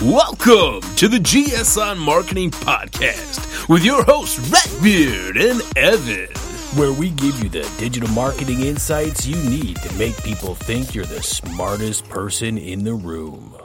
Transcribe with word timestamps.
Welcome 0.00 0.82
to 0.94 1.08
the 1.08 1.18
GSON 1.18 1.98
Marketing 1.98 2.52
Podcast 2.52 3.68
with 3.68 3.84
your 3.84 4.04
hosts, 4.04 4.38
Redbeard 4.48 5.36
and 5.36 5.60
Evan. 5.76 6.28
where 6.78 6.92
we 6.92 7.10
give 7.10 7.42
you 7.42 7.48
the 7.48 7.68
digital 7.78 8.08
marketing 8.10 8.60
insights 8.60 9.26
you 9.26 9.34
need 9.50 9.74
to 9.78 9.92
make 9.94 10.16
people 10.22 10.54
think 10.54 10.94
you're 10.94 11.04
the 11.04 11.20
smartest 11.20 12.08
person 12.08 12.58
in 12.58 12.84
the 12.84 12.94
room. 12.94 13.56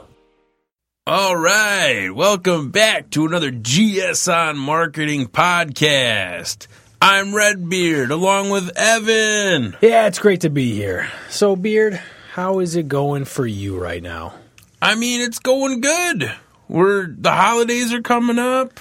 All 1.06 1.36
right, 1.36 2.10
welcome 2.10 2.72
back 2.72 3.10
to 3.10 3.26
another 3.26 3.52
GSON 3.52 4.56
Marketing 4.56 5.28
Podcast. 5.28 6.66
I'm 7.00 7.32
Redbeard 7.32 8.10
along 8.10 8.50
with 8.50 8.76
Evan. 8.76 9.76
Yeah, 9.80 10.08
it's 10.08 10.18
great 10.18 10.40
to 10.40 10.50
be 10.50 10.74
here. 10.74 11.08
So, 11.28 11.54
Beard, 11.54 12.00
how 12.32 12.58
is 12.58 12.74
it 12.74 12.88
going 12.88 13.24
for 13.24 13.46
you 13.46 13.78
right 13.78 14.02
now? 14.02 14.34
I 14.84 14.94
mean, 14.96 15.20
it's 15.22 15.38
going 15.38 15.80
good. 15.80 16.30
We're 16.68 17.06
the 17.06 17.32
holidays 17.32 17.92
are 17.92 18.02
coming 18.02 18.38
up. 18.38 18.80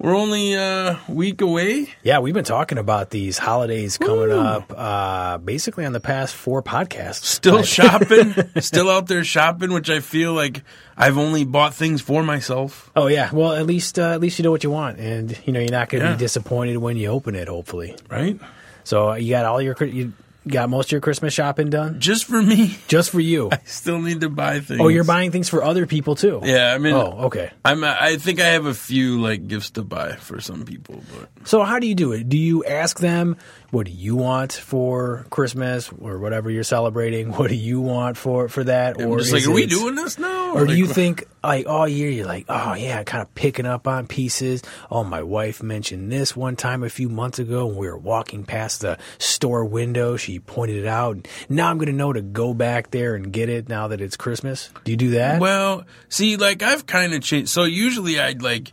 We're 0.00 0.14
only 0.16 0.54
a 0.54 0.98
week 1.08 1.40
away. 1.40 1.92
Yeah, 2.04 2.20
we've 2.20 2.34
been 2.34 2.44
talking 2.44 2.78
about 2.78 3.10
these 3.10 3.36
holidays 3.36 3.98
coming 3.98 4.30
up 4.30 4.72
uh, 4.76 5.38
basically 5.38 5.84
on 5.86 5.92
the 5.92 5.98
past 6.00 6.34
four 6.36 6.62
podcasts. 6.62 7.24
Still 7.24 7.62
shopping, 7.76 8.32
still 8.60 8.88
out 8.90 9.08
there 9.08 9.24
shopping, 9.24 9.72
which 9.72 9.90
I 9.90 9.98
feel 9.98 10.34
like 10.34 10.62
I've 10.96 11.18
only 11.18 11.44
bought 11.44 11.74
things 11.74 12.00
for 12.00 12.22
myself. 12.22 12.90
Oh 12.94 13.08
yeah, 13.08 13.30
well 13.32 13.52
at 13.54 13.66
least 13.66 13.98
uh, 13.98 14.10
at 14.12 14.20
least 14.20 14.38
you 14.38 14.42
know 14.44 14.52
what 14.52 14.62
you 14.62 14.70
want, 14.70 14.98
and 15.00 15.36
you 15.46 15.52
know 15.52 15.58
you're 15.60 15.70
not 15.70 15.88
going 15.88 16.02
to 16.02 16.10
Yeah. 16.10 16.14
be 16.14 16.18
disappointed 16.20 16.76
when 16.78 16.96
you 16.96 17.08
open 17.08 17.34
it. 17.34 17.48
Hopefully, 17.48 17.96
Right? 18.08 18.38
so 18.84 19.14
you 19.14 19.30
got 19.30 19.46
all 19.46 19.60
your 19.60 19.76
you 19.84 20.12
got 20.48 20.68
most 20.68 20.86
of 20.88 20.92
your 20.92 21.00
Christmas 21.00 21.32
shopping 21.34 21.70
done 21.70 22.00
Just 22.00 22.24
for 22.24 22.42
me. 22.42 22.76
just 22.88 23.10
for 23.10 23.20
you. 23.20 23.48
I 23.52 23.60
still 23.64 24.00
need 24.00 24.20
to 24.22 24.28
buy 24.28 24.60
things. 24.60 24.80
Oh, 24.80 24.88
you're 24.88 25.04
buying 25.04 25.30
things 25.30 25.48
for 25.48 25.62
other 25.62 25.86
people 25.86 26.14
too. 26.14 26.40
Yeah, 26.44 26.72
I 26.74 26.78
mean, 26.78 26.94
Oh, 26.94 27.26
okay. 27.26 27.50
I'm. 27.64 27.84
I 27.84 28.16
think 28.16 28.40
I 28.40 28.46
have 28.48 28.66
a 28.66 28.74
few 28.74 29.20
like 29.20 29.46
gifts 29.48 29.70
to 29.70 29.82
buy 29.82 30.12
for 30.16 30.40
some 30.40 30.64
people, 30.64 31.02
but 31.16 31.28
So 31.48 31.62
how 31.62 31.78
do 31.78 31.86
you 31.86 31.94
do 31.94 32.12
it? 32.12 32.28
Do 32.28 32.36
you 32.38 32.64
ask 32.64 32.98
them 32.98 33.36
what 33.70 33.84
do 33.84 33.92
you 33.92 34.16
want 34.16 34.52
for 34.54 35.26
Christmas 35.28 35.90
or 36.00 36.18
whatever 36.18 36.50
you're 36.50 36.64
celebrating? 36.64 37.32
What 37.32 37.48
do 37.50 37.54
you 37.54 37.80
want 37.82 38.16
for 38.16 38.48
for 38.48 38.64
that? 38.64 38.98
I'm 39.00 39.08
or 39.08 39.18
just 39.18 39.32
like, 39.32 39.42
is 39.42 39.48
are 39.48 39.52
we 39.52 39.64
it- 39.64 39.70
doing 39.70 39.94
this 39.94 40.18
now? 40.18 40.52
Or 40.54 40.60
do 40.64 40.68
Like, 40.68 40.78
you 40.78 40.86
think 40.86 41.24
like 41.44 41.66
all 41.66 41.86
year 41.86 42.08
you're 42.10 42.26
like, 42.26 42.46
oh 42.48 42.74
yeah, 42.74 43.02
kind 43.04 43.20
of 43.22 43.34
picking 43.34 43.66
up 43.66 43.86
on 43.86 44.06
pieces. 44.06 44.62
Oh, 44.90 45.04
my 45.04 45.22
wife 45.22 45.62
mentioned 45.62 46.10
this 46.10 46.34
one 46.34 46.56
time 46.56 46.82
a 46.82 46.88
few 46.88 47.08
months 47.10 47.38
ago 47.38 47.66
when 47.66 47.76
we 47.76 47.86
were 47.86 47.98
walking 47.98 48.44
past 48.44 48.80
the 48.80 48.96
store 49.18 49.64
window. 49.66 50.16
She 50.16 50.37
pointed 50.38 50.76
it 50.76 50.86
out. 50.86 51.28
Now 51.48 51.70
I'm 51.70 51.78
going 51.78 51.88
to 51.88 51.92
know 51.92 52.12
to 52.12 52.22
go 52.22 52.54
back 52.54 52.90
there 52.90 53.14
and 53.14 53.32
get 53.32 53.48
it 53.48 53.68
now 53.68 53.88
that 53.88 54.00
it's 54.00 54.16
Christmas. 54.16 54.70
Do 54.84 54.90
you 54.90 54.96
do 54.96 55.10
that? 55.10 55.40
Well, 55.40 55.84
see, 56.08 56.36
like 56.36 56.62
I've 56.62 56.86
kind 56.86 57.14
of 57.14 57.22
changed. 57.22 57.50
So 57.50 57.64
usually 57.64 58.20
I'd 58.20 58.42
like, 58.42 58.72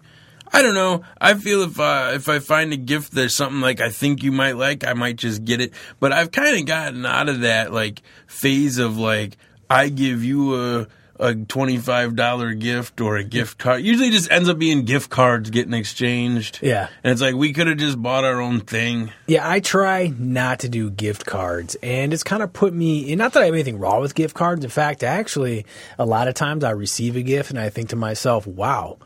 I 0.52 0.62
don't 0.62 0.76
know. 0.76 1.04
I 1.20 1.34
feel 1.34 1.64
if 1.64 1.80
uh, 1.80 2.12
if 2.14 2.30
I 2.30 2.40
find 2.40 2.72
a 2.72 2.78
gift 2.78 3.12
there's 3.12 3.36
something 3.36 3.62
like 3.62 3.82
I 3.82 3.90
think 3.90 4.24
you 4.24 4.32
might 4.32 4.56
like, 4.56 4.86
I 4.86 4.94
might 4.94 5.18
just 5.18 5.44
get 5.44 5.60
it. 5.62 5.74
But 6.00 6.14
I've 6.14 6.32
kind 6.32 6.58
of 6.58 6.66
gotten 6.66 7.06
out 7.06 7.30
of 7.30 7.42
that 7.42 7.74
like 7.74 8.02
phase 8.28 8.78
of 8.78 8.98
like 8.98 9.38
I 9.70 9.90
give 9.90 10.24
you 10.24 10.56
a 10.56 10.88
a 11.20 11.34
twenty 11.36 11.78
five 11.78 12.16
dollar 12.16 12.54
gift 12.54 13.00
or 13.02 13.16
a 13.18 13.24
gift 13.24 13.58
card. 13.58 13.82
Usually, 13.84 14.10
just 14.10 14.30
ends 14.32 14.50
up 14.50 14.58
being 14.60 14.86
gift 14.86 15.10
cards 15.10 15.50
getting 15.50 15.74
exchanged. 15.74 16.60
Yeah. 16.62 16.90
and 17.04 17.12
it's 17.12 17.22
like 17.22 17.36
we 17.36 17.54
could 17.54 17.68
have 17.68 17.78
just 17.78 18.02
bought 18.02 18.24
our 18.24 18.42
own 18.42 18.62
thing. 18.62 19.12
Yeah, 19.28 19.50
I 19.50 19.60
try 19.60 20.14
not 20.18 20.60
to 20.60 20.70
do 20.70 20.90
gift 20.90 21.26
cards, 21.26 21.76
and 21.82 22.14
it's 22.14 22.24
kind 22.24 22.44
of 22.44 22.54
put 22.54 22.74
me. 22.74 23.12
And 23.12 23.20
not 23.20 23.34
that 23.34 23.44
I 23.44 23.46
have 23.46 23.54
anything 23.54 23.80
wrong 23.80 24.02
with 24.02 24.16
gift 24.16 24.36
cards. 24.36 24.64
In 24.64 24.70
fact, 24.70 25.04
actually, 25.04 25.66
a 25.98 26.06
lot 26.06 26.28
of 26.28 26.34
times 26.34 26.64
I 26.64 26.72
receive 26.72 27.16
a 27.16 27.22
gift 27.22 27.50
and 27.50 27.60
I 27.60 27.70
think 27.70 27.90
to 27.90 27.96
myself, 27.96 28.46
"Wow, 28.46 28.98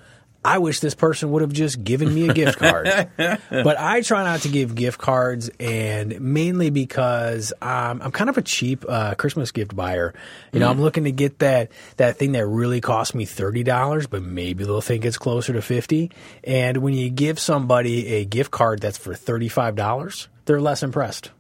I 0.44 0.60
wish 0.60 0.80
this 0.80 0.96
person 0.96 1.32
would 1.32 1.42
have 1.42 1.52
just 1.52 1.84
given 1.84 2.14
me 2.14 2.30
a 2.30 2.34
gift 2.34 2.60
card." 2.60 2.86
but 3.18 3.80
I 3.80 4.02
try 4.02 4.24
not 4.24 4.42
to 4.42 4.50
give 4.50 4.76
gift 4.76 5.00
cards, 5.00 5.50
and 5.60 6.20
mainly 6.22 6.70
because 6.70 7.52
um, 7.62 8.02
I'm 8.02 8.12
kind 8.12 8.30
of 8.30 8.38
a 8.38 8.42
cheap 8.42 8.86
uh, 8.88 9.16
Christmas 9.16 9.52
gift 9.52 9.76
buyer. 9.76 10.14
You 10.54 10.60
know, 10.60 10.70
I'm 10.70 10.82
looking 10.82 11.04
to 11.04 11.12
get 11.12 11.40
that 11.40 11.72
that 11.98 12.18
thing 12.18 12.34
that 12.34 12.46
really 12.46 12.82
cost 12.82 13.14
me 13.14 13.26
thirty 13.26 13.64
dollars, 13.64 14.08
but 14.08 14.24
maybe 14.24 14.64
they'll 14.64 14.82
think 14.82 15.06
it's 15.06 15.18
closer 15.18 15.54
to 15.54 15.62
fifty. 15.62 16.12
And 16.44 16.78
when 16.78 16.94
you 16.94 17.10
give 17.10 17.40
somebody 17.40 18.08
a 18.16 18.26
gift 18.26 18.52
card 18.52 18.80
that's 18.80 18.98
for 18.98 19.14
thirty 19.14 19.50
five 19.50 19.76
dollars, 19.76 20.30
they're 20.46 20.62
less 20.62 20.84
impressed. 20.84 21.32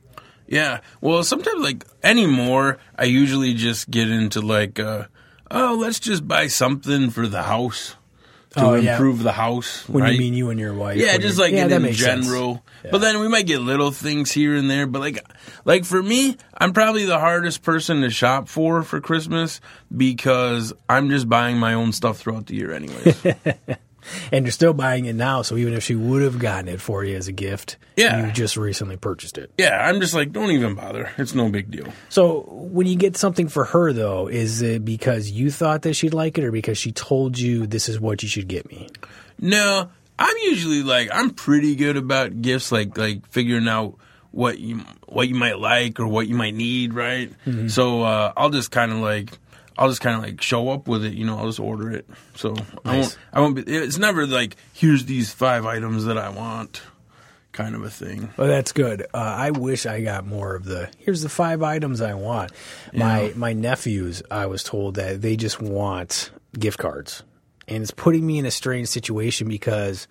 Yeah. 0.49 0.79
Well, 0.99 1.23
sometimes 1.23 1.61
like 1.61 1.85
anymore, 2.03 2.79
I 2.97 3.05
usually 3.05 3.53
just 3.53 3.89
get 3.89 4.09
into 4.09 4.41
like, 4.41 4.79
uh, 4.79 5.05
oh, 5.51 5.77
let's 5.79 5.99
just 5.99 6.27
buy 6.27 6.47
something 6.47 7.11
for 7.11 7.27
the 7.27 7.43
house 7.43 7.95
to 8.51 8.61
Oh, 8.65 8.73
yeah. 8.75 8.93
improve 8.93 9.21
the 9.21 9.31
house. 9.31 9.87
When 9.87 10.03
right? 10.03 10.13
you 10.13 10.19
mean 10.19 10.33
you 10.33 10.49
and 10.49 10.59
your 10.59 10.73
wife, 10.73 10.97
Yeah, 10.97 11.17
just 11.17 11.37
like 11.37 11.53
yeah, 11.53 11.65
in, 11.67 11.85
in 11.85 11.93
general. 11.93 12.63
But 12.89 12.99
then 13.01 13.19
we 13.19 13.27
might 13.27 13.45
get 13.45 13.61
little 13.61 13.91
things 13.91 14.31
here 14.31 14.55
and 14.55 14.69
there. 14.69 14.87
But 14.87 14.99
like, 15.01 15.23
like 15.65 15.85
for 15.85 16.01
me, 16.01 16.35
I'm 16.57 16.73
probably 16.73 17.05
the 17.05 17.19
hardest 17.19 17.61
person 17.61 18.01
to 18.01 18.09
shop 18.09 18.47
for 18.47 18.81
for 18.83 18.99
Christmas 19.01 19.61
because 19.95 20.73
I'm 20.87 21.09
just 21.09 21.29
buying 21.29 21.57
my 21.57 21.73
own 21.73 21.91
stuff 21.91 22.17
throughout 22.19 22.47
the 22.47 22.55
year, 22.55 22.71
anyways. 22.71 23.23
and 24.31 24.45
you're 24.45 24.51
still 24.51 24.73
buying 24.73 25.05
it 25.05 25.13
now. 25.15 25.41
So 25.41 25.57
even 25.57 25.73
if 25.73 25.83
she 25.83 25.95
would 25.95 26.21
have 26.21 26.39
gotten 26.39 26.67
it 26.67 26.81
for 26.81 27.03
you 27.03 27.15
as 27.15 27.27
a 27.27 27.31
gift, 27.31 27.77
Yeah. 27.95 28.25
you 28.27 28.31
just 28.31 28.57
recently 28.57 28.97
purchased 28.97 29.37
it. 29.37 29.51
yeah, 29.57 29.77
I'm 29.87 29.99
just 30.01 30.13
like, 30.13 30.31
don't 30.31 30.51
even 30.51 30.75
bother. 30.75 31.11
It's 31.17 31.33
no 31.35 31.49
big 31.49 31.69
deal. 31.71 31.87
So 32.09 32.41
when 32.49 32.87
you 32.87 32.95
get 32.95 33.17
something 33.17 33.47
for 33.47 33.65
her, 33.65 33.93
though, 33.93 34.27
is 34.27 34.61
it 34.61 34.85
because 34.85 35.29
you 35.31 35.51
thought 35.51 35.81
that 35.83 35.93
she'd 35.93 36.13
like 36.13 36.37
it, 36.37 36.43
or 36.43 36.51
because 36.51 36.77
she 36.77 36.91
told 36.91 37.37
you 37.37 37.67
this 37.67 37.89
is 37.89 37.99
what 37.99 38.23
you 38.23 38.29
should 38.29 38.47
get 38.47 38.69
me? 38.69 38.89
No, 39.39 39.89
I'm 40.17 40.35
usually 40.43 40.83
like 40.83 41.09
I'm 41.13 41.29
pretty 41.31 41.75
good 41.75 41.95
about 41.97 42.41
gifts, 42.41 42.71
like 42.71 42.97
like 42.97 43.27
figuring 43.29 43.67
out 43.67 43.95
what 44.31 44.59
you 44.59 44.79
what 45.07 45.27
you 45.27 45.35
might 45.35 45.57
like 45.59 45.99
or 45.99 46.07
what 46.07 46.27
you 46.27 46.35
might 46.35 46.53
need, 46.53 46.93
right? 46.93 47.31
Mm-hmm. 47.45 47.67
So 47.69 48.03
uh, 48.03 48.33
I'll 48.35 48.49
just 48.49 48.69
kind 48.71 48.91
of 48.91 48.97
like 48.99 49.31
I'll 49.79 49.87
just 49.87 50.01
kind 50.01 50.15
of 50.17 50.21
like 50.21 50.41
show 50.41 50.69
up 50.69 50.87
with 50.89 51.05
it, 51.05 51.13
you 51.13 51.25
know. 51.25 51.37
I'll 51.39 51.47
just 51.47 51.59
order 51.59 51.89
it. 51.89 52.05
So 52.35 52.53
I 52.85 52.97
Nice. 52.97 53.15
won't 53.15 53.17
I 53.33 53.39
won't 53.39 53.55
be. 53.55 53.61
It's 53.73 53.97
never 53.97 54.27
like 54.27 54.57
here's 54.73 55.05
these 55.05 55.31
five 55.33 55.65
items 55.65 56.03
that 56.05 56.17
I 56.17 56.27
want, 56.29 56.81
kind 57.53 57.73
of 57.75 57.83
a 57.83 57.89
thing. 57.89 58.29
Well, 58.35 58.49
that's 58.49 58.73
good. 58.73 59.03
Uh, 59.13 59.17
I 59.17 59.51
wish 59.51 59.85
I 59.85 60.01
got 60.01 60.25
more 60.27 60.53
of 60.53 60.65
the. 60.65 60.89
Here's 60.97 61.21
the 61.21 61.29
five 61.29 61.63
items 61.63 62.01
I 62.01 62.13
want. 62.13 62.51
My 62.93 63.31
my 63.37 63.53
nephews, 63.53 64.21
I 64.29 64.47
was 64.47 64.63
told 64.63 64.95
that 64.95 65.21
they 65.21 65.37
just 65.37 65.61
want 65.61 66.29
gift 66.59 66.77
cards, 66.79 67.23
and 67.67 67.81
it's 67.81 67.91
putting 67.91 68.27
me 68.27 68.37
in 68.37 68.45
a 68.45 68.51
strange 68.51 68.89
situation 68.89 69.47
because, 69.47 70.07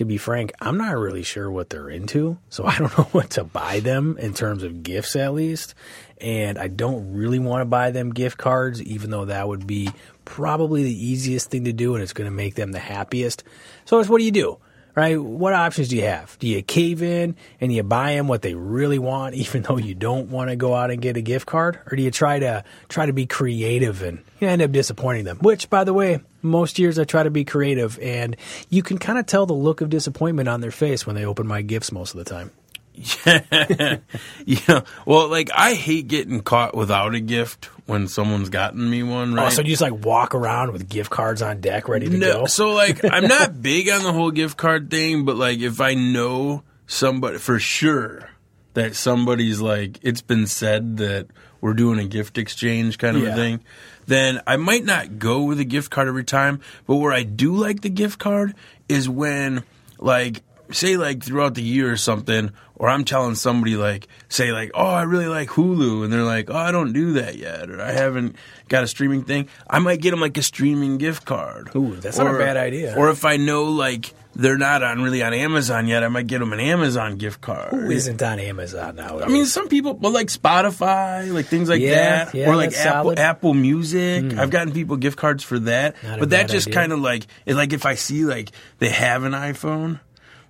to 0.00 0.06
be 0.06 0.16
frank, 0.16 0.52
I'm 0.60 0.78
not 0.78 0.96
really 0.96 1.22
sure 1.22 1.50
what 1.50 1.68
they're 1.68 1.90
into, 1.90 2.38
so 2.48 2.64
I 2.66 2.78
don't 2.78 2.96
know 2.98 3.04
what 3.12 3.30
to 3.30 3.44
buy 3.44 3.80
them 3.80 4.16
in 4.18 4.34
terms 4.34 4.62
of 4.62 4.82
gifts, 4.82 5.14
at 5.14 5.32
least. 5.34 5.74
And 6.20 6.58
I 6.58 6.68
don't 6.68 7.14
really 7.14 7.38
want 7.38 7.60
to 7.60 7.66
buy 7.66 7.90
them 7.90 8.10
gift 8.10 8.36
cards, 8.36 8.82
even 8.82 9.10
though 9.10 9.26
that 9.26 9.46
would 9.46 9.66
be 9.66 9.90
probably 10.24 10.82
the 10.82 11.06
easiest 11.06 11.50
thing 11.50 11.64
to 11.64 11.72
do, 11.72 11.94
and 11.94 12.02
it's 12.02 12.12
going 12.12 12.30
to 12.30 12.34
make 12.34 12.54
them 12.54 12.72
the 12.72 12.78
happiest. 12.78 13.44
So 13.84 13.98
it's 14.00 14.08
what 14.08 14.18
do 14.18 14.24
you 14.24 14.30
do? 14.30 14.58
Right? 14.94 15.20
What 15.20 15.52
options 15.52 15.88
do 15.88 15.96
you 15.96 16.02
have? 16.02 16.38
Do 16.38 16.48
you 16.48 16.62
cave 16.62 17.02
in 17.02 17.36
and 17.60 17.72
you 17.72 17.82
buy 17.82 18.14
them 18.14 18.28
what 18.28 18.42
they 18.42 18.54
really 18.54 18.98
want, 18.98 19.34
even 19.36 19.62
though 19.62 19.76
you 19.76 19.94
don't 19.94 20.30
want 20.30 20.50
to 20.50 20.56
go 20.56 20.74
out 20.74 20.90
and 20.90 21.00
get 21.00 21.16
a 21.16 21.20
gift 21.20 21.46
card, 21.46 21.80
or 21.90 21.96
do 21.96 22.02
you 22.02 22.10
try 22.10 22.38
to 22.38 22.64
try 22.88 23.06
to 23.06 23.12
be 23.12 23.26
creative 23.26 24.02
and 24.02 24.22
you 24.40 24.48
end 24.48 24.62
up 24.62 24.72
disappointing 24.72 25.24
them? 25.24 25.38
Which, 25.38 25.70
by 25.70 25.84
the 25.84 25.92
way, 25.92 26.20
most 26.42 26.78
years 26.78 26.98
I 26.98 27.04
try 27.04 27.22
to 27.22 27.30
be 27.30 27.44
creative, 27.44 27.98
and 28.00 28.36
you 28.68 28.82
can 28.82 28.98
kind 28.98 29.18
of 29.18 29.26
tell 29.26 29.46
the 29.46 29.52
look 29.52 29.80
of 29.80 29.90
disappointment 29.90 30.48
on 30.48 30.60
their 30.60 30.70
face 30.70 31.06
when 31.06 31.16
they 31.16 31.24
open 31.24 31.46
my 31.46 31.62
gifts 31.62 31.92
most 31.92 32.14
of 32.14 32.18
the 32.18 32.24
time. 32.24 32.50
yeah. 32.94 33.96
yeah. 34.44 34.80
Well, 35.06 35.28
like 35.28 35.50
I 35.54 35.74
hate 35.74 36.08
getting 36.08 36.42
caught 36.42 36.76
without 36.76 37.14
a 37.14 37.20
gift 37.20 37.66
when 37.86 38.08
someone's 38.08 38.48
gotten 38.50 38.88
me 38.88 39.02
one. 39.02 39.32
Oh, 39.32 39.36
right. 39.36 39.46
Oh, 39.46 39.50
so 39.50 39.62
you 39.62 39.68
just 39.68 39.82
like 39.82 40.04
walk 40.04 40.34
around 40.34 40.72
with 40.72 40.88
gift 40.88 41.10
cards 41.10 41.40
on 41.42 41.60
deck, 41.60 41.88
ready 41.88 42.08
to 42.08 42.16
No, 42.16 42.32
go? 42.40 42.46
so 42.46 42.72
like 42.72 43.04
I'm 43.10 43.26
not 43.26 43.62
big 43.62 43.88
on 43.88 44.02
the 44.02 44.12
whole 44.12 44.30
gift 44.30 44.56
card 44.56 44.90
thing, 44.90 45.24
but 45.24 45.36
like 45.36 45.60
if 45.60 45.80
I 45.80 45.94
know 45.94 46.62
somebody 46.86 47.38
for 47.38 47.58
sure 47.58 48.28
that 48.74 48.94
somebody's 48.94 49.60
like 49.60 49.98
it's 50.02 50.20
been 50.22 50.46
said 50.46 50.98
that 50.98 51.26
we're 51.60 51.74
doing 51.74 51.98
a 51.98 52.04
gift 52.04 52.38
exchange 52.38 52.98
kind 52.98 53.16
of 53.16 53.22
Yeah. 53.22 53.32
a 53.32 53.36
thing, 53.36 53.60
then 54.06 54.40
I 54.46 54.56
might 54.56 54.84
not 54.84 55.18
go 55.18 55.42
with 55.44 55.60
a 55.60 55.64
gift 55.64 55.90
card 55.90 56.08
every 56.08 56.24
time. 56.24 56.60
But 56.86 56.96
where 56.96 57.12
I 57.12 57.22
do 57.22 57.54
like 57.56 57.80
the 57.82 57.90
gift 57.90 58.18
card 58.18 58.54
is 58.88 59.08
when 59.08 59.64
like 59.98 60.42
say 60.72 60.96
like 60.96 61.22
throughout 61.22 61.54
the 61.54 61.62
year 61.62 61.90
or 61.90 61.96
something, 61.96 62.52
or 62.76 62.88
I'm 62.88 63.04
telling 63.04 63.34
somebody 63.34 63.76
like, 63.76 64.08
say 64.28 64.52
like, 64.52 64.70
oh, 64.74 64.86
I 64.86 65.02
really 65.02 65.26
like 65.26 65.48
Hulu, 65.50 66.04
and 66.04 66.12
they're 66.12 66.22
like, 66.24 66.50
oh, 66.50 66.56
I 66.56 66.70
don't 66.72 66.92
do 66.92 67.14
that 67.14 67.36
yet, 67.36 67.70
or 67.70 67.80
I 67.80 67.92
haven't 67.92 68.36
got 68.68 68.84
a 68.84 68.86
streaming 68.86 69.24
thing. 69.24 69.48
I 69.68 69.78
might 69.78 70.00
get 70.00 70.10
them 70.12 70.20
like 70.20 70.36
a 70.38 70.42
streaming 70.42 70.98
gift 70.98 71.24
card. 71.24 71.70
Ooh, 71.76 71.96
that's 71.96 72.18
not 72.18 72.34
a 72.34 72.38
bad 72.38 72.56
idea. 72.56 72.94
Or 72.96 73.10
if 73.10 73.24
I 73.24 73.36
know 73.36 73.64
like 73.64 74.14
they're 74.34 74.56
not 74.56 74.82
on 74.82 75.02
really 75.02 75.22
on 75.22 75.34
Amazon 75.34 75.88
yet, 75.88 76.04
I 76.04 76.08
might 76.08 76.28
get 76.28 76.38
them 76.38 76.52
an 76.52 76.60
Amazon 76.60 77.16
gift 77.16 77.40
card. 77.40 77.72
Who 77.72 77.90
isn't 77.90 78.22
on 78.22 78.38
Amazon 78.38 78.96
now? 78.96 79.18
I 79.18 79.26
mean, 79.26 79.44
some 79.44 79.68
people, 79.68 79.92
but 79.94 80.10
like 80.12 80.28
Spotify, 80.28 81.32
like 81.32 81.46
things 81.46 81.68
like 81.68 81.80
Yeah, 81.80 82.24
that, 82.26 82.34
yeah, 82.34 82.48
or 82.48 82.56
like 82.56 82.72
Apple 82.72 82.92
solid. 83.02 83.18
Apple 83.18 83.54
Music. 83.54 84.32
Hmm. 84.32 84.38
I've 84.38 84.50
gotten 84.50 84.72
people 84.72 84.96
gift 84.96 85.18
cards 85.18 85.42
for 85.42 85.58
that, 85.60 85.96
Not 86.02 86.20
but 86.20 86.30
that 86.30 86.48
just 86.48 86.70
kind 86.70 86.92
of 86.92 87.00
like 87.00 87.26
like 87.46 87.72
if 87.72 87.84
I 87.84 87.94
see 87.94 88.24
like 88.24 88.50
they 88.78 88.88
have 88.90 89.24
an 89.24 89.32
iPhone, 89.32 89.98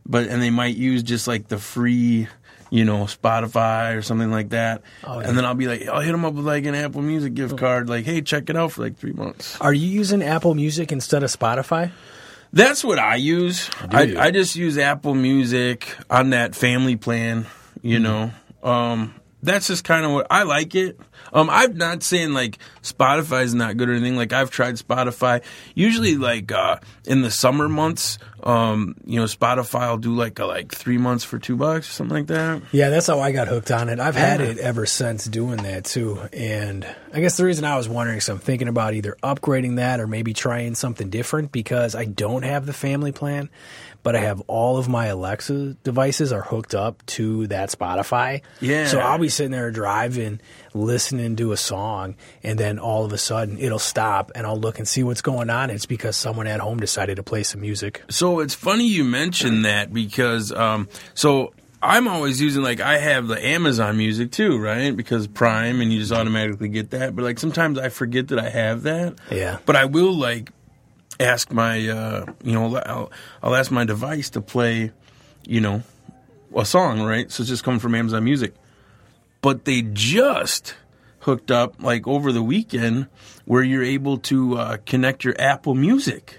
but 0.06 0.28
and 0.28 0.40
they 0.42 0.50
might 0.50 0.76
use 0.76 1.02
just 1.02 1.26
like 1.28 1.48
the 1.48 1.58
free. 1.58 2.28
You 2.72 2.84
know, 2.84 2.98
Spotify 3.06 3.96
or 3.96 4.02
something 4.02 4.30
like 4.30 4.50
that, 4.50 4.82
Oh, 5.02 5.18
yeah. 5.18 5.26
and 5.26 5.36
then 5.36 5.44
I'll 5.44 5.56
be 5.56 5.66
like, 5.66 5.88
I'll 5.88 6.02
hit 6.02 6.12
them 6.12 6.24
up 6.24 6.34
with 6.34 6.46
like 6.46 6.66
an 6.66 6.76
Apple 6.76 7.02
Music 7.02 7.34
gift 7.34 7.58
card, 7.58 7.88
like, 7.88 8.04
hey, 8.04 8.22
check 8.22 8.48
it 8.48 8.54
out 8.54 8.70
for 8.70 8.82
like 8.82 8.96
three 8.96 9.10
months. 9.12 9.60
Are 9.60 9.72
you 9.72 9.88
using 9.88 10.22
Apple 10.22 10.54
Music 10.54 10.92
instead 10.92 11.24
of 11.24 11.36
Spotify? 11.36 11.90
That's 12.52 12.84
what 12.84 13.00
I 13.00 13.16
use. 13.16 13.68
I. 13.90 14.14
I 14.16 14.30
just 14.30 14.54
use 14.54 14.78
Apple 14.78 15.16
Music 15.16 15.96
on 16.08 16.30
that 16.30 16.54
family 16.54 16.94
plan. 16.94 17.46
You 17.82 17.96
Hmm. 17.96 18.02
know, 18.04 18.30
um, 18.62 19.14
that's 19.42 19.66
just 19.66 19.82
kind 19.82 20.04
of 20.06 20.12
what 20.12 20.28
I 20.30 20.44
like 20.44 20.76
it. 20.76 20.96
Um, 21.32 21.50
I'm 21.50 21.76
not 21.76 22.04
saying 22.04 22.34
like 22.34 22.58
Spotify 22.84 23.42
is 23.42 23.54
not 23.54 23.78
good 23.78 23.88
or 23.88 23.94
anything. 23.94 24.14
Like 24.16 24.32
I've 24.32 24.50
tried 24.52 24.74
Spotify. 24.76 25.42
Usually, 25.74 26.16
like 26.16 26.52
uh, 26.52 26.76
in 27.04 27.22
the 27.22 27.30
summer 27.32 27.68
months, 27.68 28.18
um, 28.44 28.96
you 29.04 29.18
know, 29.18 29.26
Spotify 29.26 29.90
will 29.90 29.98
do 29.98 30.14
like 30.14 30.38
a, 30.38 30.46
like 30.46 30.72
three 30.72 30.98
months 30.98 31.24
for 31.24 31.38
two 31.38 31.56
bucks 31.56 31.88
or 31.88 31.92
something 31.92 32.16
like 32.16 32.26
that. 32.28 32.62
Yeah, 32.72 32.90
that's 32.90 33.06
how 33.06 33.20
I 33.20 33.32
got 33.32 33.48
hooked 33.48 33.70
on 33.70 33.88
it. 33.88 34.00
I've 34.00 34.16
had 34.16 34.40
it 34.40 34.58
ever 34.58 34.86
since 34.86 35.24
doing 35.24 35.62
that 35.64 35.84
too. 35.84 36.20
And 36.32 36.86
I 37.12 37.20
guess 37.20 37.36
the 37.36 37.44
reason 37.44 37.64
I 37.64 37.76
was 37.76 37.88
wondering 37.88 38.18
is 38.18 38.28
I'm 38.28 38.38
thinking 38.38 38.68
about 38.68 38.94
either 38.94 39.16
upgrading 39.22 39.76
that 39.76 40.00
or 40.00 40.06
maybe 40.06 40.32
trying 40.32 40.74
something 40.74 41.10
different 41.10 41.52
because 41.52 41.94
I 41.94 42.04
don't 42.04 42.42
have 42.42 42.66
the 42.66 42.72
family 42.72 43.12
plan, 43.12 43.50
but 44.02 44.16
I 44.16 44.20
have 44.20 44.40
all 44.46 44.78
of 44.78 44.88
my 44.88 45.06
Alexa 45.06 45.74
devices 45.82 46.32
are 46.32 46.42
hooked 46.42 46.74
up 46.74 47.04
to 47.06 47.46
that 47.48 47.70
Spotify. 47.70 48.42
Yeah. 48.60 48.86
So 48.86 48.98
I'll 48.98 49.18
be 49.18 49.28
sitting 49.28 49.52
there 49.52 49.70
driving, 49.70 50.40
listening 50.74 51.36
to 51.36 51.52
a 51.52 51.56
song, 51.56 52.16
and 52.42 52.58
then 52.58 52.78
all 52.78 53.04
of 53.04 53.12
a 53.12 53.18
sudden 53.18 53.58
it'll 53.58 53.78
stop 53.78 54.32
and 54.34 54.46
I'll 54.46 54.58
look 54.58 54.78
and 54.78 54.88
see 54.88 55.02
what's 55.02 55.22
going 55.22 55.50
on. 55.50 55.70
It's 55.70 55.86
because 55.86 56.16
someone 56.16 56.46
at 56.46 56.60
home 56.60 56.78
decided 56.78 57.16
to 57.16 57.22
play 57.22 57.42
some 57.42 57.60
music. 57.60 58.02
So 58.08 58.40
it's 58.40 58.54
funny 58.54 58.86
you 58.86 59.04
mentioned 59.04 59.64
that 59.64 59.92
because 59.92 60.52
um, 60.52 60.88
so 61.14 61.52
I'm 61.82 62.08
always 62.08 62.40
using 62.40 62.62
like 62.62 62.80
I 62.80 62.98
have 62.98 63.26
the 63.26 63.44
Amazon 63.44 63.96
Music 63.96 64.30
too, 64.30 64.58
right? 64.58 64.94
Because 64.94 65.26
Prime 65.26 65.80
and 65.80 65.92
you 65.92 66.00
just 66.00 66.12
automatically 66.12 66.68
get 66.68 66.90
that. 66.90 67.16
But 67.16 67.24
like 67.24 67.38
sometimes 67.38 67.78
I 67.78 67.88
forget 67.88 68.28
that 68.28 68.38
I 68.38 68.50
have 68.50 68.82
that. 68.82 69.18
Yeah. 69.30 69.58
But 69.64 69.76
I 69.76 69.86
will 69.86 70.14
like 70.14 70.50
ask 71.20 71.52
my 71.52 71.88
uh, 71.88 72.26
you 72.42 72.52
know 72.52 72.76
I'll, 72.76 73.12
I'll 73.42 73.54
ask 73.54 73.70
my 73.70 73.84
device 73.84 74.30
to 74.30 74.40
play 74.40 74.90
you 75.46 75.60
know 75.60 75.82
a 76.56 76.64
song, 76.64 77.02
right? 77.02 77.30
So 77.30 77.42
it's 77.42 77.50
just 77.50 77.62
coming 77.62 77.78
from 77.80 77.94
Amazon 77.94 78.24
Music. 78.24 78.54
But 79.42 79.64
they 79.64 79.82
just 79.82 80.74
hooked 81.20 81.50
up 81.50 81.82
like 81.82 82.06
over 82.08 82.32
the 82.32 82.42
weekend 82.42 83.06
where 83.44 83.62
you're 83.62 83.84
able 83.84 84.18
to 84.18 84.56
uh, 84.58 84.76
connect 84.86 85.22
your 85.24 85.34
Apple 85.38 85.74
Music 85.74 86.38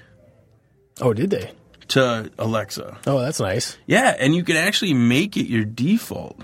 Oh, 1.00 1.14
did 1.14 1.30
they? 1.30 1.52
to 1.90 2.32
Alexa. 2.40 3.00
Oh, 3.08 3.20
that's 3.20 3.40
nice. 3.42 3.78
Yeah, 3.86 4.16
and 4.18 4.34
you 4.36 4.44
can 4.44 4.56
actually 4.56 4.94
make 4.94 5.36
it 5.36 5.48
your 5.48 5.66
default. 5.66 6.40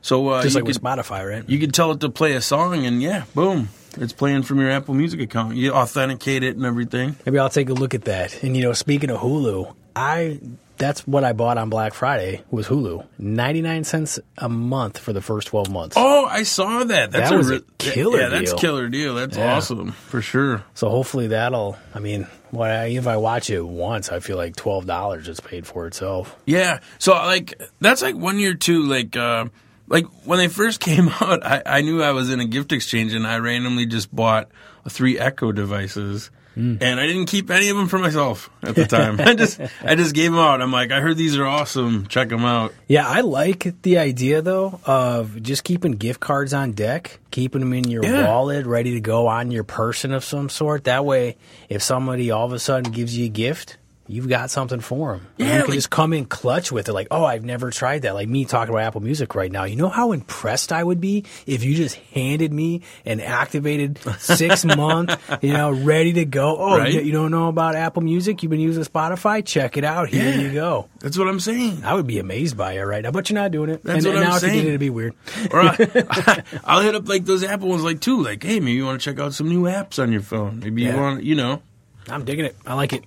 So 0.00 0.28
uh, 0.28 0.42
Just 0.42 0.56
like 0.56 0.64
with 0.64 0.80
Spotify, 0.82 1.28
right? 1.28 1.48
you 1.48 1.58
can 1.60 1.70
tell 1.70 1.92
it 1.92 2.00
to 2.00 2.08
play 2.10 2.32
a 2.32 2.40
song, 2.40 2.84
and 2.86 3.00
yeah, 3.02 3.24
boom, 3.34 3.68
it's 3.98 4.12
playing 4.12 4.42
from 4.42 4.60
your 4.60 4.70
Apple 4.70 4.94
Music 4.94 5.20
account. 5.20 5.56
You 5.56 5.72
authenticate 5.72 6.42
it 6.42 6.56
and 6.56 6.64
everything. 6.64 7.16
Maybe 7.26 7.38
I'll 7.38 7.48
take 7.50 7.68
a 7.68 7.74
look 7.74 7.94
at 7.94 8.04
that. 8.04 8.42
And 8.42 8.56
you 8.56 8.62
know, 8.62 8.72
speaking 8.72 9.10
of 9.10 9.18
Hulu, 9.20 9.74
I 9.96 10.40
that's 10.78 11.06
what 11.06 11.22
I 11.22 11.32
bought 11.32 11.58
on 11.58 11.68
Black 11.70 11.94
Friday 11.94 12.42
was 12.50 12.66
Hulu. 12.66 13.06
99 13.18 13.84
cents 13.84 14.18
a 14.38 14.48
month 14.48 14.98
for 14.98 15.12
the 15.12 15.20
first 15.20 15.46
12 15.48 15.70
months. 15.70 15.94
Oh, 15.96 16.26
I 16.26 16.42
saw 16.42 16.82
that. 16.82 17.12
That's 17.12 17.30
That 17.30 17.36
was 17.36 17.50
a 17.50 17.54
re- 17.56 17.60
killer 17.78 18.18
deal. 18.18 18.20
Yeah, 18.20 18.28
that's 18.30 18.52
killer 18.54 18.88
deal. 18.88 19.14
That's 19.14 19.36
Yeah. 19.36 19.54
awesome 19.56 19.92
for 19.92 20.20
sure. 20.22 20.64
So 20.74 20.88
hopefully 20.88 21.28
that'll 21.28 21.76
I 21.94 22.00
mean, 22.00 22.26
what 22.50 22.70
I, 22.70 22.86
if 22.86 23.06
I 23.06 23.16
watch 23.16 23.48
it 23.48 23.60
once, 23.64 24.10
I 24.10 24.18
feel 24.18 24.36
like 24.36 24.56
$12 24.56 25.28
is 25.28 25.38
paid 25.40 25.66
for 25.68 25.86
itself. 25.86 26.34
Yeah. 26.46 26.80
So 26.98 27.12
like 27.12 27.60
that's 27.80 28.02
like 28.02 28.16
one 28.16 28.40
year 28.40 28.54
too. 28.54 28.82
Like 28.82 29.16
uh, 29.16 29.46
like 29.88 30.06
when 30.24 30.38
they 30.38 30.48
first 30.48 30.80
came 30.88 31.08
out, 31.08 31.44
I, 31.44 31.62
I 31.64 31.80
knew 31.82 32.02
I 32.02 32.12
was 32.12 32.30
in 32.30 32.40
a 32.40 32.46
gift 32.46 32.72
exchange, 32.72 33.12
and 33.12 33.26
I 33.26 33.38
randomly 33.38 33.86
just 33.86 34.14
bought 34.14 34.48
three 34.88 35.18
Echo 35.18 35.52
devices. 35.52 36.30
Hmm. 36.54 36.76
And 36.82 37.00
I 37.00 37.06
didn't 37.06 37.26
keep 37.26 37.50
any 37.50 37.70
of 37.70 37.78
them 37.78 37.88
for 37.88 37.98
myself 37.98 38.50
at 38.62 38.74
the 38.74 38.84
time. 38.84 39.18
I 39.20 39.34
just 39.34 39.58
I 39.82 39.94
just 39.94 40.14
gave 40.14 40.32
them 40.32 40.38
out. 40.40 40.60
I'm 40.60 40.70
like, 40.70 40.92
I 40.92 41.00
heard 41.00 41.16
these 41.16 41.38
are 41.38 41.46
awesome. 41.46 42.06
Check 42.08 42.28
them 42.28 42.44
out. 42.44 42.74
Yeah, 42.88 43.08
I 43.08 43.22
like 43.22 43.80
the 43.80 43.96
idea 43.96 44.42
though 44.42 44.78
of 44.84 45.42
just 45.42 45.64
keeping 45.64 45.92
gift 45.92 46.20
cards 46.20 46.52
on 46.52 46.72
deck, 46.72 47.20
keeping 47.30 47.60
them 47.60 47.72
in 47.72 47.84
your 47.88 48.04
Yeah. 48.04 48.28
wallet, 48.28 48.66
ready 48.66 48.92
to 48.92 49.00
go 49.00 49.28
on 49.28 49.50
your 49.50 49.64
person 49.64 50.12
of 50.12 50.24
some 50.24 50.50
sort. 50.50 50.84
That 50.84 51.06
way, 51.06 51.38
if 51.70 51.82
somebody 51.82 52.30
all 52.30 52.44
of 52.44 52.52
a 52.52 52.58
sudden 52.58 52.92
gives 52.92 53.16
you 53.16 53.24
a 53.24 53.30
gift, 53.30 53.78
you've 54.08 54.28
got 54.28 54.50
something 54.50 54.80
for 54.80 55.12
them. 55.12 55.26
Yeah, 55.38 55.46
you 55.46 55.52
can 55.52 55.60
like- 55.70 55.74
just 55.78 55.90
come 55.90 56.12
in 56.12 56.24
clutch 56.26 56.70
with 56.72 56.88
it. 56.88 56.92
Like, 56.92 57.08
oh, 57.10 57.24
I've 57.24 57.44
never 57.44 57.70
tried 57.70 58.02
that. 58.02 58.14
Like 58.14 58.28
me 58.28 58.44
talking 58.44 58.74
about 58.74 58.84
Apple 58.84 59.00
Music 59.00 59.34
right 59.34 59.50
now. 59.50 59.64
You 59.64 59.76
know 59.76 59.88
how 59.88 60.12
impressed 60.12 60.72
I 60.72 60.82
would 60.82 61.00
be 61.00 61.24
if 61.46 61.62
you 61.64 61.74
just 61.74 61.96
handed 62.12 62.52
me 62.52 62.82
an 63.06 63.20
activated 63.20 63.98
six 64.18 64.64
month, 64.64 65.16
you 65.42 65.52
know, 65.52 65.70
ready 65.70 66.12
to 66.14 66.24
go. 66.24 66.56
Oh, 66.58 66.78
Right? 66.78 66.92
you, 66.92 67.00
you 67.02 67.12
don't 67.12 67.30
know 67.30 67.48
about 67.48 67.74
Apple 67.76 68.02
Music? 68.02 68.42
You've 68.42 68.50
been 68.50 68.60
using 68.60 68.84
Spotify? 68.84 69.44
Check 69.44 69.76
it 69.76 69.84
out. 69.84 70.08
Here 70.08 70.24
Yeah. 70.32 70.40
you 70.40 70.52
go. 70.52 70.88
That's 71.00 71.16
what 71.18 71.28
I'm 71.28 71.40
saying. 71.40 71.84
I 71.84 71.94
would 71.94 72.06
be 72.06 72.18
amazed 72.18 72.56
by 72.56 72.72
it 72.74 72.82
right 72.82 73.02
now, 73.02 73.10
but 73.10 73.30
you're 73.30 73.34
not 73.40 73.50
doing 73.50 73.70
it. 73.70 73.82
That's 73.82 74.04
and, 74.04 74.14
what 74.14 74.16
and 74.16 74.24
I'm 74.24 74.30
now 74.30 74.36
if 74.36 74.42
you 74.42 74.48
saying. 74.48 74.58
did 74.60 74.64
it, 74.66 74.68
it'd 74.68 74.80
be 74.80 74.90
weird. 74.90 75.14
Or 75.50 75.60
I, 75.60 76.42
I'll 76.64 76.80
hit 76.82 76.94
up 76.94 77.08
like 77.08 77.24
those 77.24 77.42
Apple 77.44 77.68
ones, 77.68 77.82
like 77.82 78.00
too. 78.00 78.22
Like, 78.22 78.42
hey, 78.42 78.60
maybe 78.60 78.72
you 78.72 78.84
want 78.84 79.00
to 79.00 79.04
check 79.04 79.18
out 79.20 79.34
some 79.34 79.48
new 79.48 79.62
apps 79.62 80.00
on 80.02 80.12
your 80.12 80.22
phone. 80.22 80.60
Maybe 80.60 80.82
Yeah. 80.82 80.94
you 80.94 81.00
want, 81.00 81.22
you 81.24 81.34
know. 81.34 81.62
I'm 82.08 82.24
digging 82.24 82.44
it. 82.44 82.56
I 82.66 82.74
like 82.74 82.92
it. 82.92 83.04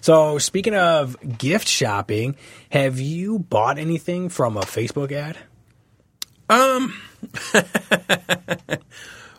So, 0.00 0.38
speaking 0.38 0.74
of 0.74 1.16
gift 1.38 1.68
shopping, 1.68 2.36
have 2.70 3.00
you 3.00 3.38
bought 3.38 3.78
anything 3.78 4.28
from 4.28 4.56
a 4.56 4.62
Facebook 4.62 5.12
ad? 5.12 5.38
Um. 6.48 6.94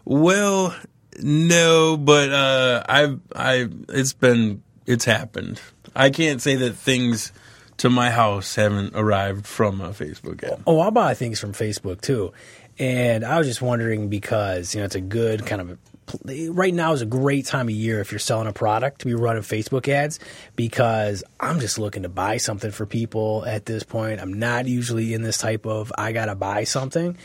well, 0.06 0.76
no, 1.22 1.98
but 1.98 2.32
uh, 2.32 2.84
I've 2.88 3.20
I 3.36 3.70
it's 3.90 4.14
been 4.14 4.64
it's 4.86 5.06
happened. 5.06 5.62
I 5.96 6.10
can't 6.10 6.42
say 6.42 6.56
that 6.56 6.74
things 6.74 7.32
to 7.78 7.90
my 7.90 8.10
house 8.10 8.56
haven't 8.56 8.94
arrived 8.96 9.48
from 9.48 9.82
a 9.82 9.90
Facebook 9.90 10.44
ad. 10.44 10.62
Oh, 10.68 10.82
I 10.82 10.90
buy 10.90 11.14
things 11.14 11.40
from 11.40 11.54
Facebook 11.54 12.02
too. 12.02 12.34
And 12.78 13.26
I 13.26 13.38
was 13.38 13.48
just 13.48 13.62
wondering 13.62 14.08
because, 14.08 14.74
you 14.74 14.80
know, 14.80 14.86
it's 14.86 14.96
a 14.96 15.02
good 15.02 15.46
kind 15.46 15.62
of 15.62 15.78
right 16.26 16.74
now 16.74 16.94
is 16.94 17.02
a 17.02 17.06
great 17.06 17.46
time 17.46 17.68
of 17.68 17.74
year 17.74 18.00
if 18.00 18.12
you're 18.12 18.20
selling 18.20 18.48
a 18.48 18.54
product 18.54 19.02
to 19.02 19.06
be 19.06 19.14
running 19.14 19.44
Facebook 19.44 19.88
ads 19.88 20.20
because 20.56 21.24
I'm 21.40 21.60
just 21.60 21.80
looking 21.80 22.04
to 22.04 22.10
buy 22.10 22.38
something 22.38 22.72
for 22.72 22.86
people 22.86 23.46
at 23.46 23.66
this 23.66 23.84
point. 23.84 24.22
I'm 24.22 24.34
not 24.34 24.66
usually 24.66 25.14
in 25.14 25.22
this 25.22 25.38
type 25.38 25.66
of 25.66 25.92
I 25.98 26.12
got 26.12 26.26
to 26.26 26.36
buy 26.36 26.64
something. 26.64 27.18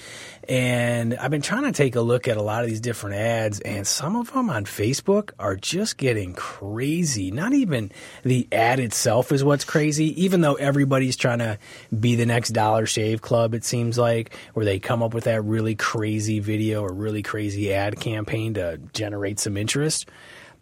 And 0.49 1.17
I've 1.17 1.31
been 1.31 1.43
trying 1.43 1.65
to 1.65 1.73
take 1.73 1.97
a 1.97 2.01
look 2.01 2.29
at 2.29 2.37
a 2.37 2.43
lot 2.43 2.63
of 2.63 2.69
these 2.69 2.81
different 2.81 3.17
ads, 3.17 3.61
and 3.61 3.87
some 3.87 4.17
of 4.17 4.33
them 4.33 4.51
on 4.51 4.65
Facebook 4.65 5.31
are 5.39 5.57
just 5.57 5.97
getting 5.97 6.35
crazy. 6.35 7.31
Not 7.31 7.53
even 7.53 7.91
the 8.23 8.47
ad 8.53 8.81
itself 8.81 9.33
is 9.33 9.43
what's 9.43 9.65
crazy, 9.65 10.23
even 10.23 10.41
though 10.43 10.55
everybody's 10.55 11.17
trying 11.17 11.39
to 11.39 11.59
be 11.99 12.15
the 12.15 12.27
next 12.27 12.51
Dollar 12.51 12.87
Shave 12.87 13.23
Club, 13.23 13.55
it 13.55 13.65
seems 13.65 13.97
like, 13.97 14.35
where 14.53 14.67
they 14.67 14.79
come 14.79 15.03
up 15.03 15.15
with 15.15 15.25
that 15.25 15.43
really 15.45 15.75
crazy 15.75 16.41
video 16.41 16.83
or 16.83 16.93
really 16.93 17.23
crazy 17.23 17.73
ad 17.73 17.99
campaign 17.99 18.55
to 18.55 18.79
generate 18.93 19.39
some 19.41 19.57
interest. 19.57 20.09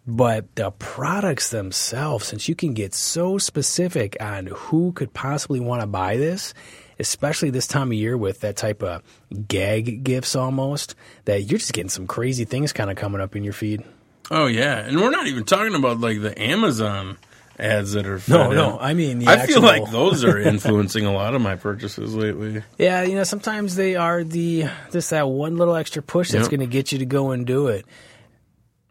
But 0.05 0.53
the 0.55 0.71
products 0.71 1.49
themselves, 1.49 2.27
since 2.27 2.49
you 2.49 2.55
can 2.55 2.73
get 2.73 2.93
so 2.93 3.37
specific 3.37 4.17
on 4.19 4.47
who 4.47 4.91
could 4.91 5.13
possibly 5.13 5.61
want 5.61 5.81
to 5.81 5.87
buy 5.87 6.17
this, 6.17 6.53
especially 7.03 7.49
this 7.51 7.67
time 7.67 7.89
of 7.89 7.93
year 7.93 8.17
with 8.17 8.39
that 8.39 8.55
type 8.55 8.81
of 8.81 9.03
gag 9.47 10.03
gifts 10.03 10.35
almost, 10.35 10.95
that 11.25 11.43
you're 11.43 11.59
just 11.59 11.73
getting 11.73 11.89
some 11.89 12.07
crazy 12.07 12.45
things 12.45 12.73
kind 12.73 12.89
of 12.89 12.95
coming 12.97 13.21
up 13.21 13.35
in 13.35 13.43
your 13.43 13.53
feed. 13.53 13.83
Oh 14.31 14.47
yeah, 14.47 14.77
and 14.79 14.99
we're 14.99 15.11
not 15.11 15.27
even 15.27 15.43
talking 15.43 15.75
about 15.75 15.99
like 15.99 16.21
the 16.21 16.33
Amazon 16.41 17.17
ads 17.59 17.91
that 17.91 18.07
are. 18.07 18.21
No, 18.27 18.51
no. 18.51 18.79
I 18.79 18.93
mean 18.93 19.19
the 19.19 19.27
I 19.27 19.33
actual, 19.33 19.55
feel 19.55 19.63
like 19.63 19.91
those 19.91 20.23
are 20.23 20.39
influencing 20.53 21.05
a 21.05 21.13
lot 21.13 21.35
of 21.35 21.41
my 21.41 21.55
purchases 21.55 22.15
lately. 22.15 22.63
Yeah, 22.77 23.03
you 23.03 23.15
know, 23.15 23.25
sometimes 23.25 23.75
they 23.75 23.95
are 23.95 24.23
the 24.23 24.65
just 24.91 25.09
that 25.09 25.27
one 25.27 25.57
little 25.57 25.75
extra 25.75 26.01
push 26.01 26.31
that's 26.31 26.43
Yep. 26.45 26.51
going 26.51 26.59
to 26.61 26.67
get 26.73 26.91
you 26.93 26.99
to 26.99 27.05
go 27.05 27.31
and 27.31 27.45
do 27.45 27.67
it. 27.67 27.85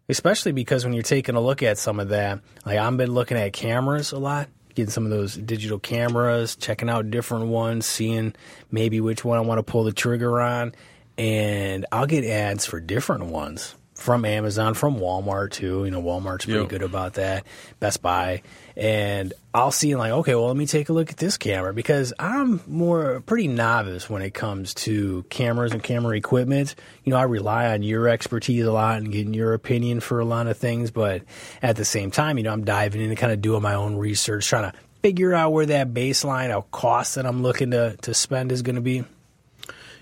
Especially 0.09 0.53
because 0.53 0.85
when 0.85 0.93
you're 0.93 1.03
taking 1.03 1.37
a 1.37 1.41
look 1.41 1.63
at 1.63 1.79
some 1.79 1.99
of 1.99 2.11
that, 2.11 2.41
like 2.67 2.77
I've 2.79 2.97
been 2.97 3.13
looking 3.15 3.39
at 3.39 3.53
cameras 3.55 4.13
a 4.13 4.19
lot. 4.19 4.49
Getting 4.75 4.91
some 4.91 5.05
of 5.05 5.11
those 5.11 5.35
digital 5.37 5.79
cameras, 5.79 6.57
checking 6.57 6.89
out 6.89 7.11
different 7.11 7.47
ones, 7.47 7.87
seeing 7.87 8.35
maybe 8.71 9.01
which 9.01 9.25
one 9.25 9.39
I 9.39 9.43
want 9.43 9.59
to 9.59 9.63
pull 9.63 9.85
the 9.85 9.93
trigger 9.93 10.41
on, 10.41 10.73
and 11.19 11.87
I'll 11.93 12.07
get 12.07 12.25
ads 12.25 12.67
for 12.67 12.81
different 12.81 13.27
ones 13.27 13.75
from 13.95 14.25
Amazon, 14.25 14.75
from 14.75 14.97
Walmart 14.99 15.51
too. 15.53 15.85
You 15.85 15.91
know, 15.91 16.03
Walmart's 16.03 16.45
pretty 16.47 16.61
Yep. 16.61 16.69
good 16.69 16.83
about 16.83 17.15
that. 17.15 17.45
Best 17.81 18.03
Buy, 18.03 18.43
and 18.77 19.33
I'll 19.55 19.71
see 19.71 19.95
like, 19.97 20.13
okay, 20.13 20.35
well, 20.35 20.47
let 20.47 20.57
me 20.57 20.67
take 20.67 20.89
a 20.89 20.93
look 20.93 21.11
at 21.11 21.19
this 21.19 21.37
camera 21.37 21.75
because 21.75 22.13
I'm 22.19 22.61
more 22.67 23.21
pretty 23.21 23.49
novice 23.49 24.09
when 24.09 24.23
it 24.23 24.33
comes 24.33 24.75
to 24.75 25.25
cameras 25.25 25.73
and 25.73 25.83
camera 25.83 26.17
equipment. 26.17 26.75
You 27.05 27.11
know, 27.11 27.19
I 27.19 27.25
rely 27.25 27.73
on 27.73 27.83
your 27.83 28.09
expertise 28.09 28.65
a 28.65 28.73
lot 28.73 28.99
and 28.99 29.13
getting 29.13 29.35
your 29.35 29.53
opinion 29.55 30.01
for 30.01 30.21
a 30.21 30.25
lot 30.25 30.47
of 30.47 30.57
things, 30.57 30.91
but 30.91 31.23
at 31.61 31.77
the 31.77 31.85
same 31.85 32.11
time, 32.11 32.39
you 32.39 32.45
know, 32.45 32.53
I'm 32.53 32.65
diving 32.65 33.01
in 33.01 33.11
and 33.11 33.19
kind 33.19 33.33
of 33.33 33.43
doing 33.43 33.63
my 33.63 33.75
own 33.75 33.97
research, 33.97 34.47
trying 34.47 34.73
to 34.73 34.79
figure 35.03 35.35
out 35.35 35.53
where 35.53 35.67
that 35.67 35.93
baseline 35.93 36.51
of 36.51 36.71
cost 36.71 37.17
that 37.17 37.27
I'm 37.27 37.43
looking 37.43 37.73
to 37.73 37.97
to 38.03 38.15
spend 38.15 38.53
is 38.53 38.63
going 38.63 38.77
to 38.77 38.83
be. 38.83 39.05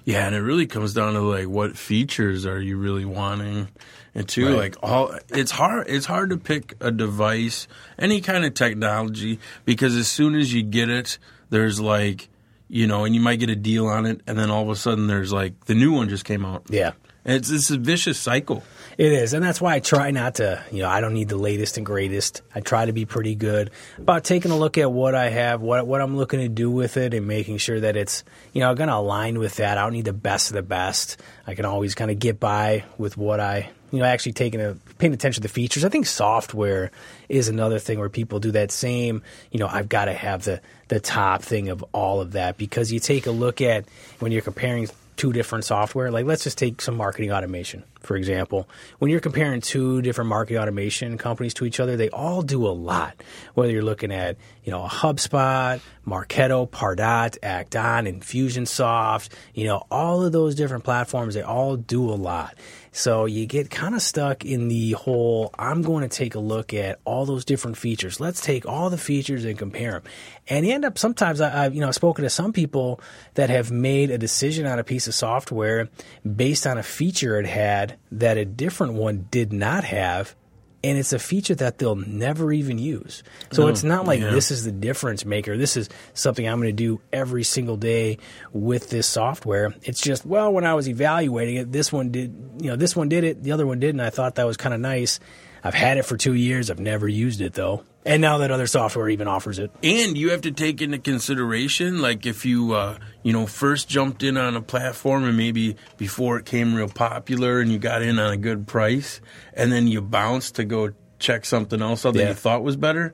Yeah, 0.04 0.26
and 0.26 0.34
it 0.34 0.40
really 0.40 0.66
comes 0.66 0.94
down 0.94 1.14
to 1.14 1.20
like 1.20 1.46
what 1.46 1.76
features 1.76 2.46
are 2.46 2.60
you 2.60 2.76
really 2.78 3.04
wanting, 3.04 3.68
and 4.14 4.28
two, 4.28 4.46
Right. 4.48 4.56
like 4.56 4.76
all 4.82 5.14
it's 5.28 5.50
hard. 5.50 5.86
It's 5.88 6.06
hard 6.06 6.30
to 6.30 6.36
pick 6.36 6.74
a 6.80 6.90
device, 6.90 7.68
any 7.98 8.20
kind 8.20 8.44
of 8.44 8.54
technology, 8.54 9.38
because 9.64 9.96
as 9.96 10.08
soon 10.08 10.34
as 10.34 10.52
you 10.52 10.62
get 10.62 10.88
it, 10.88 11.18
there's 11.50 11.80
like, 11.80 12.28
you 12.68 12.86
know, 12.86 13.04
and 13.04 13.14
you 13.14 13.20
might 13.20 13.40
get 13.40 13.50
a 13.50 13.56
deal 13.56 13.86
on 13.86 14.06
it, 14.06 14.20
and 14.26 14.38
then 14.38 14.50
all 14.50 14.62
of 14.62 14.70
a 14.70 14.76
sudden 14.76 15.06
there's 15.06 15.32
like 15.32 15.66
the 15.66 15.74
new 15.74 15.92
one 15.92 16.08
just 16.08 16.24
came 16.24 16.44
out. 16.44 16.64
Yeah. 16.70 16.92
And 17.24 17.36
it's 17.36 17.50
it's 17.50 17.70
a 17.70 17.76
vicious 17.76 18.18
cycle. 18.18 18.62
It 19.00 19.12
is, 19.12 19.32
and 19.32 19.42
that's 19.42 19.62
why 19.62 19.76
I 19.76 19.80
try 19.80 20.10
not 20.10 20.34
to. 20.34 20.62
You 20.70 20.82
know, 20.82 20.90
I 20.90 21.00
don't 21.00 21.14
need 21.14 21.30
the 21.30 21.38
latest 21.38 21.78
and 21.78 21.86
greatest. 21.86 22.42
I 22.54 22.60
try 22.60 22.84
to 22.84 22.92
be 22.92 23.06
pretty 23.06 23.34
good 23.34 23.70
about 23.96 24.24
taking 24.24 24.50
a 24.50 24.58
look 24.58 24.76
at 24.76 24.92
what 24.92 25.14
I 25.14 25.30
have, 25.30 25.62
what 25.62 25.86
what 25.86 26.02
I'm 26.02 26.18
looking 26.18 26.40
to 26.40 26.50
do 26.50 26.70
with 26.70 26.98
it, 26.98 27.14
and 27.14 27.26
making 27.26 27.56
sure 27.56 27.80
that 27.80 27.96
it's 27.96 28.24
you 28.52 28.60
know 28.60 28.74
going 28.74 28.90
to 28.90 28.96
align 28.96 29.38
with 29.38 29.56
that. 29.56 29.78
I 29.78 29.84
don't 29.84 29.94
need 29.94 30.04
the 30.04 30.12
best 30.12 30.50
of 30.50 30.54
the 30.54 30.62
best. 30.62 31.18
I 31.46 31.54
can 31.54 31.64
always 31.64 31.94
kind 31.94 32.10
of 32.10 32.18
get 32.18 32.38
by 32.38 32.84
with 32.98 33.16
what 33.16 33.40
I 33.40 33.70
you 33.90 34.00
know 34.00 34.04
actually 34.04 34.32
taking 34.32 34.60
a 34.60 34.76
paying 34.98 35.14
attention 35.14 35.42
to 35.42 35.48
the 35.48 35.54
features. 35.54 35.82
I 35.82 35.88
think 35.88 36.04
software 36.04 36.90
is 37.30 37.48
another 37.48 37.78
thing 37.78 38.00
where 38.00 38.10
people 38.10 38.38
do 38.38 38.50
that 38.50 38.70
same. 38.70 39.22
You 39.50 39.60
know, 39.60 39.66
I've 39.66 39.88
got 39.88 40.04
to 40.04 40.12
have 40.12 40.44
the 40.44 40.60
the 40.88 41.00
top 41.00 41.40
thing 41.40 41.70
of 41.70 41.82
all 41.94 42.20
of 42.20 42.32
that 42.32 42.58
because 42.58 42.92
you 42.92 43.00
take 43.00 43.26
a 43.26 43.30
look 43.30 43.62
at 43.62 43.86
when 44.18 44.30
you're 44.30 44.42
comparing 44.42 44.90
two 45.20 45.34
different 45.34 45.66
software. 45.66 46.10
Like 46.10 46.24
let's 46.24 46.44
just 46.44 46.56
take 46.56 46.80
some 46.80 46.96
marketing 46.96 47.30
automation, 47.30 47.84
for 48.00 48.16
example. 48.16 48.66
When 49.00 49.10
you're 49.10 49.20
comparing 49.20 49.60
two 49.60 50.00
different 50.00 50.30
marketing 50.30 50.62
automation 50.62 51.18
companies 51.18 51.52
to 51.54 51.66
each 51.66 51.78
other, 51.78 51.94
they 51.94 52.08
all 52.08 52.40
do 52.40 52.66
a 52.66 52.72
lot. 52.72 53.22
Whether 53.52 53.70
you're 53.70 53.82
looking 53.82 54.12
at, 54.12 54.38
you 54.64 54.72
know, 54.72 54.82
a 54.82 54.88
HubSpot, 54.88 55.78
Marketo, 56.06 56.66
Pardot, 56.66 57.36
Act-On, 57.42 58.06
Infusionsoft, 58.06 59.28
you 59.52 59.66
know, 59.66 59.84
all 59.90 60.22
of 60.22 60.32
those 60.32 60.54
different 60.54 60.84
platforms, 60.84 61.34
they 61.34 61.42
all 61.42 61.76
do 61.76 62.08
a 62.08 62.16
lot. 62.16 62.56
So 62.92 63.24
you 63.26 63.46
get 63.46 63.70
kind 63.70 63.94
of 63.94 64.02
stuck 64.02 64.44
in 64.44 64.68
the 64.68 64.92
whole, 64.92 65.54
I'm 65.58 65.82
going 65.82 66.02
to 66.02 66.08
take 66.08 66.34
a 66.34 66.40
look 66.40 66.74
at 66.74 66.98
all 67.04 67.24
those 67.24 67.44
different 67.44 67.76
features. 67.76 68.18
Let's 68.18 68.40
take 68.40 68.66
all 68.66 68.90
the 68.90 68.98
features 68.98 69.44
and 69.44 69.56
compare 69.56 69.92
them. 69.92 70.02
And 70.48 70.66
you 70.66 70.74
end 70.74 70.84
up 70.84 70.98
sometimes, 70.98 71.40
I, 71.40 71.66
I've, 71.66 71.74
you 71.74 71.80
know, 71.80 71.88
I've 71.88 71.94
spoken 71.94 72.24
to 72.24 72.30
some 72.30 72.52
people 72.52 73.00
that 73.34 73.48
have 73.48 73.70
made 73.70 74.10
a 74.10 74.18
decision 74.18 74.66
on 74.66 74.78
a 74.78 74.84
piece 74.84 75.06
of 75.06 75.14
software 75.14 75.88
based 76.24 76.66
on 76.66 76.78
a 76.78 76.82
feature 76.82 77.38
it 77.38 77.46
had 77.46 77.96
that 78.10 78.36
a 78.36 78.44
different 78.44 78.94
one 78.94 79.28
did 79.30 79.52
not 79.52 79.84
have. 79.84 80.34
And 80.82 80.96
it's 80.96 81.12
a 81.12 81.18
feature 81.18 81.54
that 81.56 81.76
they'll 81.76 81.96
never 81.96 82.50
even 82.52 82.78
use. 82.78 83.22
So 83.52 83.68
it's 83.68 83.84
oh, 83.84 83.88
not 83.88 84.06
like 84.06 84.20
yeah. 84.20 84.30
this 84.30 84.50
is 84.50 84.64
the 84.64 84.72
difference 84.72 85.26
maker. 85.26 85.58
This 85.58 85.76
is 85.76 85.90
something 86.14 86.48
I'm 86.48 86.58
going 86.58 86.70
to 86.70 86.72
do 86.72 87.02
every 87.12 87.44
single 87.44 87.76
day 87.76 88.16
with 88.52 88.88
this 88.88 89.06
software. 89.06 89.74
It's 89.82 90.00
just, 90.00 90.24
well, 90.24 90.50
when 90.50 90.64
I 90.64 90.72
was 90.72 90.88
evaluating 90.88 91.56
it, 91.56 91.70
this 91.70 91.92
one 91.92 92.10
did, 92.10 92.34
you 92.60 92.70
know, 92.70 92.76
this 92.76 92.96
one 92.96 93.10
did 93.10 93.24
it, 93.24 93.42
the 93.42 93.52
other 93.52 93.66
one 93.66 93.78
didn't. 93.78 94.00
I 94.00 94.08
thought 94.08 94.36
that 94.36 94.46
was 94.46 94.56
kind 94.56 94.74
of 94.74 94.80
nice. 94.80 95.20
I've 95.62 95.74
had 95.74 95.98
it 95.98 96.04
for 96.04 96.16
two 96.16 96.32
years. 96.32 96.70
I've 96.70 96.80
never 96.80 97.06
used 97.06 97.42
it 97.42 97.52
though. 97.52 97.84
And 98.04 98.22
now 98.22 98.38
that 98.38 98.50
other 98.50 98.66
software 98.66 99.10
even 99.10 99.28
offers 99.28 99.58
it. 99.58 99.70
And 99.82 100.16
you 100.16 100.30
have 100.30 100.40
to 100.42 100.50
take 100.52 100.80
into 100.80 100.98
consideration, 100.98 102.00
like 102.00 102.24
if 102.24 102.46
you, 102.46 102.72
uh, 102.72 102.96
you 103.22 103.32
know, 103.34 103.46
first 103.46 103.88
jumped 103.90 104.22
in 104.22 104.38
on 104.38 104.56
a 104.56 104.62
platform 104.62 105.24
and 105.24 105.36
maybe 105.36 105.76
before 105.98 106.38
it 106.38 106.46
came 106.46 106.74
real 106.74 106.88
popular 106.88 107.60
and 107.60 107.70
you 107.70 107.78
got 107.78 108.00
in 108.00 108.18
on 108.18 108.32
a 108.32 108.36
good 108.38 108.66
price, 108.66 109.20
and 109.52 109.70
then 109.70 109.86
you 109.86 110.00
bounced 110.00 110.54
to 110.54 110.64
go 110.64 110.90
check 111.18 111.44
something 111.44 111.82
else 111.82 112.06
out 112.06 112.14
that 112.14 112.20
Yeah. 112.20 112.28
you 112.28 112.34
thought 112.34 112.62
was 112.62 112.76
better. 112.76 113.12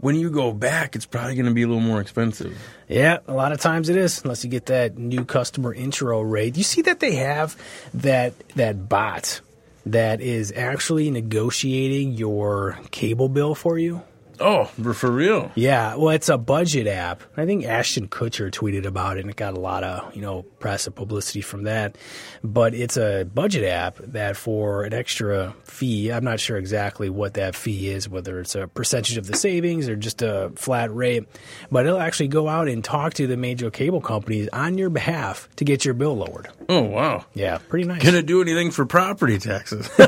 When 0.00 0.14
you 0.14 0.30
go 0.30 0.52
back, 0.52 0.94
it's 0.94 1.06
probably 1.06 1.34
going 1.34 1.46
to 1.46 1.52
be 1.52 1.62
a 1.62 1.66
little 1.66 1.82
more 1.82 2.00
expensive. 2.00 2.56
Yeah, 2.86 3.18
a 3.26 3.34
lot 3.34 3.50
of 3.50 3.60
times 3.60 3.88
it 3.88 3.96
is, 3.96 4.22
unless 4.22 4.44
you 4.44 4.50
get 4.50 4.66
that 4.66 4.96
new 4.96 5.24
customer 5.24 5.74
intro 5.74 6.20
rate. 6.20 6.56
You 6.56 6.62
see 6.62 6.82
that 6.82 7.00
they 7.00 7.16
have 7.16 7.56
that 7.94 8.34
that 8.54 8.88
bot 8.88 9.40
that 9.86 10.20
is 10.20 10.52
actually 10.54 11.10
negotiating 11.10 12.12
your 12.12 12.78
cable 12.92 13.28
bill 13.28 13.56
for 13.56 13.76
you. 13.76 14.02
Oh, 14.40 14.64
for 14.64 15.10
real? 15.10 15.50
Yeah, 15.54 15.96
well, 15.96 16.10
it's 16.10 16.28
a 16.28 16.38
budget 16.38 16.86
app. 16.86 17.22
I 17.36 17.46
think 17.46 17.64
Ashton 17.64 18.08
Kutcher 18.08 18.50
tweeted 18.50 18.86
about 18.86 19.16
it, 19.16 19.20
and 19.22 19.30
it 19.30 19.36
got 19.36 19.54
a 19.54 19.60
lot 19.60 19.84
of 19.84 20.14
you 20.14 20.22
know 20.22 20.42
press 20.42 20.86
and 20.86 20.94
publicity 20.94 21.40
from 21.40 21.64
that. 21.64 21.96
But 22.44 22.74
it's 22.74 22.96
a 22.96 23.24
budget 23.24 23.64
app 23.64 23.96
that 23.98 24.36
for 24.36 24.84
an 24.84 24.94
extra 24.94 25.54
fee, 25.64 26.10
I'm 26.12 26.24
not 26.24 26.40
sure 26.40 26.56
exactly 26.56 27.10
what 27.10 27.34
that 27.34 27.54
fee 27.54 27.88
is, 27.88 28.08
whether 28.08 28.40
it's 28.40 28.54
a 28.54 28.68
percentage 28.68 29.16
of 29.16 29.26
the 29.26 29.36
savings 29.36 29.88
or 29.88 29.96
just 29.96 30.22
a 30.22 30.52
flat 30.56 30.94
rate. 30.94 31.24
But 31.70 31.86
it'll 31.86 32.00
actually 32.00 32.28
go 32.28 32.48
out 32.48 32.68
and 32.68 32.82
talk 32.84 33.14
to 33.14 33.26
the 33.26 33.36
major 33.36 33.70
cable 33.70 34.00
companies 34.00 34.48
on 34.52 34.78
your 34.78 34.90
behalf 34.90 35.48
to 35.56 35.64
get 35.64 35.84
your 35.84 35.94
bill 35.94 36.16
lowered. 36.16 36.48
Oh, 36.68 36.82
wow. 36.82 37.24
Yeah, 37.34 37.58
pretty 37.68 37.86
nice. 37.86 38.02
Can 38.02 38.14
it 38.14 38.26
do 38.26 38.40
anything 38.42 38.70
for 38.70 38.86
property 38.86 39.38
taxes? 39.38 39.88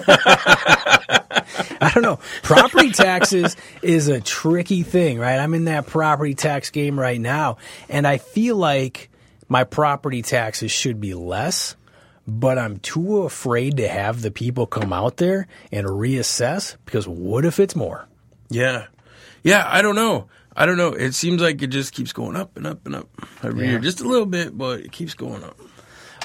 I 1.83 1.91
don't 1.95 2.03
know. 2.03 2.19
Property 2.43 2.91
taxes 2.91 3.57
is 3.83 4.09
a 4.09 4.21
tricky 4.21 4.83
thing, 4.83 5.19
right? 5.19 5.39
I'm 5.39 5.55
in 5.55 5.65
that 5.67 5.87
property 5.87 6.35
tax 6.35 6.71
game 6.71 6.99
right 6.99 7.21
now, 7.21 7.57
and 7.89 8.07
I 8.07 8.19
feel 8.19 8.57
like 8.57 9.11
my 9.49 9.65
property 9.65 10.23
taxes 10.23 10.71
should 10.71 11.01
be 11.01 11.15
less, 11.15 11.77
but 12.27 12.59
I'm 12.59 12.79
too 12.79 13.23
afraid 13.23 13.79
to 13.79 13.89
have 13.89 14.23
the 14.23 14.31
people 14.31 14.67
come 14.67 14.93
out 14.93 15.17
there 15.17 15.49
and 15.73 15.87
reassess 15.87 16.77
because 16.85 17.09
what 17.09 17.45
if 17.45 17.59
it's 17.61 17.75
more? 17.77 18.07
yeah. 18.49 18.87
Yeah, 19.43 19.65
I 19.67 19.81
don't 19.81 19.95
know. 19.95 20.29
I 20.55 20.67
don't 20.67 20.77
know. 20.77 20.89
It 20.93 21.15
seems 21.15 21.41
like 21.41 21.63
it 21.63 21.69
just 21.69 21.95
keeps 21.95 22.13
going 22.13 22.37
up 22.37 22.59
and 22.59 22.67
up 22.67 22.85
and 22.85 22.95
up 22.95 23.09
every 23.43 23.65
Yeah. 23.65 23.71
year. 23.71 23.79
Just 23.81 24.03
a 24.03 24.05
little 24.07 24.27
bit, 24.27 24.57
but 24.59 24.81
it 24.81 24.93
keeps 24.93 25.15
going 25.15 25.43
up. 25.43 25.57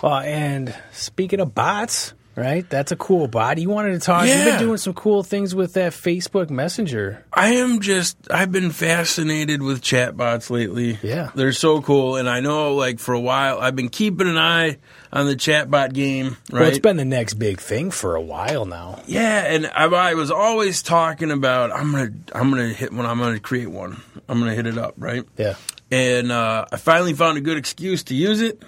Well, 0.03 0.17
and 0.17 0.75
speaking 0.91 1.39
of 1.39 1.55
bots, 1.55 2.13
right? 2.36 2.70
That's 2.70 2.92
a 2.92 2.96
cool 2.96 3.27
bot. 3.27 3.58
You 3.58 3.70
wanted 3.70 3.94
to 3.94 4.00
talk. 4.00 4.27
You've 4.27 4.44
been 4.46 4.60
doing 4.60 4.77
some 4.77 4.94
cool 4.94 5.24
things 5.24 5.56
with 5.56 5.74
that 5.74 5.92
Facebook 5.94 6.50
Messenger. 6.50 7.25
I 7.34 7.56
am 7.56 7.80
just 7.82 8.18
I've 8.32 8.51
been 8.51 8.72
fascinated 8.72 9.62
with 9.62 9.82
chatbots 9.82 10.50
lately. 10.50 11.00
Yeah. 11.01 11.32
They're 11.36 11.51
so 11.54 11.82
cool 11.82 12.15
and 12.18 12.30
I 12.30 12.39
know 12.39 12.75
like 12.75 13.00
for 13.00 13.13
a 13.13 13.20
while 13.20 13.60
I've 13.60 13.75
been 13.75 13.89
keeping 13.89 14.27
an 14.27 14.38
eye 14.38 14.77
on 15.13 15.27
the 15.27 15.36
chatbot 15.36 15.94
game, 15.94 16.38
right? 16.51 16.62
Well, 16.62 16.70
it's 16.70 16.80
been 16.80 16.98
the 16.98 17.06
next 17.06 17.36
big 17.36 17.60
thing 17.60 17.92
for 17.92 18.15
a 18.15 18.22
while 18.22 18.65
now. 18.65 19.01
yeah, 19.06 19.46
and 19.46 19.68
I, 19.68 19.86
I 19.86 20.13
was 20.15 20.30
always 20.32 20.82
talking 20.84 21.32
about 21.32 21.72
I'm 21.72 21.92
going 21.92 22.24
to 22.25 22.38
I'm 22.38 22.51
going 22.51 22.68
to 22.68 22.74
hit 22.74 22.92
one 22.92 23.06
I'm 23.06 23.20
going 23.20 23.34
to 23.34 23.39
create 23.39 23.70
one. 23.70 24.01
I'm 24.27 24.39
going 24.39 24.50
to 24.50 24.56
hit 24.56 24.65
it 24.68 24.77
up, 24.77 24.96
right? 24.98 25.24
Yeah. 25.38 25.56
And 25.92 26.32
uh, 26.32 26.65
I 26.72 26.77
finally 26.77 27.13
found 27.13 27.38
a 27.38 27.42
good 27.42 27.58
excuse 27.58 28.04
to 28.06 28.15
use 28.15 28.42
it. 28.42 28.62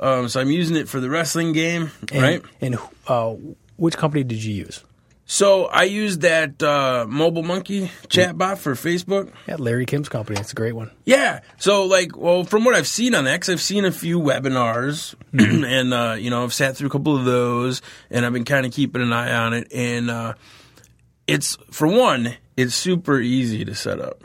Um, 0.00 0.28
so 0.28 0.40
I'm 0.40 0.50
using 0.50 0.76
it 0.76 0.88
for 0.88 1.00
the 1.00 1.08
wrestling 1.08 1.52
game, 1.52 1.90
And, 2.12 2.22
right? 2.22 2.42
And 2.60 2.78
uh, 3.06 3.34
which 3.76 3.96
company 3.96 4.24
did 4.24 4.42
you 4.42 4.54
use? 4.54 4.82
So 5.26 5.64
I 5.66 5.84
used 5.84 6.20
that 6.20 6.62
uh, 6.62 7.06
MobileMonkey 7.08 7.88
chatbot 8.08 8.58
for 8.58 8.74
Facebook. 8.74 9.32
Yeah, 9.48 9.56
Larry 9.58 9.86
Kim's 9.86 10.10
company. 10.10 10.38
It's 10.38 10.52
a 10.52 10.54
great 10.54 10.74
one. 10.74 10.90
Yeah. 11.06 11.40
So, 11.56 11.84
like, 11.86 12.14
well, 12.14 12.44
from 12.44 12.64
what 12.64 12.74
I've 12.74 12.86
seen 12.86 13.14
on 13.14 13.26
X, 13.26 13.48
I've 13.48 13.60
seen 13.60 13.86
a 13.86 13.90
few 13.90 14.20
webinars, 14.20 15.14
and 15.32 15.94
uh, 15.94 16.16
you 16.18 16.28
know, 16.28 16.44
I've 16.44 16.52
sat 16.52 16.76
through 16.76 16.88
a 16.88 16.90
couple 16.90 17.16
of 17.16 17.24
those, 17.24 17.80
and 18.10 18.26
I've 18.26 18.34
been 18.34 18.44
kind 18.44 18.66
of 18.66 18.72
keeping 18.72 19.00
an 19.00 19.14
eye 19.14 19.32
on 19.32 19.54
it. 19.54 19.72
And 19.72 20.10
uh, 20.10 20.34
it's 21.26 21.56
for 21.70 21.88
one, 21.88 22.34
it's 22.58 22.74
super 22.74 23.18
easy 23.18 23.64
to 23.64 23.74
set 23.74 24.00
up. 24.00 24.22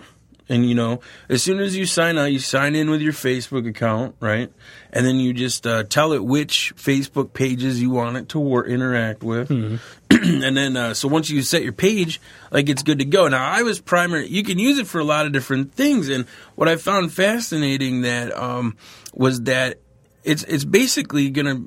And 0.49 0.67
you 0.67 0.73
know, 0.73 0.99
as 1.29 1.43
soon 1.43 1.59
as 1.59 1.77
you 1.77 1.85
sign 1.85 2.17
out, 2.17 2.31
you 2.31 2.39
sign 2.39 2.75
in 2.75 2.89
with 2.89 3.01
your 3.01 3.13
Facebook 3.13 3.69
account, 3.69 4.15
right? 4.19 4.51
And 4.91 5.05
then 5.05 5.17
you 5.17 5.31
just 5.31 5.67
uh, 5.67 5.83
tell 5.83 6.11
it 6.11 6.25
which 6.25 6.75
Facebook 6.75 7.33
pages 7.33 7.79
you 7.79 7.91
want 7.91 8.17
it 8.17 8.29
to 8.29 8.39
wor- 8.39 8.65
interact 8.65 9.21
with. 9.21 9.51
and 10.09 10.57
then, 10.57 10.75
uh, 10.75 10.95
so 10.95 11.07
once 11.07 11.29
you 11.29 11.43
set 11.43 11.61
your 11.61 11.73
page, 11.73 12.19
like 12.49 12.67
it's 12.67 12.81
good 12.81 12.97
to 12.97 13.05
go. 13.05 13.27
Now, 13.27 13.47
I 13.47 13.61
was 13.61 13.79
primary. 13.79 14.27
You 14.27 14.43
can 14.43 14.57
use 14.57 14.79
it 14.79 14.87
for 14.87 14.99
a 14.99 15.03
lot 15.03 15.27
of 15.27 15.31
different 15.31 15.75
things. 15.75 16.09
And 16.09 16.25
what 16.55 16.67
I 16.67 16.77
found 16.77 17.13
fascinating 17.13 18.01
that 18.01 18.35
um, 18.35 18.75
was 19.13 19.43
that 19.43 19.79
it's 20.23 20.43
it's 20.45 20.65
basically 20.65 21.29
gonna 21.29 21.61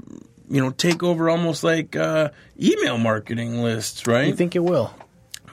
you 0.51 0.61
know 0.61 0.71
take 0.71 1.05
over 1.05 1.31
almost 1.31 1.63
like 1.63 1.95
uh, 1.95 2.31
email 2.61 2.99
marketing 2.99 3.63
lists, 3.63 4.09
right? 4.09 4.27
You 4.27 4.35
think 4.35 4.57
it 4.57 4.65
will? 4.65 4.93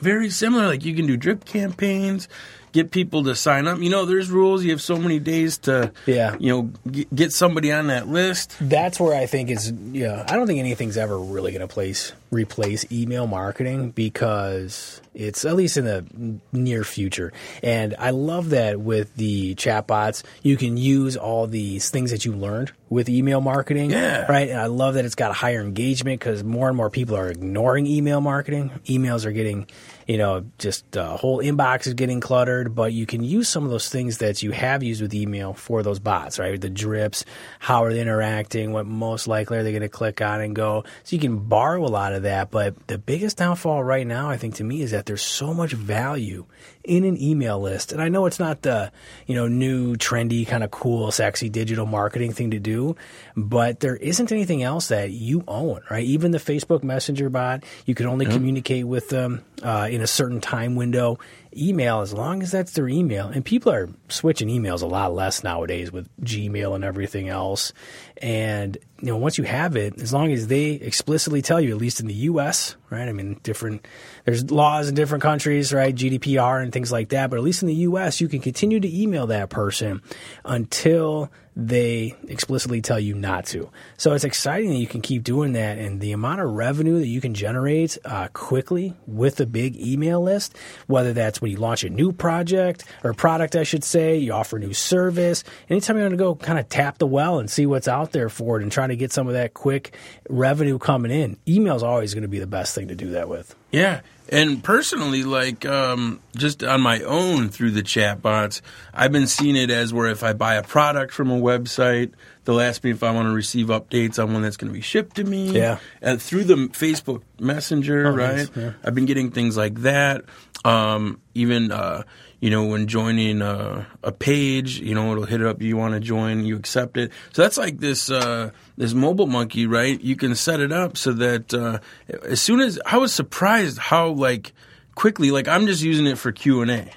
very 0.02 0.30
similar. 0.30 0.68
Like 0.68 0.86
you 0.86 0.96
can 0.96 1.06
do 1.06 1.18
drip 1.18 1.46
campaigns, 1.46 2.28
get 2.72 2.92
people 2.92 3.24
to 3.26 3.36
sign 3.36 3.68
up. 3.68 3.80
You 3.80 3.90
know, 3.90 4.06
there's 4.06 4.30
rules. 4.30 4.64
You 4.64 4.72
have 4.72 4.82
so 4.82 4.98
many 4.98 5.20
days 5.20 5.58
to, 5.60 5.92
Yeah. 6.06 6.36
you 6.40 6.50
know, 6.52 6.62
get, 6.92 7.14
get 7.16 7.34
somebody 7.34 7.72
on 7.72 7.88
that 7.88 8.08
list. 8.08 8.56
That's 8.62 9.00
where 9.00 9.16
I 9.16 9.26
think 9.26 9.50
is 9.50 9.72
yeah. 9.92 10.26
I 10.28 10.36
don't 10.36 10.48
think 10.48 10.60
anything's 10.60 10.98
ever 10.98 11.18
really 11.20 11.52
going 11.52 11.62
to 11.62 11.68
place 11.68 12.14
replace 12.32 12.86
email 12.92 13.26
marketing 13.26 13.90
because 13.90 15.02
it's 15.16 15.46
at 15.46 15.56
least 15.56 15.78
in 15.78 15.86
the 15.86 16.06
near 16.52 16.84
future. 16.84 17.34
And 17.64 17.96
I 17.98 18.12
love 18.12 18.52
that 18.52 18.80
with 18.80 19.16
the 19.16 19.56
chatbots, 19.56 20.24
you 20.44 20.56
can 20.56 20.78
use 20.78 21.18
all 21.18 21.48
these 21.48 21.90
things 21.90 22.12
that 22.12 22.26
you 22.26 22.34
learned 22.34 22.72
with 22.90 23.10
email 23.10 23.42
marketing. 23.42 23.90
Yeah. 23.92 24.32
Right. 24.32 24.50
And 24.50 24.60
I 24.60 24.68
love 24.68 24.94
that 24.94 25.06
it's 25.06 25.16
got 25.16 25.32
a 25.32 25.34
higher 25.34 25.62
engagement 25.62 26.20
because 26.20 26.44
more 26.44 26.68
and 26.68 26.78
more 26.78 26.90
people 26.92 27.18
are 27.18 27.30
ignoring 27.30 27.88
email 27.88 28.22
marketing. 28.22 28.72
Emails 28.86 29.26
are 29.26 29.32
getting 29.32 29.66
you 30.10 30.18
know, 30.18 30.44
just 30.58 30.98
uh, 30.98 31.16
whole 31.18 31.38
inbox 31.38 31.86
is 31.86 31.94
getting 31.94 32.20
cluttered, 32.20 32.74
but 32.74 32.92
you 32.94 33.06
can 33.06 33.24
use 33.24 33.48
some 33.48 33.64
of 33.64 33.70
those 33.70 33.90
things 33.90 34.18
that 34.18 34.42
you 34.42 34.50
have 34.50 34.82
used 34.82 35.04
with 35.04 35.14
email 35.14 35.54
for 35.54 35.84
those 35.84 36.00
bots, 36.00 36.40
right? 36.40 36.60
The 36.60 36.68
drips, 36.68 37.26
how 37.60 37.84
are 37.84 37.94
they 37.94 38.02
interacting, 38.02 38.74
what 38.74 38.88
most 38.88 39.28
likely 39.28 39.60
are 39.60 39.64
they 39.64 39.70
going 39.70 39.84
to 39.84 39.88
click 39.88 40.20
on 40.20 40.42
and 40.42 40.56
go. 40.56 40.84
So 41.04 41.16
you 41.16 41.20
can 41.20 41.38
borrow 41.38 41.86
a 41.86 41.94
lot 41.94 42.14
of 42.14 42.24
that, 42.24 42.50
but 42.50 42.88
the 42.88 42.98
biggest 42.98 43.38
downfall 43.38 43.84
right 43.84 44.08
now, 44.08 44.32
I 44.32 44.38
think 44.38 44.56
to 44.56 44.64
me, 44.64 44.82
is 44.82 44.90
that 44.90 45.06
there's 45.06 45.22
so 45.22 45.54
much 45.54 45.74
value 45.74 46.48
in 46.84 47.04
an 47.04 47.22
email 47.22 47.60
list. 47.60 47.92
And 47.92 48.02
I 48.02 48.10
know 48.10 48.26
it's 48.26 48.40
not 48.40 48.64
the, 48.64 48.92
you 49.28 49.36
know, 49.36 49.48
new, 49.48 49.96
trendy, 49.96 50.48
kind 50.48 50.64
of 50.64 50.72
cool, 50.72 51.12
sexy 51.12 51.50
digital 51.50 51.86
marketing 51.86 52.34
thing 52.34 52.50
to 52.50 52.60
do, 52.60 52.96
but 53.38 53.80
there 53.80 53.96
isn't 53.96 54.32
anything 54.32 54.64
else 54.64 54.88
that 54.88 55.12
you 55.12 55.44
own, 55.48 55.82
right? 55.92 56.04
Even 56.04 56.32
the 56.32 56.40
Facebook 56.40 56.82
Messenger 56.82 57.30
bot, 57.30 57.64
you 57.86 57.94
can 57.94 58.08
only 58.08 58.26
communicate 58.26 58.88
with 58.88 59.10
them 59.10 59.46
uh, 59.62 59.88
in 59.92 59.99
a 60.02 60.08
certain 60.08 60.42
time 60.42 60.76
window. 60.76 61.18
Email, 61.56 62.02
as 62.02 62.14
long 62.14 62.44
as 62.44 62.52
that's 62.52 62.74
their 62.74 62.88
email, 62.88 63.28
and 63.28 63.44
people 63.44 63.72
are 63.72 63.90
switching 64.08 64.50
emails 64.50 64.82
a 64.82 64.86
lot 64.86 65.14
less 65.14 65.44
nowadays 65.44 65.92
with 65.92 66.08
Gmail 66.22 66.76
and 66.76 66.84
everything 66.84 67.28
else. 67.28 67.74
And 68.22 68.78
you 69.02 69.08
know, 69.08 69.18
once 69.18 69.38
you 69.38 69.46
have 69.46 69.76
it, 69.76 70.00
as 70.02 70.14
long 70.14 70.32
as 70.32 70.48
they 70.48 70.72
explicitly 70.72 71.42
tell 71.42 71.62
you, 71.62 71.72
at 71.72 71.78
least 71.78 72.00
in 72.00 72.08
the 72.08 72.14
U.S., 72.14 72.76
right? 72.90 73.08
I 73.08 73.14
mean, 73.14 73.40
different 73.44 73.88
there's 74.26 74.52
laws 74.52 74.90
in 74.90 74.96
different 74.96 75.22
countries, 75.22 75.74
right? 75.74 75.96
GDPR 75.96 76.62
and 76.62 76.72
things 76.72 76.92
like 76.92 77.10
that. 77.10 77.30
But 77.30 77.38
at 77.38 77.44
least 77.44 77.62
in 77.62 77.68
the 77.68 77.76
U.S., 77.76 78.20
you 78.20 78.28
can 78.28 78.42
continue 78.42 78.80
to 78.80 79.02
email 79.02 79.28
that 79.28 79.50
person 79.50 80.02
until 80.44 81.32
they 81.56 82.16
explicitly 82.28 82.82
tell 82.82 83.00
you 83.00 83.14
not 83.16 83.46
to. 83.48 83.70
So 83.98 84.14
it's 84.14 84.24
exciting 84.24 84.70
that 84.70 84.78
you 84.78 84.88
can 84.88 85.02
keep 85.02 85.24
doing 85.24 85.54
that, 85.54 85.78
and 85.78 86.00
the 86.00 86.12
amount 86.14 86.42
of 86.42 86.52
revenue 86.52 87.00
that 87.00 87.08
you 87.08 87.22
can 87.22 87.34
generate 87.34 87.98
uh, 88.06 88.30
quickly 88.34 88.96
with 89.08 89.40
a 89.40 89.46
big 89.46 89.76
email 89.78 90.22
list, 90.22 90.58
whether 90.88 91.14
that's 91.14 91.39
when 91.42 91.52
you 91.52 91.58
launch 91.58 91.84
a 91.84 91.90
new 91.90 92.12
project 92.12 92.84
or 93.04 93.14
product, 93.14 93.56
I 93.56 93.64
should 93.64 93.84
say, 93.84 94.18
you 94.18 94.34
offer 94.34 94.58
a 94.58 94.60
new 94.60 94.74
service. 94.74 95.44
Anytime 95.70 95.98
you 95.98 96.04
want 96.04 96.14
to 96.14 96.18
go 96.18 96.36
kind 96.36 96.60
of 96.60 96.70
tap 96.70 96.98
the 96.98 97.08
well 97.08 97.40
and 97.40 97.50
see 97.50 97.66
what's 97.66 97.88
out 97.88 98.12
there 98.12 98.30
for 98.30 98.60
it 98.60 98.64
and 98.64 98.72
try 98.72 98.88
to 98.88 98.96
get 98.96 99.12
some 99.12 99.28
of 99.28 99.34
that 99.34 99.54
quick 99.54 99.96
revenue 100.30 100.78
coming 100.80 101.12
in, 101.12 101.38
email 101.48 101.76
is 101.76 101.84
always 101.84 102.14
going 102.14 102.22
to 102.24 102.28
be 102.30 102.40
the 102.40 102.48
best 102.48 102.76
thing 102.76 102.88
to 102.90 102.96
do 102.96 103.12
that 103.12 103.30
with. 103.30 103.56
Yeah. 103.72 104.02
And 104.32 104.64
personally, 104.64 105.24
like 105.24 105.66
um, 105.66 106.20
just 106.38 106.64
on 106.64 106.82
my 106.82 107.02
own 107.02 107.50
through 107.50 107.72
the 107.72 107.82
chatbots, 107.82 108.62
I've 108.94 109.12
been 109.12 109.26
seeing 109.26 109.56
it 109.56 109.72
as 109.72 109.92
where 109.92 110.08
if 110.08 110.24
I 110.24 110.34
buy 110.34 110.56
a 110.56 110.62
product 110.64 111.14
from 111.14 111.32
a 111.32 111.40
website, 111.40 112.12
they'll 112.46 112.62
ask 112.62 112.84
me 112.84 112.92
if 112.92 113.02
I 113.02 113.10
want 113.10 113.28
to 113.28 113.34
receive 113.34 113.68
updates 113.68 114.22
on 114.24 114.32
one 114.34 114.44
that's 114.44 114.56
going 114.58 114.72
to 114.72 114.74
be 114.74 114.82
shipped 114.82 115.16
to 115.16 115.24
me. 115.24 115.50
Yeah. 115.58 115.80
And 116.00 116.22
through 116.22 116.44
the 116.44 116.56
Facebook 116.70 117.24
Messenger, 117.40 118.06
Oh, 118.08 118.12
right? 118.12 118.36
nice. 118.38 118.50
Yeah. 118.56 118.74
I've 118.84 118.94
been 118.94 119.08
getting 119.08 119.32
things 119.32 119.58
like 119.58 119.82
that. 119.82 120.26
Um, 120.66 121.22
even 121.36 121.72
uh, 121.72 122.04
you 122.42 122.50
know 122.50 122.66
when 122.66 122.88
joining 122.88 123.42
a, 123.42 123.88
a 124.04 124.12
page, 124.12 124.80
you 124.80 124.94
know 124.94 125.12
it'll 125.12 125.26
hit 125.26 125.42
it 125.42 125.48
up. 125.48 125.62
You 125.62 125.78
want 125.78 125.94
to 125.94 126.00
join, 126.00 126.46
you 126.46 126.56
accept 126.58 126.98
it. 126.98 127.12
So 127.34 127.42
that's 127.42 127.58
like 127.58 127.80
this 127.80 128.12
uh, 128.12 128.52
this 128.78 128.94
MobileMonkey, 128.94 129.70
right? 129.70 130.00
You 130.02 130.16
can 130.16 130.36
set 130.36 130.60
it 130.60 130.72
up 130.72 130.98
so 130.98 131.14
that 131.14 131.54
uh, 131.54 131.80
as 132.24 132.42
soon 132.42 132.60
as 132.60 132.80
I 132.86 132.98
was 132.98 133.14
surprised 133.14 133.78
how 133.78 134.10
like 134.10 134.54
quickly, 134.96 135.32
like 135.32 135.48
I'm 135.48 135.66
just 135.66 135.82
using 135.82 136.06
it 136.08 136.18
for 136.18 136.32
Q 136.32 136.62
and 136.62 136.72
A. 136.72 136.92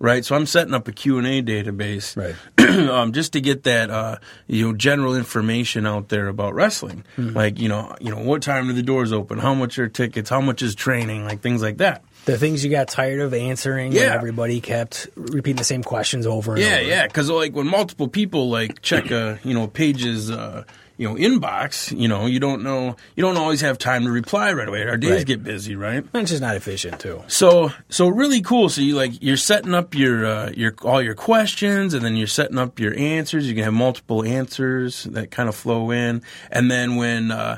Right, 0.00 0.24
so 0.24 0.36
I'm 0.36 0.46
setting 0.46 0.74
up 0.74 0.86
a 0.86 0.92
Q&A 0.92 1.42
database, 1.42 2.16
Right. 2.16 2.36
um, 2.88 3.10
just 3.12 3.32
to 3.32 3.40
get 3.40 3.64
that 3.64 3.90
uh, 3.90 4.18
you 4.46 4.64
know 4.64 4.72
general 4.72 5.16
information 5.16 5.88
out 5.88 6.08
there 6.08 6.28
about 6.28 6.54
wrestling, 6.54 7.02
Mm-hmm. 7.16 7.36
like 7.36 7.58
you 7.58 7.68
know 7.68 7.96
you 8.00 8.12
know 8.14 8.22
what 8.22 8.40
time 8.42 8.68
do 8.68 8.74
the 8.74 8.82
doors 8.84 9.12
open, 9.12 9.38
how 9.40 9.54
much 9.54 9.76
are 9.76 9.88
tickets, 9.88 10.30
how 10.30 10.40
much 10.40 10.62
is 10.62 10.76
training, 10.76 11.24
like 11.24 11.40
things 11.40 11.62
like 11.62 11.78
that. 11.78 12.04
The 12.28 12.38
things 12.38 12.62
you 12.62 12.70
got 12.70 12.88
tired 12.88 13.20
of 13.20 13.32
answering, 13.32 13.92
Yeah. 13.92 14.14
everybody 14.14 14.60
kept 14.60 15.08
repeating 15.16 15.56
the 15.56 15.64
same 15.64 15.82
questions 15.82 16.26
over 16.26 16.52
and 16.54 16.60
Yeah, 16.62 16.74
over. 16.76 16.82
yeah, 16.82 17.06
because 17.06 17.30
like 17.30 17.54
when 17.54 17.66
multiple 17.66 18.06
people 18.08 18.50
like 18.50 18.82
check 18.82 19.10
a 19.10 19.38
you 19.44 19.54
know 19.54 19.66
page's 19.66 20.30
uh, 20.30 20.64
you 20.98 21.08
know 21.08 21.14
inbox, 21.14 21.96
you 21.98 22.06
know 22.06 22.26
you 22.26 22.38
don't 22.38 22.62
know 22.62 22.96
you 23.16 23.22
don't 23.22 23.38
always 23.38 23.62
have 23.62 23.78
time 23.78 24.04
to 24.04 24.10
reply 24.10 24.52
right 24.52 24.68
away. 24.68 24.82
Our 24.86 24.98
days 24.98 25.10
Right. 25.10 25.26
get 25.26 25.42
busy, 25.42 25.74
right? 25.74 26.04
And 26.12 26.22
It's 26.22 26.30
just 26.30 26.42
not 26.42 26.54
efficient 26.54 27.00
too. 27.00 27.22
So 27.28 27.72
so 27.88 28.08
really 28.08 28.42
cool. 28.42 28.68
So 28.68 28.82
you 28.82 28.94
like 28.94 29.22
you're 29.22 29.36
setting 29.38 29.72
up 29.74 29.94
your 29.94 30.26
uh, 30.26 30.50
your 30.54 30.74
all 30.82 31.00
your 31.00 31.14
questions, 31.14 31.94
and 31.94 32.04
then 32.04 32.14
you're 32.16 32.26
setting 32.26 32.58
up 32.58 32.78
your 32.78 32.94
answers. 32.98 33.48
You 33.48 33.54
can 33.54 33.64
have 33.64 33.72
multiple 33.72 34.22
answers 34.24 35.04
that 35.04 35.30
kind 35.30 35.48
of 35.48 35.54
flow 35.54 35.90
in, 35.92 36.20
and 36.50 36.70
then 36.70 36.96
when 36.96 37.30
uh, 37.30 37.56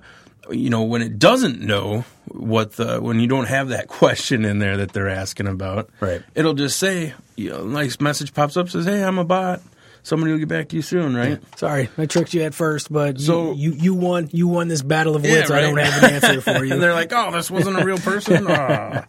you 0.52 0.70
know 0.70 0.82
when 0.82 1.02
it 1.02 1.18
doesn't 1.18 1.60
know 1.60 2.04
what 2.26 2.72
the 2.72 3.00
when 3.00 3.18
you 3.20 3.26
don't 3.26 3.46
have 3.48 3.68
that 3.68 3.88
question 4.00 4.44
in 4.44 4.58
there 4.58 4.76
that 4.78 4.92
they're 4.92 5.08
asking 5.08 5.46
about, 5.46 5.90
Right. 6.00 6.22
It'll 6.34 6.54
just 6.54 6.78
say 6.78 7.14
you 7.36 7.50
know, 7.50 7.64
nice 7.64 8.00
message 8.00 8.34
pops 8.34 8.56
up 8.56 8.68
says, 8.68 8.84
"Hey, 8.86 9.02
I'm 9.02 9.18
a 9.18 9.24
bot." 9.24 9.60
Somebody 10.02 10.32
will 10.32 10.38
get 10.38 10.48
back 10.48 10.70
to 10.70 10.76
you 10.76 10.80
soon, 10.82 11.14
right? 11.14 11.38
Sorry, 11.58 11.90
I 11.98 12.06
tricked 12.06 12.32
you 12.32 12.40
at 12.44 12.54
first, 12.54 12.90
but 12.90 13.20
So- 13.20 13.52
you, 13.52 13.72
you 13.72 13.78
you 13.78 13.94
won 13.94 14.30
you 14.32 14.48
won 14.48 14.68
this 14.68 14.80
battle 14.80 15.14
of 15.14 15.24
Yeah, 15.26 15.32
wits. 15.40 15.50
I 15.50 15.60
don't 15.60 15.76
have 15.76 16.02
an 16.02 16.10
answer 16.14 16.40
for 16.40 16.64
you. 16.64 16.72
and 16.72 16.82
they're 16.82 16.94
like, 16.94 17.12
"Oh, 17.14 17.30
this 17.32 17.50
wasn't 17.50 17.78
a 17.80 17.84
real 17.84 17.98
person." 17.98 18.46
Ah. 18.48 19.04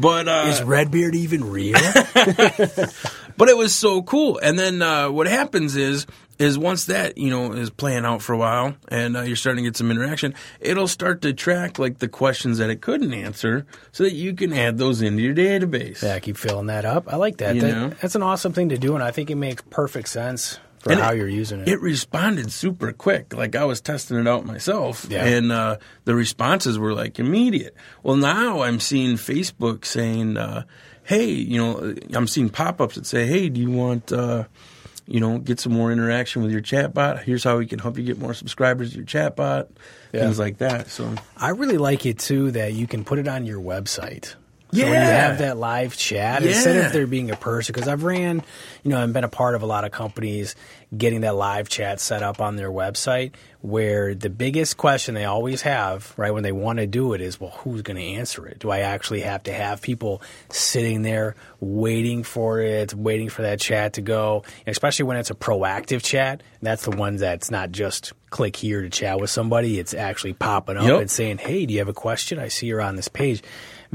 But 0.00 0.26
uh, 0.26 0.46
Is 0.48 0.60
Redbeard 0.60 1.14
even 1.14 1.44
real? 1.48 1.78
but 3.36 3.48
it 3.48 3.56
was 3.56 3.72
so 3.72 4.02
cool. 4.02 4.38
And 4.38 4.58
then 4.58 4.82
uh, 4.82 5.08
what 5.10 5.28
happens 5.28 5.76
is 5.76 6.04
is 6.38 6.58
once 6.58 6.86
that 6.86 7.16
you 7.18 7.30
know 7.30 7.52
is 7.52 7.70
playing 7.70 8.04
out 8.04 8.20
for 8.22 8.32
a 8.32 8.36
while 8.38 8.74
and 8.88 9.16
uh, 9.16 9.20
you're 9.22 9.36
starting 9.36 9.64
to 9.64 9.70
get 9.70 9.76
some 9.76 9.90
interaction, 9.90 10.34
it'll 10.60 10.88
start 10.88 11.22
to 11.22 11.32
track 11.32 11.78
like 11.78 11.98
the 11.98 12.08
questions 12.08 12.58
that 12.58 12.70
it 12.70 12.80
couldn't 12.80 13.12
answer, 13.14 13.66
so 13.92 14.04
that 14.04 14.12
you 14.14 14.34
can 14.34 14.52
add 14.52 14.78
those 14.78 15.00
into 15.02 15.22
your 15.22 15.34
database. 15.34 16.02
yeah, 16.02 16.14
I 16.14 16.20
keep 16.20 16.36
filling 16.36 16.66
that 16.66 16.84
up. 16.84 17.12
I 17.12 17.16
like 17.16 17.36
that. 17.38 17.58
That- 17.58 17.98
That's 18.00 18.14
an 18.14 18.22
awesome 18.22 18.52
thing 18.52 18.70
to 18.70 18.78
do, 18.78 18.94
and 18.94 19.02
I 19.02 19.10
think 19.10 19.30
it 19.30 19.36
makes 19.36 19.62
perfect 19.70 20.08
sense 20.08 20.58
for 20.80 20.92
And 20.92 21.00
how 21.00 21.12
it- 21.12 21.16
you're 21.18 21.28
using 21.28 21.60
it. 21.60 21.68
It 21.68 21.80
responded 21.80 22.52
super 22.52 22.92
quick. 22.92 23.32
Like 23.32 23.56
I 23.56 23.64
was 23.64 23.80
testing 23.80 24.18
it 24.18 24.26
out 24.28 24.44
myself, 24.44 25.06
Yeah. 25.08 25.24
and 25.24 25.50
uh, 25.52 25.76
the 26.04 26.14
responses 26.14 26.78
were 26.78 26.92
like 26.94 27.18
immediate. 27.18 27.74
Well, 28.02 28.16
now 28.16 28.62
I'm 28.62 28.80
seeing 28.80 29.14
Facebook 29.16 29.84
saying, 29.86 30.36
uh, 30.36 30.64
"Hey, 31.04 31.26
you 31.30 31.58
know," 31.58 31.94
I'm 32.12 32.26
seeing 32.26 32.50
pop-ups 32.50 32.96
that 32.96 33.06
say, 33.06 33.24
"Hey, 33.26 33.48
do 33.48 33.60
you 33.60 33.70
want?" 33.70 34.12
You 35.06 35.20
know, 35.20 35.38
get 35.38 35.60
some 35.60 35.72
more 35.72 35.92
interaction 35.92 36.42
with 36.42 36.50
your 36.50 36.62
chatbot. 36.62 37.22
Here's 37.22 37.44
how 37.44 37.58
we 37.58 37.66
can 37.66 37.78
help 37.78 37.98
you 37.98 38.04
get 38.04 38.18
more 38.18 38.32
subscribers 38.32 38.92
to 38.92 38.96
your 38.96 39.06
chatbot. 39.06 39.68
Yeah. 40.12 40.20
Things 40.20 40.38
like 40.38 40.58
that. 40.58 40.88
So 40.88 41.14
I 41.36 41.50
really 41.50 41.76
like 41.78 42.06
it 42.06 42.18
too 42.18 42.52
that 42.52 42.72
you 42.72 42.86
can 42.86 43.04
put 43.04 43.18
it 43.18 43.28
on 43.28 43.44
your 43.44 43.60
website. 43.60 44.34
So 44.74 44.88
when 44.90 45.00
you 45.02 45.06
Yeah. 45.08 45.28
have 45.28 45.38
that 45.38 45.56
live 45.56 45.96
chat, 45.96 46.42
instead 46.42 46.76
of 46.76 46.92
there 46.92 47.06
being 47.06 47.30
a 47.30 47.36
person, 47.36 47.72
because 47.72 47.88
I've 47.88 48.02
ran, 48.04 48.42
you 48.82 48.90
know, 48.90 49.00
I've 49.02 49.12
been 49.12 49.24
a 49.24 49.28
part 49.28 49.54
of 49.54 49.62
a 49.62 49.66
lot 49.66 49.84
of 49.84 49.92
companies 49.92 50.54
getting 50.96 51.22
that 51.22 51.34
live 51.34 51.68
chat 51.68 52.00
set 52.00 52.22
up 52.22 52.40
on 52.40 52.56
their 52.56 52.70
website 52.70 53.32
where 53.62 54.14
the 54.14 54.28
biggest 54.30 54.76
question 54.76 55.14
they 55.14 55.24
always 55.24 55.62
have, 55.62 56.12
right, 56.16 56.32
when 56.32 56.42
they 56.42 56.52
want 56.52 56.78
to 56.78 56.86
do 56.86 57.14
it 57.14 57.20
is, 57.20 57.40
well, 57.40 57.50
who's 57.50 57.82
going 57.82 57.96
to 57.96 58.02
answer 58.02 58.46
it? 58.46 58.58
Do 58.58 58.70
I 58.70 58.80
actually 58.80 59.20
have 59.22 59.42
to 59.44 59.52
have 59.52 59.80
people 59.80 60.20
sitting 60.50 61.02
there 61.02 61.34
waiting 61.60 62.22
for 62.22 62.60
it, 62.60 62.92
waiting 62.94 63.28
for 63.30 63.42
that 63.42 63.60
chat 63.60 63.94
to 63.94 64.02
go? 64.02 64.44
And 64.66 64.72
especially 64.72 65.04
when 65.06 65.16
it's 65.16 65.30
a 65.30 65.34
proactive 65.34 66.02
chat, 66.02 66.42
that's 66.62 66.84
the 66.84 66.90
one 66.90 67.16
that's 67.16 67.50
not 67.50 67.72
just 67.72 68.12
click 68.30 68.54
here 68.56 68.82
to 68.82 68.90
chat 68.90 69.18
with 69.20 69.30
somebody, 69.30 69.78
it's 69.78 69.94
actually 69.94 70.32
popping 70.34 70.76
up 70.76 70.84
Yep. 70.84 71.00
and 71.00 71.10
saying, 71.10 71.38
hey, 71.38 71.64
do 71.66 71.72
you 71.72 71.78
have 71.80 71.88
a 71.88 71.92
question? 71.94 72.38
I 72.38 72.48
see 72.48 72.66
you're 72.66 72.80
on 72.82 72.96
this 72.96 73.08
page. 73.08 73.42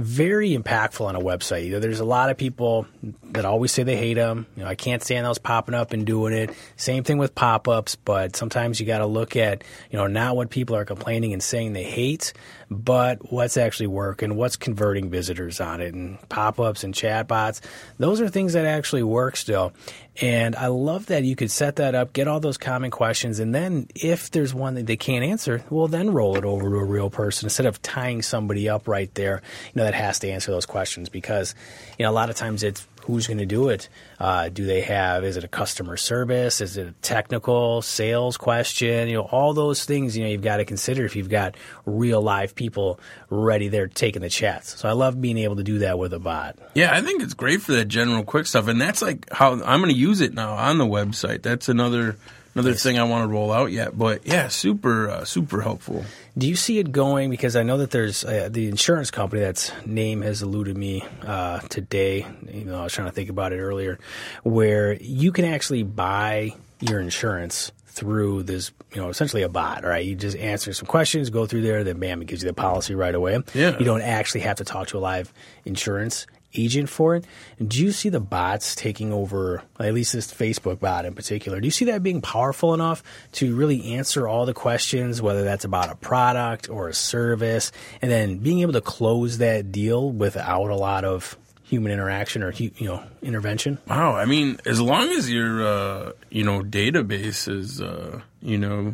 Very 0.02 0.52
impactful 0.52 1.06
on 1.06 1.18
a 1.18 1.20
website. 1.20 1.66
You 1.66 1.72
know, 1.72 1.80
there's 1.80 2.00
a 2.00 2.06
lot 2.06 2.30
of 2.30 2.38
people 2.38 2.88
that 3.32 3.44
always 3.44 3.74
say 3.74 3.84
they 3.84 3.98
hate 3.98 4.14
them. 4.14 4.48
You 4.56 4.64
know, 4.64 4.70
I 4.70 4.76
can't 4.76 5.04
stand 5.04 5.26
those 5.26 5.40
popping 5.40 5.76
up 5.76 5.92
and 5.92 6.06
doing 6.06 6.34
it. 6.34 6.52
Same 6.78 7.04
thing 7.04 7.18
with 7.18 7.36
pop-ups, 7.36 7.96
but 7.96 8.38
sometimes 8.38 8.80
you 8.80 8.86
got 8.86 9.00
to 9.00 9.06
look 9.06 9.36
at, 9.36 9.64
you 9.92 9.98
know, 9.98 10.08
not 10.08 10.38
what 10.38 10.52
people 10.52 10.78
are 10.78 10.86
complaining 10.86 11.34
and 11.34 11.44
saying 11.44 11.74
they 11.74 11.84
hate, 11.84 12.32
but 12.70 13.32
what's 13.32 13.58
actually 13.58 13.88
working, 13.88 14.36
what's 14.36 14.56
converting 14.56 15.10
visitors 15.10 15.60
on 15.60 15.82
it, 15.82 15.94
and 15.94 16.18
pop-ups 16.30 16.84
and 16.84 16.94
chatbots. 16.94 17.62
Those 17.98 18.22
are 18.22 18.30
things 18.30 18.54
that 18.54 18.66
actually 18.66 19.04
work 19.04 19.36
still. 19.36 19.74
And 20.22 20.56
I 20.56 20.68
love 20.68 21.08
that 21.08 21.24
you 21.24 21.36
could 21.36 21.50
set 21.50 21.78
that 21.78 21.96
up, 21.96 22.12
get 22.12 22.28
all 22.28 22.40
those 22.40 22.58
common 22.58 22.92
questions, 22.92 23.40
and 23.40 23.56
then 23.56 23.88
if 23.96 24.30
there's 24.32 24.54
one 24.54 24.76
that 24.76 24.86
they 24.86 24.98
can't 24.98 25.24
answer, 25.24 25.64
well, 25.70 25.88
then 25.88 26.12
roll 26.12 26.36
it 26.36 26.44
over 26.44 26.70
to 26.70 26.76
a 26.76 26.84
real 26.84 27.10
person 27.10 27.46
instead 27.46 27.66
of 27.66 27.82
tying 27.82 28.22
somebody 28.22 28.68
up 28.68 28.88
right 28.88 29.14
there. 29.16 29.42
You 29.74 29.80
know, 29.80 29.84
that 29.86 29.94
has 29.94 30.20
to 30.20 30.30
answer 30.30 30.52
those 30.52 30.66
questions 30.66 31.08
because 31.08 31.56
you 31.98 32.04
know 32.04 32.12
a 32.12 32.14
lot 32.14 32.30
of 32.30 32.36
times 32.36 32.64
it's 32.64 32.86
who's 33.02 33.28
going 33.28 33.40
to 33.40 33.46
do 33.46 33.70
it. 33.70 33.90
Uh, 34.20 34.50
do 34.50 34.66
they 34.66 34.82
have? 34.82 35.24
Is 35.24 35.38
it 35.38 35.44
a 35.44 35.48
customer 35.48 35.98
service? 35.98 36.62
Is 36.62 36.78
it 36.78 36.88
a 36.88 36.92
technical 37.02 37.82
sales 37.82 38.38
question? 38.38 39.08
You 39.08 39.18
know, 39.18 39.24
all 39.24 39.54
those 39.54 39.86
things. 39.86 40.16
You 40.16 40.24
know, 40.24 40.30
you've 40.30 40.42
got 40.42 40.58
to 40.58 40.66
consider 40.66 41.06
if 41.06 41.16
you've 41.16 41.30
got 41.30 41.56
real 41.86 42.22
live 42.22 42.56
people 42.56 43.00
ready 43.30 43.68
there 43.68 43.88
taking 43.88 44.22
the 44.22 44.30
chats. 44.30 44.80
So 44.80 44.90
I 44.90 44.92
love 44.92 45.20
being 45.20 45.38
able 45.38 45.56
to 45.56 45.64
do 45.64 45.80
that 45.80 45.98
with 45.98 46.14
a 46.14 46.20
bot. 46.20 46.58
Yeah, 46.76 46.96
I 46.96 47.02
think 47.02 47.24
it's 47.24 47.34
great 47.34 47.62
for 47.62 47.72
that 47.74 47.86
general 47.86 48.24
quick 48.24 48.46
stuff, 48.46 48.68
and 48.68 48.80
that's 48.80 49.02
like 49.02 49.32
how 49.32 49.54
I'm 49.54 49.82
going 49.82 49.94
to 49.94 50.00
use 50.00 50.22
it 50.22 50.34
now 50.34 50.54
on 50.54 50.78
the 50.78 50.86
website. 50.86 51.42
That's 51.42 51.70
another 51.70 52.18
another 52.54 52.72
nice. 52.72 52.84
thing 52.84 53.00
I 53.00 53.04
want 53.04 53.24
to 53.24 53.28
roll 53.28 53.52
out 53.52 53.72
yet. 53.72 53.98
But 53.98 54.26
yeah, 54.26 54.48
super 54.48 55.10
uh, 55.10 55.26
super 55.26 55.62
helpful. 55.62 56.06
Do 56.38 56.48
you 56.48 56.56
see 56.56 56.80
it 56.80 56.92
going? 56.92 57.30
Because 57.30 57.56
I 57.56 57.64
know 57.64 57.78
that 57.78 57.92
there's 57.92 58.24
uh, 58.24 58.50
the 58.52 58.68
insurance 58.68 59.12
company 59.12 59.42
that's 59.42 59.72
name 59.86 60.22
has 60.22 60.42
eluded 60.42 60.78
me 60.78 61.04
uh, 61.24 61.60
today. 61.70 62.26
You 62.52 62.66
know, 62.66 62.80
I 62.80 62.84
was 62.84 62.94
trying 62.94 63.08
to 63.08 63.14
think 63.14 63.30
about 63.30 63.54
it 63.54 63.60
earlier, 63.60 64.00
where 64.44 64.94
you 64.94 65.32
can 65.32 65.46
actually 65.46 65.84
buy 65.84 66.54
your 66.80 67.00
insurance 67.00 67.72
through 67.88 68.44
this, 68.44 68.72
you 68.94 69.02
know, 69.02 69.10
essentially 69.10 69.42
a 69.42 69.50
bot, 69.50 69.84
right? 69.84 70.06
You 70.06 70.16
just 70.16 70.38
answer 70.38 70.72
some 70.72 70.86
questions, 70.86 71.30
go 71.30 71.46
through 71.46 71.64
there, 71.64 71.84
then 71.84 72.00
bam, 72.00 72.22
it 72.22 72.28
gives 72.28 72.42
you 72.42 72.48
the 72.48 72.54
policy 72.54 72.96
right 72.96 73.14
away. 73.14 73.44
Yeah. 73.54 73.78
You 73.78 73.84
don't 73.84 74.02
actually 74.02 74.42
have 74.42 74.58
to 74.58 74.64
talk 74.64 74.88
to 74.90 74.98
a 74.98 75.00
live 75.00 75.34
insurance 75.66 76.26
agent 76.56 76.90
for 76.90 77.16
it. 77.16 77.26
do 77.66 77.84
you 77.84 77.92
see 77.92 78.10
the 78.10 78.20
bots 78.20 78.76
taking 78.76 79.14
over, 79.14 79.62
at 79.80 79.94
least 79.94 80.14
this 80.14 80.34
Facebook 80.34 80.80
bot 80.80 81.06
in 81.06 81.14
particular? 81.14 81.60
Do 81.60 81.68
you 81.68 81.72
see 81.72 81.86
that 81.86 82.02
being 82.02 82.22
powerful 82.22 82.74
enough 82.74 83.04
to 83.34 83.56
really 83.56 83.94
answer 83.94 84.28
all 84.28 84.46
the 84.46 84.54
questions, 84.54 85.22
whether 85.22 85.44
that's 85.44 85.66
about 85.66 85.92
a 85.92 85.96
product 85.96 86.70
or 86.70 86.88
a 86.88 86.94
service, 86.94 87.72
and 88.02 88.10
then 88.12 88.40
being 88.40 88.62
able 88.62 88.74
to 88.74 88.82
close 88.82 89.38
that 89.40 89.72
deal 89.72 90.12
without 90.12 90.70
a 90.70 90.76
lot 90.76 91.06
of 91.06 91.38
human 91.64 91.92
interaction 91.92 92.42
or 92.42 92.52
you 92.52 92.72
know 92.80 93.04
intervention? 93.22 93.78
Wow, 93.88 94.16
I 94.16 94.26
mean, 94.26 94.60
as 94.66 94.82
long 94.82 95.10
as 95.10 95.30
your 95.30 95.66
uh, 95.66 96.12
you 96.30 96.44
know 96.44 96.62
database 96.62 97.48
is 97.48 97.80
uh, 97.80 98.22
you 98.42 98.58
know 98.58 98.94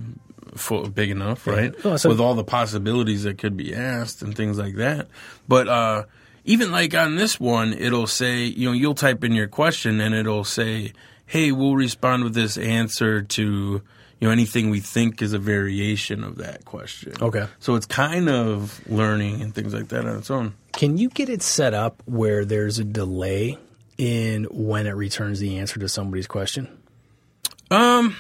full, 0.55 0.89
big 0.89 1.09
enough, 1.09 1.47
right? 1.47 1.73
Yeah. 1.73 1.91
Oh, 1.91 1.97
so 1.97 2.09
With 2.09 2.19
all 2.19 2.33
the 2.33 2.43
possibilities 2.43 3.23
that 3.23 3.37
could 3.37 3.55
be 3.55 3.73
asked 3.73 4.21
and 4.21 4.35
things 4.35 4.57
like 4.57 4.75
that, 4.75 5.07
but. 5.47 5.67
uh 5.69 6.03
even 6.45 6.71
like 6.71 6.93
on 6.93 7.15
this 7.15 7.39
one, 7.39 7.73
it'll 7.73 8.08
say, 8.08 8.43
you 8.43 8.67
know, 8.67 8.71
you'll 8.71 8.95
type 8.95 9.23
in 9.23 9.34
your 9.34 9.47
question 9.47 9.99
and 9.99 10.13
it'll 10.13 10.43
say, 10.43 10.93
hey, 11.25 11.51
we'll 11.51 11.75
respond 11.75 12.23
with 12.23 12.36
this 12.36 12.55
answer 12.55 13.23
to, 13.23 13.43
you 13.43 14.27
know, 14.27 14.29
anything 14.29 14.69
we 14.69 14.79
think 14.79 15.23
is 15.23 15.34
a 15.34 15.39
variation 15.39 16.23
of 16.23 16.38
that 16.38 16.63
question. 16.63 17.13
Okay. 17.19 17.47
So 17.60 17.73
it's 17.75 17.88
kind 17.88 18.29
of 18.29 18.79
learning 18.88 19.41
and 19.41 19.53
things 19.55 19.73
like 19.73 19.88
that 19.88 20.05
on 20.05 20.17
its 20.17 20.29
own. 20.29 20.53
Can 20.71 20.97
you 20.97 21.10
get 21.10 21.29
it 21.29 21.41
set 21.41 21.73
up 21.73 22.03
where 22.05 22.45
there's 22.45 22.77
a 22.77 22.84
delay 22.84 23.58
in 23.97 24.43
when 24.45 24.86
it 24.86 24.91
returns 24.91 25.39
the 25.39 25.58
answer 25.58 25.79
to 25.79 25.89
somebody's 25.89 26.27
question? 26.27 26.67
Um, 27.71 28.15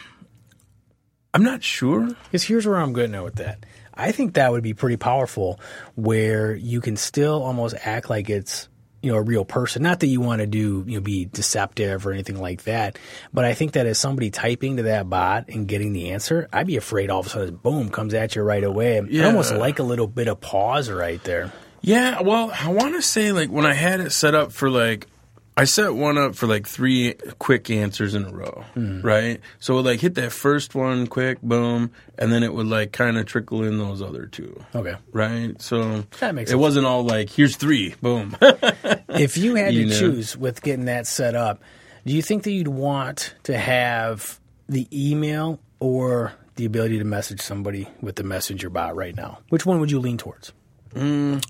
I'm 1.33 1.43
not 1.43 1.63
sure. 1.63 2.07
Because 2.23 2.43
here's 2.43 2.65
where 2.65 2.77
I'm 2.77 2.93
getting 2.93 3.13
at 3.13 3.23
with 3.23 3.35
that. 3.35 3.65
I 3.97 4.11
think 4.11 4.33
that 4.33 4.51
would 4.51 4.63
be 4.63 4.73
pretty 4.73 4.97
powerful 4.97 5.59
where 5.95 6.55
you 6.55 6.81
can 6.81 6.97
still 6.97 7.43
almost 7.43 7.75
act 7.83 8.09
like 8.09 8.29
it's 8.29 8.67
you 9.01 9.11
know 9.11 9.17
a 9.17 9.21
real 9.21 9.45
person. 9.45 9.83
Not 9.83 9.99
that 9.99 10.07
you 10.07 10.19
want 10.19 10.41
to 10.41 10.47
do 10.47 10.83
you 10.87 10.95
know 10.95 11.01
be 11.01 11.25
deceptive 11.25 12.07
or 12.07 12.11
anything 12.11 12.39
like 12.39 12.63
that 12.63 12.97
but 13.33 13.45
i 13.45 13.53
think 13.53 13.73
that 13.73 13.85
as 13.85 13.99
somebody 13.99 14.31
typing 14.31 14.77
to 14.77 14.83
that 14.83 15.09
bot 15.09 15.47
and 15.49 15.67
getting 15.67 15.93
the 15.93 16.11
answer 16.11 16.47
i'd 16.51 16.65
be 16.65 16.77
afraid 16.77 17.09
all 17.09 17.19
of 17.19 17.27
a 17.27 17.29
sudden 17.29 17.55
boom 17.55 17.89
comes 17.89 18.13
at 18.13 18.35
you 18.35 18.41
right 18.41 18.63
away. 18.63 19.01
Yeah. 19.07 19.23
i 19.23 19.25
almost 19.27 19.53
like 19.53 19.79
a 19.79 19.83
little 19.83 20.07
bit 20.07 20.27
of 20.27 20.41
pause 20.41 20.89
right 20.89 21.23
there. 21.23 21.51
Yeah 21.81 22.21
well 22.21 22.51
i 22.59 22.69
want 22.69 22.95
to 22.95 23.01
say 23.01 23.31
like 23.31 23.49
when 23.49 23.65
i 23.65 23.73
had 23.73 23.99
it 23.99 24.11
set 24.11 24.33
up 24.33 24.51
for 24.51 24.69
like 24.69 25.07
I 25.57 25.63
set 25.63 25.95
one 25.95 26.17
up 26.17 26.35
for 26.35 26.47
like 26.47 26.67
three 26.67 27.13
quick 27.39 27.69
answers 27.69 28.13
in 28.13 28.25
a 28.25 28.31
row, 28.31 28.65
mm. 28.75 29.01
right? 29.01 29.39
So 29.59 29.77
like 29.77 30.01
hit 30.01 30.15
that 30.15 30.33
first 30.33 30.75
one 30.75 31.07
quick, 31.07 31.41
boom, 31.41 31.91
and 32.17 32.31
then 32.31 32.43
it 32.43 32.53
would 32.53 32.67
like 32.67 32.91
kind 32.91 33.17
of 33.17 33.25
trickle 33.25 33.63
in 33.63 33.77
those 33.77 34.01
other 34.01 34.25
two. 34.25 34.61
Okay. 34.75 34.95
Right? 35.13 35.59
So 35.61 36.03
that 36.19 36.35
makes 36.35 36.51
it 36.51 36.59
wasn't 36.59 36.85
all 36.85 37.03
like, 37.05 37.29
here's 37.29 37.55
three, 37.55 37.95
boom. 38.01 38.35
if 38.41 39.37
you 39.37 39.55
had 39.55 39.73
you 39.73 39.85
to 39.85 39.89
know? 39.91 39.99
choose 39.99 40.35
with 40.35 40.61
getting 40.61 40.85
that 40.85 41.07
set 41.07 41.35
up, 41.35 41.61
do 42.05 42.13
you 42.13 42.21
think 42.21 42.43
that 42.43 42.51
you'd 42.51 42.67
want 42.67 43.33
to 43.43 43.57
have 43.57 44.39
the 44.67 44.87
email 44.91 45.59
or 45.79 46.33
the 46.55 46.65
ability 46.65 46.97
to 46.97 47.05
message 47.05 47.39
somebody 47.39 47.87
with 48.01 48.17
the 48.17 48.23
messenger 48.23 48.69
bot 48.69 48.93
right 48.95 49.15
now? 49.15 49.39
Which 49.49 49.65
one 49.65 49.79
would 49.79 49.89
you 49.89 49.99
lean 49.99 50.17
towards? 50.17 50.51
Mm, 50.93 51.45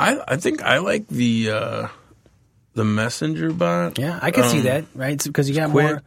I, 0.00 0.20
I 0.26 0.36
think 0.36 0.62
I 0.64 0.78
like 0.78 1.06
the. 1.06 1.50
Uh, 1.52 1.88
the 2.74 2.84
messenger 2.84 3.52
bot. 3.52 3.98
Yeah, 3.98 4.18
I 4.20 4.30
can 4.30 4.44
um, 4.44 4.50
see 4.50 4.60
that, 4.60 4.84
right? 4.94 5.22
Because 5.22 5.48
you 5.48 5.54
got 5.54 5.70
quick. 5.70 5.86
more, 5.86 6.02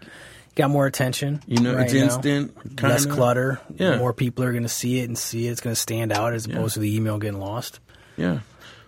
got 0.55 0.69
more 0.69 0.85
attention. 0.85 1.41
You 1.47 1.61
know, 1.61 1.75
right 1.75 1.85
it's 1.85 1.93
now. 1.93 2.03
instant, 2.03 2.55
kinda. 2.63 2.89
less 2.89 3.05
clutter. 3.05 3.59
Yeah, 3.75 3.97
more 3.97 4.13
people 4.13 4.43
are 4.43 4.51
going 4.51 4.63
to 4.63 4.69
see 4.69 4.99
it 4.99 5.05
and 5.05 5.17
see 5.17 5.47
it. 5.47 5.51
It's 5.51 5.61
going 5.61 5.75
to 5.75 5.79
stand 5.79 6.11
out 6.11 6.33
as 6.33 6.45
opposed 6.45 6.75
yeah. 6.75 6.75
to 6.75 6.79
the 6.81 6.95
email 6.95 7.17
getting 7.17 7.39
lost. 7.39 7.79
Yeah. 8.17 8.39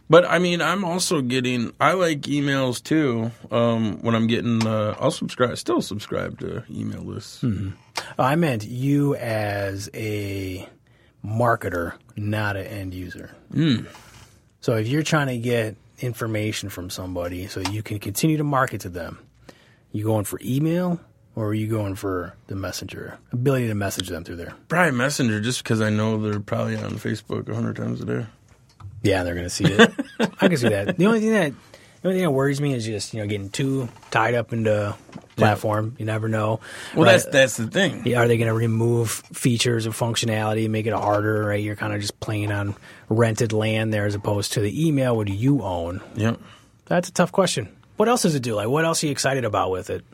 But 0.08 0.26
I 0.26 0.38
mean, 0.38 0.62
I'm 0.62 0.86
also 0.86 1.22
getting. 1.22 1.74
I 1.80 1.94
like 1.94 2.22
emails 2.22 2.82
too. 2.84 3.32
Um, 3.50 4.00
when 4.02 4.14
I'm 4.14 4.28
getting, 4.28 4.66
uh, 4.66 4.96
I'll 5.00 5.12
subscribe. 5.12 5.58
Still 5.58 5.82
subscribe 5.82 6.40
to 6.40 6.64
email 6.70 7.02
lists. 7.02 7.42
Mm-hmm. 7.42 7.72
Oh, 8.20 8.24
I 8.24 8.36
meant 8.36 8.64
you 8.66 9.16
as 9.16 9.90
a 9.96 10.70
marketer, 11.26 11.94
not 12.16 12.56
an 12.56 12.66
end 12.68 12.94
user. 12.94 13.32
Mm. 13.52 13.88
So 14.62 14.76
if 14.76 14.88
you're 14.88 15.04
trying 15.04 15.28
to 15.28 15.38
get 15.38 15.76
information 16.00 16.70
from 16.70 16.90
somebody 16.90 17.48
so 17.48 17.60
you 17.72 17.84
can 17.84 18.00
continue 18.00 18.38
to 18.38 18.44
market 18.44 18.82
to 18.82 18.90
them. 18.90 19.20
You 19.92 20.04
going 20.04 20.26
for 20.26 20.40
email 20.44 21.00
or 21.36 21.48
are 21.48 21.54
you 21.54 21.68
going 21.68 21.96
for 21.96 22.36
the 22.48 22.56
messenger 22.56 23.18
ability 23.32 23.68
to 23.68 23.76
message 23.76 24.10
them 24.10 24.24
through 24.24 24.38
there? 24.38 24.54
Probably 24.68 24.92
messenger, 24.92 25.42
just 25.42 25.64
because 25.64 25.82
I 25.82 25.90
know 25.90 26.18
they're 26.18 26.40
probably 26.40 26.78
on 26.78 26.92
Facebook 26.92 27.50
a 27.50 27.56
hundred 27.56 27.76
times 27.76 28.02
a 28.02 28.06
day. 28.06 28.26
Yeah, 29.04 29.24
they're 29.24 29.36
going 29.36 29.46
to 29.46 29.50
see 29.50 29.66
it. 29.66 29.94
I 30.42 30.48
can 30.48 30.58
see 30.58 30.70
that. 30.70 30.98
The 30.98 31.06
only 31.06 31.20
thing 31.20 31.32
that 31.32 31.54
the 32.06 32.10
only 32.10 32.20
thing 32.20 32.28
that 32.28 32.32
worries 32.34 32.62
me 32.62 32.72
is 32.72 32.86
just 32.86 33.16
you 33.16 33.20
know 33.20 33.28
getting 33.28 33.50
too 33.50 33.90
tied 34.12 34.36
up 34.36 34.54
into 34.54 34.96
platform. 35.36 35.94
Yeah. 35.94 36.00
You 36.02 36.06
never 36.06 36.28
know. 36.28 36.60
Well, 36.94 37.06
right? 37.06 37.14
that's 37.14 37.26
that's 37.26 37.58
the 37.58 37.66
thing. 37.66 38.02
Are 38.16 38.28
they 38.28 38.38
going 38.38 38.48
to 38.48 38.54
remove 38.54 39.10
features 39.10 39.88
of 39.88 39.98
functionality, 39.98 40.70
make 40.70 40.86
it 40.86 40.94
harder? 40.94 41.46
Right? 41.46 41.64
You're 41.64 41.76
kind 41.76 41.94
of 41.94 42.02
just 42.02 42.20
playing 42.20 42.52
on 42.52 42.76
rented 43.10 43.54
land 43.54 43.92
there 43.92 44.06
as 44.06 44.14
opposed 44.14 44.54
to 44.54 44.60
the 44.60 44.88
email. 44.88 45.18
What 45.18 45.26
do 45.26 45.34
you 45.34 45.64
own? 45.64 46.00
Yep. 46.14 46.40
That's 46.86 47.10
a 47.10 47.12
tough 47.12 47.32
question. 47.32 47.76
What 47.98 48.08
else 48.08 48.22
does 48.22 48.36
it 48.36 48.44
do? 48.44 48.54
Like, 48.54 48.68
what 48.68 48.86
else 48.86 49.02
are 49.02 49.08
you 49.08 49.12
excited 49.12 49.44
about 49.44 49.72
with 49.72 49.90
it? 49.90 50.06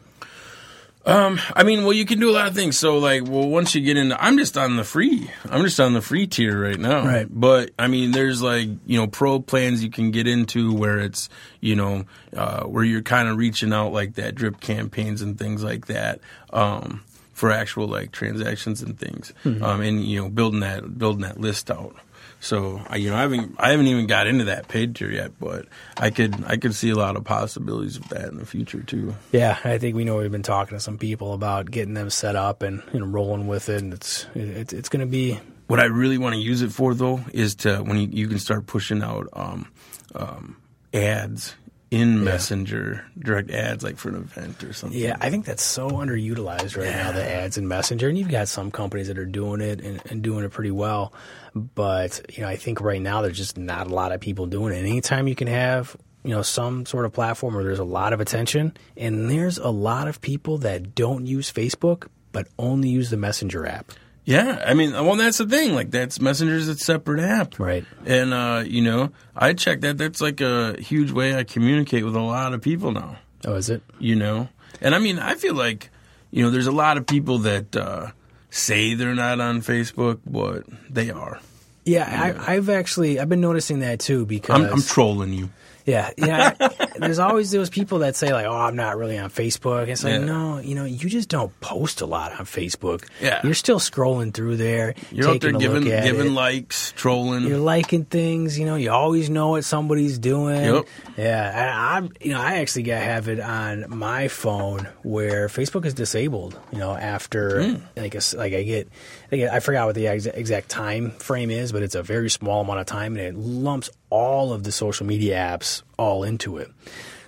Um, 1.06 1.40
I 1.56 1.64
mean, 1.64 1.84
well, 1.84 1.94
you 1.94 2.06
can 2.06 2.20
do 2.20 2.30
a 2.30 2.34
lot 2.34 2.48
of 2.48 2.56
things. 2.56 2.78
So, 2.78 2.98
like, 3.00 3.24
well, 3.24 3.48
once 3.48 3.74
you 3.74 3.82
get 3.82 3.98
into, 3.98 4.24
I'm 4.24 4.38
just 4.38 4.58
on 4.58 4.76
the 4.76 4.84
free. 4.84 5.32
I'm 5.50 5.64
just 5.64 5.80
on 5.80 5.94
the 5.94 6.02
free 6.02 6.28
tier 6.28 6.62
right 6.62 6.80
now. 6.80 7.06
Right. 7.06 7.28
But 7.30 7.72
I 7.80 7.88
mean, 7.88 8.12
there's 8.12 8.42
like, 8.42 8.70
you 8.86 9.00
know, 9.00 9.08
pro 9.08 9.40
plans 9.40 9.84
you 9.84 9.90
can 9.90 10.12
get 10.12 10.28
into 10.28 10.74
where 10.74 11.00
it's, 11.00 11.30
you 11.60 11.76
know, 11.76 12.06
uh, 12.36 12.64
where 12.64 12.84
you're 12.84 13.02
kind 13.02 13.28
of 13.28 13.38
reaching 13.38 13.74
out 13.74 13.94
like 13.94 14.16
that, 14.16 14.36
drip 14.36 14.60
campaigns 14.60 15.22
and 15.22 15.40
things 15.40 15.64
like 15.64 15.88
that. 15.88 16.20
Um, 16.52 17.04
for 17.34 17.50
actual 17.50 17.88
like 17.88 18.12
transactions 18.12 18.84
and 18.84 19.00
things, 19.00 19.34
mm-hmm. 19.44 19.64
um, 19.64 19.82
and 19.82 20.06
you 20.06 20.22
know, 20.22 20.30
building 20.30 20.60
that 20.60 21.00
building 21.00 21.22
that 21.22 21.40
list 21.40 21.72
out. 21.72 21.96
So 22.42 22.82
you 22.96 23.12
know, 23.12 23.16
I 23.16 23.22
haven't 23.22 23.56
I 23.60 23.70
haven't 23.70 23.86
even 23.86 24.08
got 24.08 24.26
into 24.26 24.46
that 24.46 24.68
paid 24.68 24.96
tier 24.96 25.12
yet, 25.12 25.32
but 25.40 25.68
I 25.96 26.10
could 26.10 26.44
I 26.46 26.58
could 26.58 26.74
see 26.74 26.90
a 26.90 26.96
lot 26.96 27.16
of 27.16 27.24
possibilities 27.24 27.98
of 27.98 28.10
that 28.10 28.30
in 28.30 28.38
the 28.38 28.48
future 28.48 28.82
too. 28.82 29.16
Yeah, 29.32 29.60
I 29.64 29.78
think 29.78 29.96
we 29.96 30.04
know 30.06 30.18
we've 30.18 30.32
been 30.32 30.42
talking 30.42 30.76
to 30.76 30.82
some 30.82 30.98
people 30.98 31.34
about 31.34 31.70
getting 31.70 31.94
them 31.94 32.10
set 32.10 32.36
up 32.36 32.64
and 32.64 32.82
you 32.94 33.00
know 33.00 33.06
rolling 33.06 33.48
with 33.48 33.70
it, 33.70 33.84
and 33.84 33.94
it's 33.94 34.26
it's 34.34 34.74
it's 34.74 34.90
going 34.90 35.02
to 35.02 35.06
be. 35.06 35.40
What 35.68 35.80
I 35.80 35.86
really 35.86 36.18
want 36.18 36.34
to 36.34 36.42
use 36.42 36.64
it 36.64 36.72
for 36.72 36.96
though 36.96 37.22
is 37.32 37.54
to 37.58 37.78
when 37.78 37.98
you, 37.98 38.08
you 38.12 38.28
can 38.28 38.40
start 38.40 38.66
pushing 38.66 39.04
out 39.04 39.30
um, 39.34 39.72
um, 40.16 40.58
ads 40.96 41.54
in 41.92 42.20
yeah. 42.20 42.24
Messenger, 42.24 43.06
direct 43.20 43.52
ads 43.52 43.84
like 43.84 43.98
for 43.98 44.10
an 44.10 44.16
event 44.16 44.64
or 44.64 44.72
something. 44.72 44.98
Yeah, 44.98 45.18
I 45.20 45.30
think 45.30 45.44
that's 45.44 45.62
so 45.62 45.90
underutilized 45.90 46.78
right 46.78 46.88
yeah. 46.88 47.04
now, 47.04 47.12
the 47.12 47.24
ads 47.24 47.58
in 47.58 47.68
Messenger. 47.68 48.08
And 48.08 48.18
you've 48.18 48.32
got 48.32 48.48
some 48.48 48.72
companies 48.72 49.10
that 49.10 49.20
are 49.20 49.26
doing 49.26 49.60
it 49.60 49.82
and, 49.82 50.02
and, 50.10 50.22
doing 50.22 50.46
it 50.46 50.52
pretty 50.52 50.72
well. 50.72 51.14
But, 51.54 52.22
you 52.30 52.44
know, 52.44 52.50
I 52.50 52.56
think 52.56 52.80
right 52.80 53.02
now 53.02 53.22
there's 53.22 53.38
just 53.38 53.58
not 53.58 53.88
a 53.88 53.94
lot 53.94 54.14
of 54.14 54.22
people 54.22 54.46
doing 54.46 54.74
it. 54.74 54.80
anytime 54.80 55.28
you 55.28 55.36
can 55.36 55.48
have, 55.48 55.98
you 56.24 56.32
know, 56.32 56.44
some 56.44 56.86
sort 56.86 57.04
of 57.04 57.12
platform 57.12 57.56
where 57.56 57.64
there's 57.66 57.80
a 57.80 57.84
lot 57.84 58.14
of 58.14 58.22
attention, 58.22 58.78
and 58.96 59.30
there's 59.30 59.58
a 59.58 59.70
lot 59.70 60.08
of 60.08 60.22
people 60.22 60.60
that 60.60 60.96
don't 60.96 61.26
use 61.26 61.52
Facebook, 61.52 62.08
but 62.32 62.48
only 62.58 62.88
use 62.88 63.10
the 63.10 63.18
Messenger 63.18 63.66
app. 63.66 63.92
Yeah, 64.24 64.64
I 64.66 64.76
mean, 64.76 64.94
well, 64.94 65.16
that's 65.16 65.40
the 65.40 65.48
thing. 65.48 65.74
Like, 65.74 65.90
that's 65.90 66.20
Messenger's 66.20 66.68
a 66.68 66.78
separate 66.78 67.22
app, 67.22 67.60
right? 67.60 67.86
And 68.06 68.34
uh, 68.34 68.64
you 68.66 68.82
know, 68.82 69.12
I 69.36 69.54
check 69.54 69.82
that. 69.82 69.98
That's 69.98 70.22
like 70.22 70.42
a 70.42 70.80
huge 70.80 71.12
way 71.12 71.36
I 71.36 71.44
communicate 71.44 72.06
with 72.06 72.16
a 72.16 72.22
lot 72.22 72.54
of 72.54 72.62
people 72.62 72.92
now. 72.92 73.18
Oh, 73.46 73.56
is 73.56 73.70
it? 73.70 73.82
You 74.00 74.16
know, 74.16 74.50
and 74.80 74.94
I 74.94 75.00
mean, 75.00 75.18
I 75.18 75.36
feel 75.36 75.56
like 75.56 75.90
you 76.30 76.44
know, 76.44 76.50
there's 76.50 76.68
a 76.68 76.72
lot 76.72 76.98
of 76.98 77.08
people 77.08 77.40
that 77.40 77.76
uh, 77.76 78.12
say 78.50 78.94
they're 78.94 79.16
not 79.16 79.40
on 79.40 79.62
Facebook, 79.62 80.20
but 80.26 80.64
they 80.90 81.10
are. 81.10 81.40
Yeah, 81.84 82.36
I, 82.48 82.54
I've 82.56 82.70
actually 82.70 83.20
I've 83.20 83.30
been 83.30 83.42
noticing 83.42 83.80
that 83.80 84.00
too 84.00 84.26
because 84.26 84.56
I'm, 84.62 84.74
I'm 84.74 84.82
trolling 84.82 85.34
you. 85.34 85.50
Yeah, 85.84 86.12
yeah. 86.16 86.52
there's 86.98 87.18
always 87.18 87.50
those 87.50 87.72
people 87.72 88.00
that 88.00 88.16
say 88.16 88.32
like, 88.34 88.46
"Oh, 88.46 88.56
I'm 88.56 88.76
not 88.76 88.98
really 88.98 89.18
on 89.18 89.32
Facebook." 89.32 89.88
It's 89.88 90.04
like, 90.04 90.14
Yeah. 90.20 90.26
no, 90.26 90.60
you 90.60 90.76
know, 90.76 90.86
you 90.86 91.10
just 91.10 91.28
don't 91.28 91.60
post 91.60 92.02
a 92.02 92.06
lot 92.06 92.34
on 92.40 92.46
Facebook. 92.46 93.04
Yeah. 93.20 93.40
you're 93.44 93.56
still 93.56 93.80
scrolling 93.80 94.32
through 94.32 94.58
there. 94.58 94.94
You're 95.12 95.30
out 95.32 95.42
there 95.42 95.52
giving 95.54 95.86
giving 95.86 96.28
it. 96.28 96.32
likes, 96.34 96.92
trolling. 96.92 97.48
You're 97.48 97.58
liking 97.58 98.06
things, 98.06 98.60
you 98.60 98.68
know. 98.68 98.76
You 98.76 98.92
always 98.92 99.32
know 99.32 99.50
what 99.50 99.66
somebody's 99.66 100.20
doing. 100.20 100.62
Yep. 100.64 100.86
Yeah, 101.18 101.52
I, 101.92 101.98
I'm. 101.98 102.12
You 102.22 102.34
know, 102.34 102.42
I 102.42 102.58
actually 102.60 102.84
got 102.84 103.02
have 103.02 103.28
it 103.28 103.40
on 103.40 103.86
my 103.90 104.28
phone 104.28 104.88
where 105.02 105.48
Facebook 105.48 105.86
is 105.88 105.96
disabled. 105.96 106.60
You 106.72 106.78
know, 106.78 106.94
after 106.94 107.64
Hmm. 107.64 107.76
like 107.98 108.14
a 108.14 108.22
like 108.38 108.54
I 108.54 108.62
get, 108.62 108.88
I 109.32 109.36
get, 109.36 109.52
I 109.52 109.60
forgot 109.62 109.88
what 109.88 109.96
the 109.96 110.06
ex- 110.10 110.28
exact 110.28 110.70
time 110.70 111.10
frame 111.14 111.50
is, 111.50 111.71
but 111.72 111.84
it's 111.84 111.96
a 111.96 112.04
very 112.04 112.30
small 112.30 112.62
amount 112.62 112.80
of 112.80 112.86
time, 112.86 113.16
and 113.18 113.26
it 113.26 113.36
lumps 113.36 113.90
all 114.10 114.54
of 114.54 114.64
the 114.64 114.72
social 114.72 115.06
media 115.06 115.36
apps 115.36 115.84
all 115.98 116.24
into 116.24 116.58
it. 116.58 116.70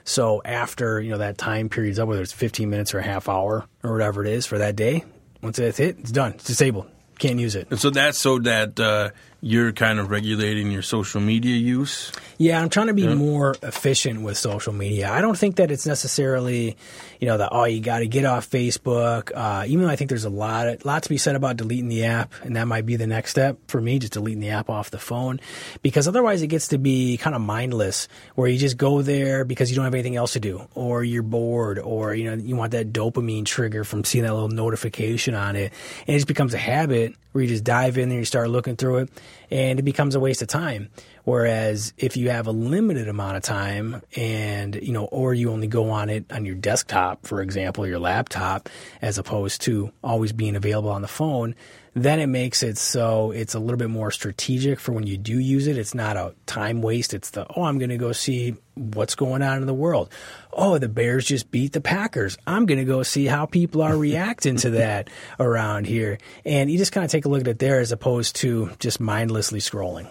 So 0.06 0.42
after 0.44 1.00
you 1.00 1.12
know 1.12 1.20
that 1.20 1.38
time 1.38 1.70
period's 1.70 2.00
up, 2.00 2.08
whether 2.08 2.22
it's 2.22 2.34
15 2.34 2.70
minutes 2.70 2.94
or 2.94 3.00
a 3.00 3.04
half 3.04 3.30
hour 3.30 3.66
or 3.84 3.92
whatever 3.92 4.24
it 4.26 4.32
is 4.32 4.46
for 4.46 4.58
that 4.58 4.76
day, 4.76 5.04
once 5.42 5.58
that's 5.58 5.80
it, 5.80 6.00
it's 6.00 6.12
done. 6.12 6.34
It's 6.34 6.46
disabled. 6.46 6.90
Can't 7.20 7.40
use 7.40 7.56
it. 7.56 7.68
and 7.70 7.80
so 7.80 7.90
that's 7.92 8.18
so 8.18 8.40
that 8.40 8.80
uh, 8.80 9.12
you're 9.40 9.72
kind 9.72 10.00
of 10.00 10.10
regulating 10.10 10.72
your 10.72 10.82
social 10.82 11.22
media 11.22 11.56
use. 11.56 12.12
Yeah, 12.38 12.60
I'm 12.60 12.70
trying 12.70 12.88
to 12.88 12.94
be 12.94 13.08
more 13.14 13.56
efficient 13.62 14.24
with 14.24 14.38
social 14.38 14.74
media. 14.74 15.12
I 15.12 15.22
don't 15.22 15.38
think 15.38 15.58
that 15.58 15.70
it's 15.70 15.86
necessarily, 15.86 16.76
you 17.24 17.30
know, 17.30 17.38
the 17.38 17.48
oh, 17.50 17.64
you 17.64 17.80
got 17.80 18.00
to 18.00 18.06
get 18.06 18.26
off 18.26 18.50
Facebook. 18.50 19.32
Uh, 19.34 19.64
even 19.66 19.86
though 19.86 19.90
I 19.90 19.96
think 19.96 20.10
there's 20.10 20.26
a 20.26 20.30
lot, 20.30 20.84
lot 20.84 21.04
to 21.04 21.10
be 21.10 21.18
said 21.18 21.38
about 21.38 21.56
deleting 21.56 21.88
the 21.88 22.04
app, 22.04 22.34
and 22.44 22.58
that 22.58 22.66
might 22.66 22.86
be 22.86 22.98
the 22.98 23.08
next 23.08 23.32
step 23.32 23.58
for 23.70 23.80
me, 23.80 23.98
just 23.98 24.12
deleting 24.12 24.42
the 24.42 24.50
app 24.50 24.70
off 24.70 24.92
the 24.92 25.00
phone, 25.00 25.40
because 25.82 26.06
otherwise 26.06 26.42
it 26.42 26.48
gets 26.48 26.68
to 26.68 26.78
be 26.78 27.16
kind 27.16 27.34
of 27.34 27.42
mindless, 27.42 28.10
where 28.36 28.50
you 28.50 28.58
just 28.58 28.76
go 28.76 29.02
there 29.02 29.46
because 29.46 29.70
you 29.70 29.78
don't 29.78 29.86
have 29.86 29.94
anything 29.94 30.18
else 30.18 30.34
to 30.34 30.42
do, 30.42 30.68
or 30.76 31.02
you're 31.02 31.24
bored, 31.24 31.80
or 31.80 32.14
you 32.14 32.26
know, 32.26 32.34
you 32.34 32.58
want 32.58 32.74
that 32.74 32.92
dopamine 32.92 33.46
trigger 33.46 33.86
from 33.86 34.04
seeing 34.04 34.26
that 34.26 34.34
little 34.34 34.50
notification 34.50 35.34
on 35.34 35.56
it, 35.56 35.72
and 36.06 36.16
it 36.16 36.18
just 36.18 36.28
becomes 36.28 36.54
a 36.54 36.58
habit 36.58 37.16
where 37.32 37.42
you 37.42 37.48
just 37.48 37.64
dive 37.64 37.98
in 37.98 38.10
there, 38.10 38.20
you 38.20 38.26
start 38.26 38.50
looking 38.50 38.76
through 38.76 38.98
it, 38.98 39.10
and 39.54 39.78
it 39.78 39.84
becomes 39.84 40.16
a 40.16 40.20
waste 40.20 40.42
of 40.42 40.48
time. 40.48 40.90
Whereas 41.26 41.94
if 41.96 42.18
you 42.18 42.32
have 42.32 42.48
a 42.48 42.52
limited 42.52 43.08
amount 43.08 43.38
of 43.38 43.44
time 43.44 44.02
and, 44.16 44.74
you 44.74 44.92
know, 44.92 45.06
or 45.06 45.36
you 45.36 45.52
only 45.52 45.68
go 45.68 45.92
on 45.92 46.10
it 46.10 46.26
on 46.32 46.44
your 46.44 46.56
desktop, 46.56 47.28
for 47.28 47.40
example, 47.40 47.86
your 47.86 48.00
laptop, 48.00 48.68
as 49.00 49.20
opposed 49.20 49.62
to 49.62 49.94
always 50.04 50.34
being 50.34 50.56
available 50.56 50.90
on 50.90 51.04
the 51.04 51.08
phone, 51.08 51.54
then 51.96 52.20
it 52.20 52.28
makes 52.28 52.64
it 52.64 52.78
so 52.78 53.32
it's 53.32 53.54
a 53.54 53.60
little 53.60 53.78
bit 53.78 53.90
more 53.90 54.10
strategic 54.10 54.80
for 54.80 54.94
when 54.94 55.06
you 55.06 55.18
do 55.18 55.38
use 55.38 55.68
it. 55.68 55.78
It's 55.78 55.94
not 55.94 56.18
a 56.18 56.34
time 56.46 56.82
waste. 56.82 57.14
It's 57.14 57.30
the, 57.32 57.46
oh, 57.56 57.64
I'm 57.64 57.78
going 57.78 57.92
to 57.92 57.98
go 57.98 58.12
see 58.12 58.56
what's 58.74 59.14
going 59.14 59.44
on 59.44 59.60
in 59.60 59.68
the 59.68 59.74
world. 59.74 60.10
Oh, 60.52 60.80
the 60.80 60.90
Bears 60.90 61.26
just 61.26 61.52
beat 61.52 61.74
the 61.74 61.82
Packers. 61.82 62.38
I'm 62.48 62.66
going 62.66 62.80
to 62.80 62.86
go 62.86 63.04
see 63.04 63.26
how 63.26 63.46
people 63.46 63.84
are 63.84 63.96
reacting 63.96 64.56
to 64.58 64.72
that 64.72 65.10
around 65.40 65.86
here. 65.86 66.18
And 66.46 66.72
you 66.72 66.80
just 66.80 66.92
kind 66.92 67.06
of 67.06 67.12
take 67.12 67.26
a 67.26 67.30
look 67.30 67.42
at 67.42 67.48
it 67.48 67.60
there 67.60 67.80
as 67.80 67.92
opposed 67.92 68.38
to 68.38 68.72
just 68.80 69.00
mindlessly 69.00 69.60
scrolling. 69.60 70.10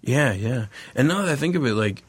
Yeah, 0.00 0.32
yeah. 0.32 0.66
And 0.94 1.08
now 1.08 1.22
that 1.22 1.30
I 1.30 1.36
think 1.36 1.56
of 1.56 1.66
it, 1.66 1.74
like, 1.74 2.04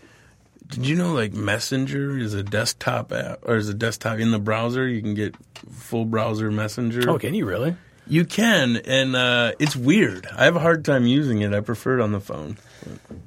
did 0.67 0.88
you 0.88 0.95
know 0.95 1.13
like 1.13 1.34
Messenger 1.34 2.17
is 2.17 2.34
a 2.34 2.43
desktop 2.43 3.12
app 3.12 3.39
or 3.43 3.56
is 3.56 3.69
a 3.69 3.74
desktop 3.74 4.19
in 4.19 4.32
the 4.32 4.39
browser? 4.39 4.88
You 4.88 5.02
can 5.02 5.13
get 5.13 5.36
full 5.71 6.06
browser 6.06 6.52
Messenger. 6.52 7.10
Oh, 7.10 7.19
can 7.19 7.34
you 7.34 7.45
really? 7.45 7.76
You 8.08 8.26
can, 8.26 8.78
and 8.78 9.15
uh, 9.15 9.54
it's 9.60 9.76
weird. 9.76 10.28
I 10.36 10.46
have 10.46 10.56
a 10.56 10.60
hard 10.60 10.86
time 10.86 11.06
using 11.06 11.41
it. 11.41 11.54
I 11.54 11.60
prefer 11.62 12.00
it 12.00 12.02
on 12.04 12.12
the 12.12 12.20
phone. 12.20 12.58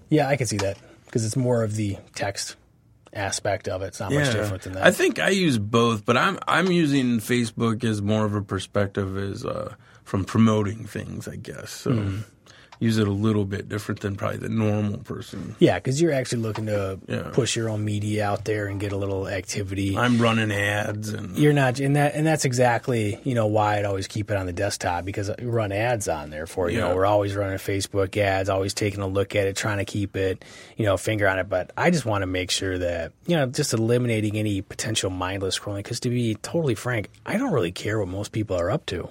Yeah, 0.08 0.28
I 0.28 0.36
can 0.36 0.46
see 0.46 0.58
that 0.58 0.78
because 1.06 1.24
it's 1.24 1.36
more 1.36 1.62
of 1.62 1.74
the 1.74 1.96
text 2.14 2.56
aspect 3.12 3.68
of 3.68 3.82
it. 3.82 3.86
It's 3.86 4.00
not 4.00 4.12
much 4.12 4.32
different 4.32 4.62
than 4.62 4.72
that. 4.74 4.84
I 4.86 4.90
think 4.90 5.18
I 5.18 5.30
use 5.30 5.58
both, 5.58 6.04
but 6.04 6.16
I'm 6.16 6.38
I'm 6.46 6.70
using 6.70 7.18
Facebook 7.18 7.82
as 7.84 8.00
more 8.02 8.24
of 8.24 8.34
a 8.34 8.42
perspective 8.42 9.16
as 9.16 9.44
uh, 9.44 9.74
from 10.04 10.24
promoting 10.24 10.86
things, 10.86 11.26
I 11.26 11.36
guess. 11.36 11.70
So 11.70 11.92
Hmm. 11.92 12.18
Use 12.80 12.98
it 12.98 13.08
a 13.08 13.12
little 13.12 13.44
bit 13.44 13.68
different 13.68 14.00
than 14.00 14.14
probably 14.16 14.38
the 14.38 14.48
normal 14.48 14.98
person. 14.98 15.56
yeah, 15.58 15.74
because 15.78 16.00
you're 16.00 16.12
actually 16.12 16.42
looking 16.42 16.66
to 16.66 16.98
Yeah. 17.08 17.30
push 17.32 17.56
your 17.56 17.68
own 17.68 17.84
media 17.84 18.24
out 18.24 18.44
there 18.44 18.66
and 18.66 18.78
get 18.80 18.92
a 18.92 18.96
little 18.96 19.28
activity. 19.28 19.96
I'm 19.96 20.18
running 20.18 20.52
ads 20.52 21.08
and 21.10 21.36
you're 21.36 21.52
not, 21.52 21.80
and 21.80 21.96
that, 21.96 22.14
and 22.14 22.26
that's 22.26 22.44
exactly 22.44 23.18
you 23.24 23.34
know 23.34 23.46
why 23.46 23.78
I'd 23.78 23.84
always 23.84 24.06
keep 24.06 24.30
it 24.30 24.36
on 24.36 24.46
the 24.46 24.52
desktop 24.52 25.04
because 25.04 25.30
we 25.38 25.46
run 25.46 25.72
ads 25.72 26.08
on 26.08 26.30
there 26.30 26.46
for 26.46 26.70
you 26.70 26.78
Yeah. 26.78 26.88
know 26.88 26.94
we're 26.94 27.06
always 27.06 27.34
running 27.34 27.58
Facebook 27.58 28.16
ads, 28.16 28.48
always 28.48 28.74
taking 28.74 29.00
a 29.00 29.06
look 29.08 29.34
at 29.34 29.46
it, 29.46 29.56
trying 29.56 29.78
to 29.78 29.84
keep 29.84 30.16
it 30.16 30.44
you 30.76 30.84
know 30.84 30.96
finger 30.96 31.26
on 31.28 31.38
it. 31.38 31.48
But 31.48 31.72
I 31.76 31.90
just 31.90 32.04
want 32.06 32.22
to 32.22 32.26
make 32.26 32.50
sure 32.50 32.78
that 32.78 33.12
you 33.26 33.36
know 33.36 33.46
just 33.46 33.72
eliminating 33.72 34.36
any 34.36 34.62
potential 34.62 35.10
mindless 35.10 35.58
scrolling 35.58 35.78
because 35.78 36.00
to 36.00 36.10
be 36.10 36.34
totally 36.36 36.74
frank, 36.74 37.08
I 37.26 37.38
don't 37.38 37.52
really 37.52 37.72
care 37.72 37.98
what 37.98 38.08
most 38.08 38.32
people 38.32 38.56
are 38.56 38.70
up 38.70 38.86
to, 38.86 39.08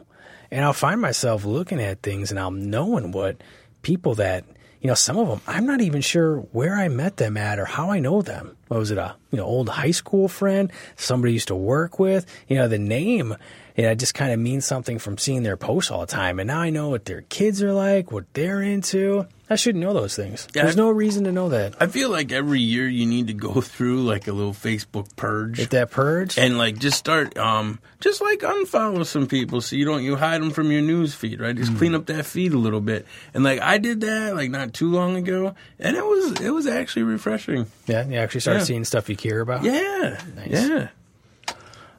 and 0.52 0.64
I'll 0.64 0.74
find 0.74 1.02
myself 1.02 1.46
looking 1.46 1.82
at 1.82 2.02
things 2.02 2.32
and 2.32 2.40
I'm 2.40 2.70
knowing 2.70 3.12
what 3.12 3.42
people 3.82 4.16
that 4.16 4.46
you 4.82 4.88
know, 4.88 4.94
some 4.94 5.18
of 5.18 5.28
them, 5.28 5.42
I'm 5.48 5.66
not 5.66 5.82
even 5.82 6.02
sure 6.02 6.38
where 6.52 6.76
I 6.76 6.88
met 6.88 7.18
them 7.18 7.36
at 7.36 7.60
or 7.60 7.66
how 7.66 7.90
I 7.90 8.00
know 8.00 8.22
them. 8.22 8.56
What 8.68 8.80
was 8.80 8.92
it, 8.92 8.98
a 8.98 9.16
you 9.32 9.38
know 9.38 9.46
old 9.46 9.70
high 9.70 9.92
school 9.92 10.28
friend, 10.28 10.72
somebody 10.96 11.34
used 11.34 11.48
to 11.48 11.56
work 11.56 12.00
with? 12.00 12.26
You 12.48 12.58
know, 12.58 12.68
the 12.68 12.78
name, 12.78 13.36
it 13.86 14.00
just 14.00 14.16
kind 14.16 14.32
of 14.34 14.40
means 14.40 14.66
something 14.66 14.98
from 14.98 15.18
seeing 15.20 15.44
their 15.44 15.56
posts 15.58 15.92
all 15.92 16.02
the 16.02 16.08
time. 16.08 16.40
And 16.40 16.48
now 16.48 16.60
I 16.60 16.72
know 16.72 16.90
what 16.90 17.06
their 17.06 17.22
kids 17.22 17.62
are 17.62 17.74
like, 17.74 18.12
what 18.12 18.26
they're 18.34 18.62
into. 18.62 19.28
I 19.50 19.56
shouldn't 19.56 19.82
know 19.84 19.94
those 19.94 20.14
things. 20.16 20.46
Yeah, 20.54 20.64
There's 20.64 20.76
I- 20.76 20.82
no 20.82 20.90
reason 20.90 21.24
to 21.26 21.32
know 21.32 21.50
that. 21.50 21.76
I 21.80 21.88
feel 21.88 22.10
like 22.10 22.32
every 22.34 22.60
year 22.60 22.86
you 22.90 23.06
need 23.06 23.28
to 23.28 23.34
go 23.34 23.62
through 23.62 24.02
like 24.02 24.28
a 24.28 24.34
little 24.34 24.52
Facebook 24.52 25.16
purge. 25.16 25.58
Get 25.58 25.70
that 25.70 25.92
purge. 25.92 26.38
and 26.38 26.58
like 26.58 26.80
just 26.80 26.98
start 26.98 27.38
um 27.38 27.80
just 28.02 28.20
like 28.20 28.40
unfollow 28.40 29.06
some 29.06 29.26
people 29.28 29.62
so 29.62 29.76
you 29.76 29.86
don't 29.86 30.04
you 30.04 30.16
hide 30.16 30.42
them 30.42 30.52
from 30.52 30.72
your 30.72 30.82
news 30.82 31.14
feed 31.16 31.40
right 31.40 31.56
just 31.56 31.76
clean 31.78 31.96
up 31.96 32.06
that 32.08 32.26
feed 32.26 32.54
a 32.54 32.58
little 32.58 32.80
bit 32.82 33.08
and 33.34 33.44
like 33.44 33.60
i 33.62 33.80
did 33.80 34.02
that 34.02 34.36
like 34.36 34.52
not 34.52 34.72
too 34.74 34.92
long 34.92 35.16
ago 35.16 35.56
and 35.80 35.96
it 35.98 36.06
was 36.06 36.40
it 36.42 36.52
was 36.52 36.68
actually 36.68 37.02
refreshing 37.02 37.66
yeah, 37.88 38.06
you 38.08 38.18
actually 38.18 38.42
start 38.42 38.58
Yeah. 38.58 38.64
seeing 38.66 38.84
stuff 38.86 39.10
you 39.10 39.16
care 39.16 39.40
about. 39.40 39.64
yeah 39.64 40.22
Nice. 40.36 40.48
yeah 40.52 40.88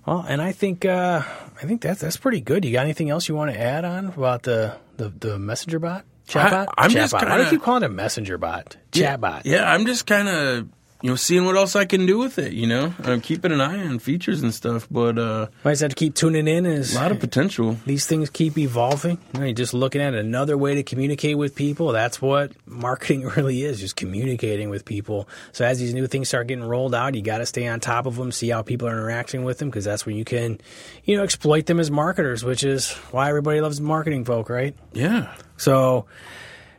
Well, 0.06 0.24
and 0.28 0.40
I 0.40 0.52
think 0.52 0.84
uh, 0.84 1.22
I 1.60 1.66
think 1.66 1.80
that's 1.82 2.00
that's 2.00 2.16
pretty 2.16 2.40
good. 2.40 2.64
You 2.64 2.72
got 2.72 2.82
anything 2.84 3.10
else 3.10 3.28
you 3.28 3.34
want 3.34 3.52
to 3.52 3.60
add 3.60 3.84
on 3.84 4.06
about 4.06 4.42
the 4.44 4.76
the, 4.96 5.08
the 5.10 5.38
messenger 5.38 5.78
bot? 5.78 6.04
Chatbot? 6.28 6.68
I- 6.68 6.84
I'm 6.84 6.90
just 6.90 7.14
Chatbot. 7.14 7.22
Why 7.22 7.24
do 7.24 7.26
you 7.28 7.36
kinda- 7.44 7.50
keep 7.50 7.62
calling 7.62 7.82
it 7.82 7.86
a 7.86 7.88
messenger 7.88 8.38
bot? 8.38 8.76
Chatbot. 8.92 9.42
yeah 9.44 9.70
i'm 9.72 9.86
just 9.86 10.06
kind 10.06 10.28
of 10.28 10.68
you 11.02 11.08
know 11.10 11.16
seeing 11.16 11.44
what 11.44 11.56
else 11.56 11.76
i 11.76 11.84
can 11.84 12.06
do 12.06 12.18
with 12.18 12.38
it 12.38 12.52
you 12.52 12.66
know 12.66 12.94
i'm 13.04 13.20
keeping 13.20 13.52
an 13.52 13.60
eye 13.60 13.86
on 13.86 13.98
features 13.98 14.42
and 14.42 14.52
stuff 14.52 14.86
but 14.90 15.18
uh 15.18 15.46
I 15.64 15.70
just 15.70 15.82
have 15.82 15.90
to 15.90 15.94
keep 15.96 16.14
tuning 16.14 16.48
in 16.48 16.66
as 16.66 16.94
a 16.94 16.98
lot 16.98 17.12
of 17.12 17.20
potential 17.20 17.76
these 17.86 18.06
things 18.06 18.30
keep 18.30 18.56
evolving. 18.58 19.18
You 19.34 19.44
you're 19.44 19.52
just 19.52 19.74
looking 19.74 20.00
at 20.00 20.14
another 20.14 20.56
way 20.56 20.74
to 20.74 20.82
communicate 20.82 21.36
with 21.38 21.54
people. 21.54 21.92
That's 21.92 22.20
what 22.20 22.52
marketing 22.66 23.26
really 23.36 23.62
is, 23.62 23.80
just 23.80 23.96
communicating 23.96 24.70
with 24.70 24.84
people. 24.84 25.28
So 25.52 25.64
as 25.64 25.78
these 25.78 25.94
new 25.94 26.06
things 26.06 26.28
start 26.28 26.46
getting 26.46 26.64
rolled 26.64 26.94
out, 26.94 27.14
you 27.14 27.22
got 27.22 27.38
to 27.38 27.46
stay 27.46 27.66
on 27.66 27.80
top 27.80 28.06
of 28.06 28.16
them, 28.16 28.32
see 28.32 28.48
how 28.50 28.62
people 28.62 28.88
are 28.88 28.92
interacting 28.92 29.44
with 29.44 29.58
them, 29.58 29.68
because 29.68 29.84
that's 29.84 30.06
when 30.06 30.16
you 30.16 30.24
can, 30.24 30.60
you 31.04 31.16
know, 31.16 31.22
exploit 31.22 31.66
them 31.66 31.80
as 31.80 31.90
marketers, 31.90 32.44
which 32.44 32.64
is 32.64 32.92
why 33.10 33.28
everybody 33.28 33.60
loves 33.60 33.80
marketing 33.80 34.24
folk, 34.24 34.48
right? 34.48 34.74
yeah 34.92 35.34
So 35.56 36.06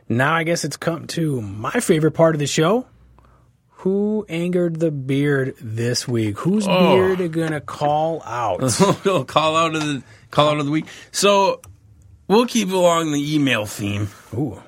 now 0.08 0.34
I 0.34 0.44
guess 0.44 0.64
it's 0.64 0.76
come 0.76 1.06
to 1.08 1.40
my 1.40 1.80
favorite 1.80 2.12
part 2.12 2.34
of 2.34 2.38
the 2.38 2.46
show. 2.46 2.86
Who 3.80 4.26
angered 4.28 4.78
the 4.80 4.90
beard 4.90 5.54
this 5.60 6.06
week? 6.08 6.38
Whose 6.40 6.66
Oh. 6.68 6.94
beard 6.94 7.20
are 7.20 7.28
gonna 7.28 7.60
call 7.60 8.22
out? 8.24 8.60
Oh, 9.06 9.24
call 9.26 9.56
out 9.56 9.74
of 9.74 9.82
the 9.82 10.02
call 10.30 10.48
out 10.50 10.58
of 10.60 10.66
the 10.66 10.72
week 10.72 10.86
so 11.12 11.60
we'll 12.28 12.46
keep 12.46 12.70
along 12.70 13.12
the 13.12 13.34
email 13.34 13.66
theme 13.66 14.08
Ooh. 14.34 14.62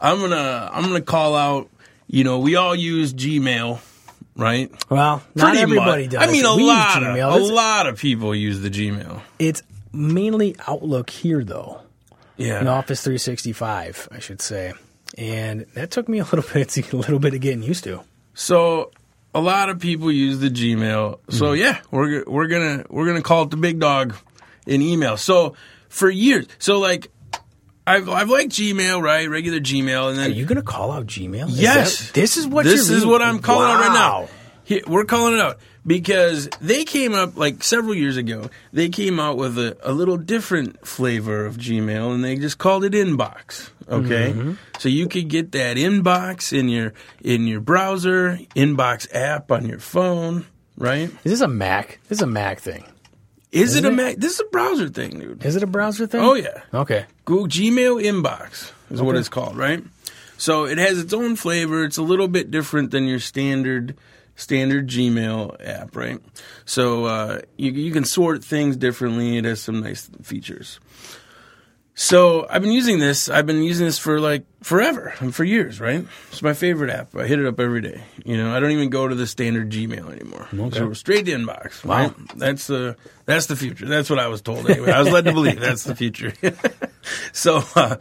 I'm 0.00 0.20
gonna 0.20 0.70
I'm 0.72 0.84
gonna 0.84 1.00
call 1.00 1.34
out. 1.34 1.68
You 2.10 2.24
know, 2.24 2.38
we 2.38 2.56
all 2.56 2.74
use 2.74 3.12
Gmail, 3.12 3.80
right? 4.36 4.70
Well, 4.88 5.22
not 5.34 5.48
Pretty 5.48 5.58
everybody 5.60 6.04
much. 6.04 6.12
does. 6.12 6.22
I 6.28 6.32
mean, 6.32 6.44
a 6.46 6.56
We 6.56 6.62
lot, 6.64 7.02
of, 7.02 7.08
a 7.16 7.18
It's- 7.18 7.50
lot 7.50 7.86
of 7.86 7.98
people 7.98 8.34
use 8.34 8.60
the 8.60 8.70
Gmail. 8.70 9.20
It's 9.38 9.62
mainly 9.92 10.56
Outlook 10.66 11.10
here, 11.10 11.44
though. 11.44 11.80
Yeah, 12.38 12.60
In 12.60 12.66
Office 12.68 13.02
365, 13.02 14.08
I 14.12 14.20
should 14.20 14.40
say, 14.40 14.72
and 15.18 15.66
that 15.74 15.90
took 15.90 16.08
me 16.08 16.20
a 16.20 16.24
little 16.24 16.44
bit, 16.54 16.76
a 16.92 16.96
little 16.96 17.18
bit 17.18 17.34
of 17.34 17.40
getting 17.40 17.62
used 17.62 17.84
to. 17.84 18.00
So 18.38 18.92
a 19.34 19.40
lot 19.40 19.68
of 19.68 19.80
people 19.80 20.12
use 20.12 20.38
the 20.38 20.48
Gmail. 20.48 21.18
So 21.30 21.46
Mm-hmm. 21.52 21.60
yeah, 21.60 21.80
we're 21.90 22.22
we're 22.26 22.46
gonna 22.46 22.84
we're 22.88 23.06
gonna 23.06 23.20
call 23.20 23.42
it 23.42 23.50
the 23.50 23.56
big 23.56 23.80
dog 23.80 24.14
in 24.64 24.80
email. 24.80 25.16
So 25.16 25.56
for 25.88 26.08
years, 26.08 26.46
so 26.60 26.78
like 26.78 27.10
I've 27.84 28.08
I've 28.08 28.30
liked 28.30 28.52
Gmail, 28.52 29.02
right? 29.02 29.28
Regular 29.28 29.58
Gmail, 29.58 30.10
and 30.10 30.18
then 30.18 30.30
Are 30.30 30.34
you 30.34 30.44
going 30.46 30.56
to 30.56 30.62
call 30.62 30.92
out 30.92 31.06
Gmail? 31.06 31.48
Is 31.48 31.60
yes, 31.60 31.98
that- 32.06 32.14
this 32.14 32.36
is 32.36 32.46
what 32.46 32.64
this 32.64 32.88
is 32.90 33.04
what 33.04 33.22
I'm 33.22 33.40
calling 33.40 33.66
out 33.68 33.80
right 33.80 33.92
now. 33.92 34.28
Here, 34.62 34.82
we're 34.86 35.04
calling 35.06 35.34
it 35.34 35.40
out. 35.40 35.58
Because 35.86 36.48
they 36.60 36.84
came 36.84 37.14
up 37.14 37.36
like 37.36 37.62
several 37.62 37.94
years 37.94 38.16
ago. 38.16 38.50
They 38.72 38.88
came 38.88 39.18
out 39.18 39.36
with 39.36 39.58
a, 39.58 39.76
a 39.82 39.92
little 39.92 40.16
different 40.16 40.86
flavor 40.86 41.46
of 41.46 41.56
Gmail, 41.56 42.14
and 42.14 42.24
they 42.24 42.36
just 42.36 42.58
called 42.58 42.84
it 42.84 42.92
Inbox. 42.92 43.70
Okay, 43.88 44.32
mm-hmm. 44.32 44.52
so 44.78 44.90
you 44.90 45.08
could 45.08 45.28
get 45.28 45.52
that 45.52 45.78
inbox 45.78 46.52
in 46.52 46.68
your 46.68 46.92
in 47.22 47.46
your 47.46 47.60
browser, 47.60 48.38
Inbox 48.54 49.08
app 49.14 49.50
on 49.50 49.66
your 49.66 49.78
phone, 49.78 50.44
right? 50.76 51.10
Is 51.24 51.32
this 51.32 51.40
a 51.40 51.48
Mac? 51.48 51.98
This 52.08 52.18
is 52.18 52.22
a 52.22 52.26
Mac 52.26 52.60
thing. 52.60 52.84
Is 53.50 53.76
it 53.76 53.86
a 53.86 53.88
it? 53.88 53.94
Mac? 53.94 54.16
This 54.16 54.34
is 54.34 54.40
a 54.40 54.50
browser 54.50 54.90
thing, 54.90 55.18
dude. 55.18 55.44
Is 55.44 55.56
it 55.56 55.62
a 55.62 55.66
browser 55.66 56.06
thing? 56.06 56.20
Oh 56.20 56.34
yeah. 56.34 56.62
Okay. 56.74 57.06
Google 57.24 57.48
Gmail 57.48 58.02
Inbox 58.02 58.72
is 58.90 59.00
what 59.00 59.16
it's 59.16 59.30
called, 59.30 59.56
right? 59.56 59.82
So 60.36 60.66
it 60.66 60.78
has 60.78 60.98
its 60.98 61.12
own 61.14 61.36
flavor. 61.36 61.84
It's 61.84 61.96
a 61.96 62.02
little 62.02 62.28
bit 62.28 62.50
different 62.50 62.90
than 62.90 63.06
your 63.06 63.18
standard 63.20 63.96
standard 64.38 64.86
Gmail 64.86 65.56
app, 65.66 65.96
right? 65.96 66.18
So 66.64 67.04
uh, 67.04 67.40
you 67.56 67.72
you 67.72 67.92
can 67.92 68.04
sort 68.04 68.42
things 68.42 68.76
differently. 68.76 69.36
It 69.36 69.44
has 69.44 69.60
some 69.60 69.80
nice 69.80 70.08
features. 70.22 70.80
So 72.00 72.46
I've 72.48 72.62
been 72.62 72.70
using 72.70 73.00
this. 73.00 73.28
I've 73.28 73.44
been 73.44 73.64
using 73.64 73.84
this 73.84 73.98
for 73.98 74.20
like 74.20 74.44
forever, 74.62 75.12
and 75.18 75.34
for 75.34 75.42
years, 75.42 75.80
right? 75.80 76.06
It's 76.30 76.42
my 76.42 76.54
favorite 76.54 76.90
app. 76.90 77.14
I 77.16 77.26
hit 77.26 77.40
it 77.40 77.46
up 77.46 77.58
every 77.58 77.80
day. 77.80 78.00
You 78.24 78.36
know, 78.36 78.56
I 78.56 78.60
don't 78.60 78.70
even 78.70 78.88
go 78.88 79.08
to 79.08 79.16
the 79.16 79.26
standard 79.26 79.70
Gmail 79.70 80.12
anymore. 80.12 80.46
Okay. 80.54 80.78
So 80.78 80.92
straight 80.92 81.26
to 81.26 81.32
inbox. 81.32 81.84
Wow. 81.84 81.96
Right? 81.96 82.14
That's 82.36 82.68
the 82.68 82.96
that's 83.24 83.46
the 83.46 83.56
future. 83.56 83.86
That's 83.86 84.08
what 84.08 84.20
I 84.20 84.28
was 84.28 84.40
told 84.40 84.70
anyway. 84.70 84.92
I 84.92 85.00
was 85.00 85.10
led 85.10 85.24
to 85.24 85.32
believe 85.32 85.58
that's 85.58 85.82
the 85.82 85.96
future. 85.96 86.32
so 87.32 87.62
uh, 87.74 87.96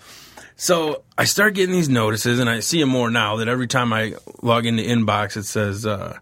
so 0.56 1.02
I 1.18 1.24
start 1.24 1.56
getting 1.56 1.74
these 1.74 1.90
notices, 1.90 2.40
and 2.40 2.48
I 2.48 2.60
see 2.60 2.80
them 2.80 2.90
more 2.90 3.10
now. 3.10 3.38
That 3.38 3.48
every 3.48 3.68
time 3.68 3.92
I 3.94 4.14
log 4.44 4.68
into 4.68 4.84
inbox, 4.84 5.38
it 5.38 5.46
says. 5.46 5.88
Uh, 5.88 6.20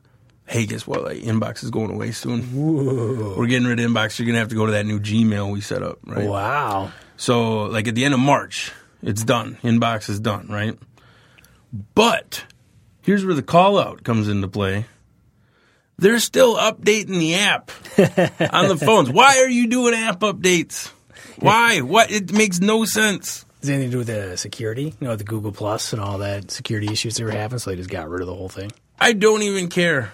Hey, 0.48 0.66
guess 0.66 0.86
what? 0.86 1.04
Like, 1.04 1.18
inbox 1.18 1.64
is 1.64 1.72
going 1.72 1.92
away 1.92 2.12
soon. 2.12 3.36
We're 3.36 3.48
getting 3.48 3.68
rid 3.68 3.80
of 3.80 3.90
inbox. 3.90 4.20
You're 4.20 4.28
gonna 4.28 4.40
have 4.40 4.50
to 4.50 4.56
go 4.56 4.66
to 4.68 4.74
that 4.74 4.86
new 4.86 5.00
Gmail 5.00 5.52
we 5.52 5.62
set 5.62 5.82
up, 5.82 6.00
right? 6.06 6.28
Wow. 6.28 6.92
So, 7.18 7.64
like 7.64 7.88
at 7.88 7.96
the 7.96 8.06
end 8.06 8.14
of 8.14 8.20
March, 8.20 8.72
it's 9.02 9.24
done. 9.24 9.58
Inbox 9.64 10.10
is 10.10 10.20
done, 10.20 10.48
right? 10.50 10.78
But 11.96 12.46
here's 13.02 13.26
where 13.26 13.34
the 13.34 13.44
call 13.44 13.80
out 13.80 14.04
comes 14.04 14.28
into 14.28 14.48
play. 14.48 14.86
They're 15.98 16.20
still 16.20 16.56
updating 16.58 17.20
the 17.20 17.36
app 17.36 17.72
on 18.54 18.68
the 18.68 18.78
phones. 18.78 19.10
Why 19.10 19.38
are 19.40 19.50
you 19.50 19.68
doing 19.68 19.94
app 19.94 20.20
updates? 20.20 20.92
Why? 21.40 21.82
What? 21.82 22.12
It 22.12 22.32
makes 22.34 22.60
no 22.60 22.86
sense. 22.86 23.46
Does 23.62 23.70
anything 23.70 23.90
to 23.90 23.92
do 23.94 23.98
with 24.00 24.08
the 24.08 24.38
security? 24.38 24.94
You 25.00 25.08
know, 25.08 25.16
the 25.16 25.24
Google 25.24 25.52
Plus 25.52 25.92
and 25.94 26.02
all 26.02 26.20
that 26.20 26.52
security 26.52 26.92
issues 26.92 27.16
they 27.16 27.24
were 27.24 27.32
having, 27.32 27.58
so 27.60 27.72
they 27.72 27.76
just 27.78 27.90
got 27.90 28.10
rid 28.10 28.22
of 28.22 28.28
the 28.28 28.36
whole 28.36 28.50
thing. 28.50 28.72
I 29.00 29.14
don't 29.14 29.42
even 29.42 29.70
care. 29.70 30.12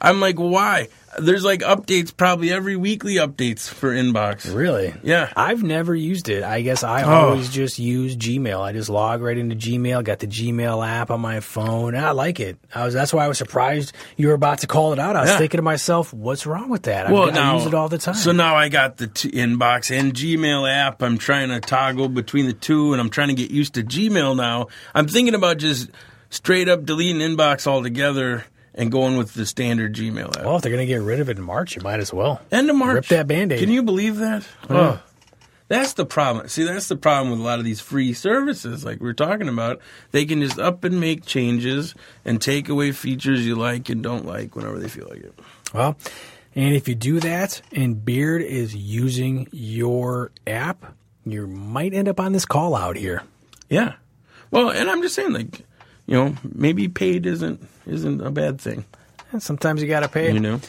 I'm 0.00 0.20
like, 0.20 0.36
why? 0.36 0.88
There's 1.18 1.42
like 1.44 1.60
updates, 1.60 2.14
probably 2.16 2.52
every 2.52 2.76
weekly 2.76 3.14
updates 3.14 3.68
for 3.68 3.90
inbox. 3.92 4.54
Really? 4.54 4.94
Yeah. 5.02 5.32
I've 5.34 5.62
never 5.64 5.94
used 5.94 6.28
it. 6.28 6.44
I 6.44 6.60
guess 6.60 6.84
I 6.84 7.02
Oh. 7.02 7.30
always 7.30 7.48
just 7.48 7.78
use 7.78 8.14
Gmail. 8.16 8.60
I 8.60 8.72
just 8.72 8.88
log 8.88 9.22
right 9.22 9.36
into 9.36 9.56
Gmail, 9.56 10.04
got 10.04 10.20
the 10.20 10.26
Gmail 10.28 10.86
app 10.86 11.10
on 11.10 11.20
my 11.20 11.40
phone, 11.40 11.94
and 11.96 12.04
I 12.04 12.10
like 12.12 12.38
it. 12.38 12.58
I 12.72 12.84
was 12.84 12.94
that's 12.94 13.12
why 13.12 13.24
I 13.24 13.28
was 13.28 13.38
surprised 13.38 13.92
you 14.16 14.28
were 14.28 14.34
about 14.34 14.58
to 14.58 14.66
call 14.68 14.92
it 14.92 14.98
out. 15.00 15.16
I 15.16 15.22
was 15.22 15.30
Yeah. 15.30 15.38
thinking 15.38 15.58
to 15.58 15.62
myself, 15.62 16.12
what's 16.12 16.46
wrong 16.46 16.68
with 16.68 16.82
that? 16.84 17.06
I, 17.08 17.12
Well, 17.12 17.30
I 17.30 17.32
now 17.32 17.56
use 17.56 17.66
it 17.66 17.74
all 17.74 17.88
the 17.88 17.98
time. 17.98 18.14
So 18.14 18.30
now 18.30 18.54
I 18.54 18.68
got 18.68 18.98
the 18.98 19.08
t- 19.08 19.30
inbox 19.30 19.90
and 19.90 20.14
Gmail 20.14 20.70
app. 20.70 21.02
I'm 21.02 21.18
trying 21.18 21.48
to 21.48 21.58
toggle 21.58 22.10
between 22.10 22.46
the 22.46 22.52
two, 22.52 22.92
and 22.92 23.00
I'm 23.00 23.10
trying 23.10 23.28
to 23.28 23.34
get 23.34 23.50
used 23.50 23.74
to 23.74 23.82
Gmail 23.82 24.36
now. 24.36 24.68
I'm 24.94 25.08
thinking 25.08 25.34
about 25.34 25.56
just 25.56 25.90
straight 26.30 26.68
up 26.68 26.84
deleting 26.84 27.22
inbox 27.22 27.66
altogether 27.66 28.44
and 28.78 28.90
going 28.90 29.18
with 29.18 29.34
the 29.34 29.44
standard 29.44 29.94
Gmail 29.94 30.38
app. 30.38 30.44
well, 30.44 30.56
if 30.56 30.62
they're 30.62 30.72
going 30.72 30.86
to 30.86 30.90
get 30.90 31.02
rid 31.02 31.20
of 31.20 31.28
it 31.28 31.36
in 31.36 31.44
March, 31.44 31.76
you 31.76 31.82
might 31.82 32.00
as 32.00 32.12
well. 32.12 32.40
End 32.50 32.70
of 32.70 32.76
March. 32.76 32.94
Rip 32.94 33.06
that 33.08 33.26
Band-Aid. 33.26 33.58
Can 33.58 33.70
you 33.70 33.82
believe 33.82 34.16
that? 34.16 34.46
Oh, 34.70 35.02
that's 35.66 35.92
the 35.92 36.06
problem. 36.06 36.48
See, 36.48 36.62
that's 36.64 36.88
the 36.88 36.96
problem 36.96 37.30
with 37.30 37.40
a 37.40 37.42
lot 37.42 37.58
of 37.58 37.64
these 37.66 37.80
free 37.80 38.14
services, 38.14 38.84
like 38.84 39.00
we 39.00 39.08
are 39.10 39.14
talking 39.14 39.48
about. 39.48 39.80
They 40.12 40.24
can 40.24 40.40
just 40.40 40.58
up 40.58 40.84
and 40.84 40.98
make 40.98 41.26
changes 41.26 41.94
and 42.24 42.40
take 42.40 42.70
away 42.70 42.92
features 42.92 43.44
you 43.44 43.54
like 43.56 43.90
and 43.90 44.02
don't 44.02 44.24
like 44.24 44.56
whenever 44.56 44.78
they 44.78 44.88
feel 44.88 45.08
like 45.10 45.24
it. 45.24 45.38
Well, 45.74 45.98
and 46.54 46.74
if 46.74 46.88
you 46.88 46.94
do 46.94 47.20
that 47.20 47.60
and 47.72 48.02
Beard 48.02 48.40
is 48.40 48.74
using 48.74 49.48
your 49.52 50.30
app, 50.46 50.94
you 51.26 51.46
might 51.46 51.92
end 51.92 52.08
up 52.08 52.18
on 52.18 52.32
this 52.32 52.46
call 52.46 52.74
out 52.74 52.96
here. 52.96 53.22
Yeah. 53.68 53.94
Well, 54.50 54.70
and 54.70 54.88
I'm 54.88 55.02
just 55.02 55.14
saying, 55.14 55.32
like, 55.34 55.66
you 56.08 56.14
know, 56.14 56.34
maybe 56.42 56.88
paid 56.88 57.26
isn't 57.26 57.60
isn't 57.86 58.20
a 58.20 58.30
bad 58.30 58.60
thing. 58.60 58.84
And 59.30 59.42
sometimes 59.42 59.82
you 59.82 59.88
got 59.88 60.00
to 60.00 60.08
pay. 60.08 60.32
You 60.32 60.40
know, 60.40 60.60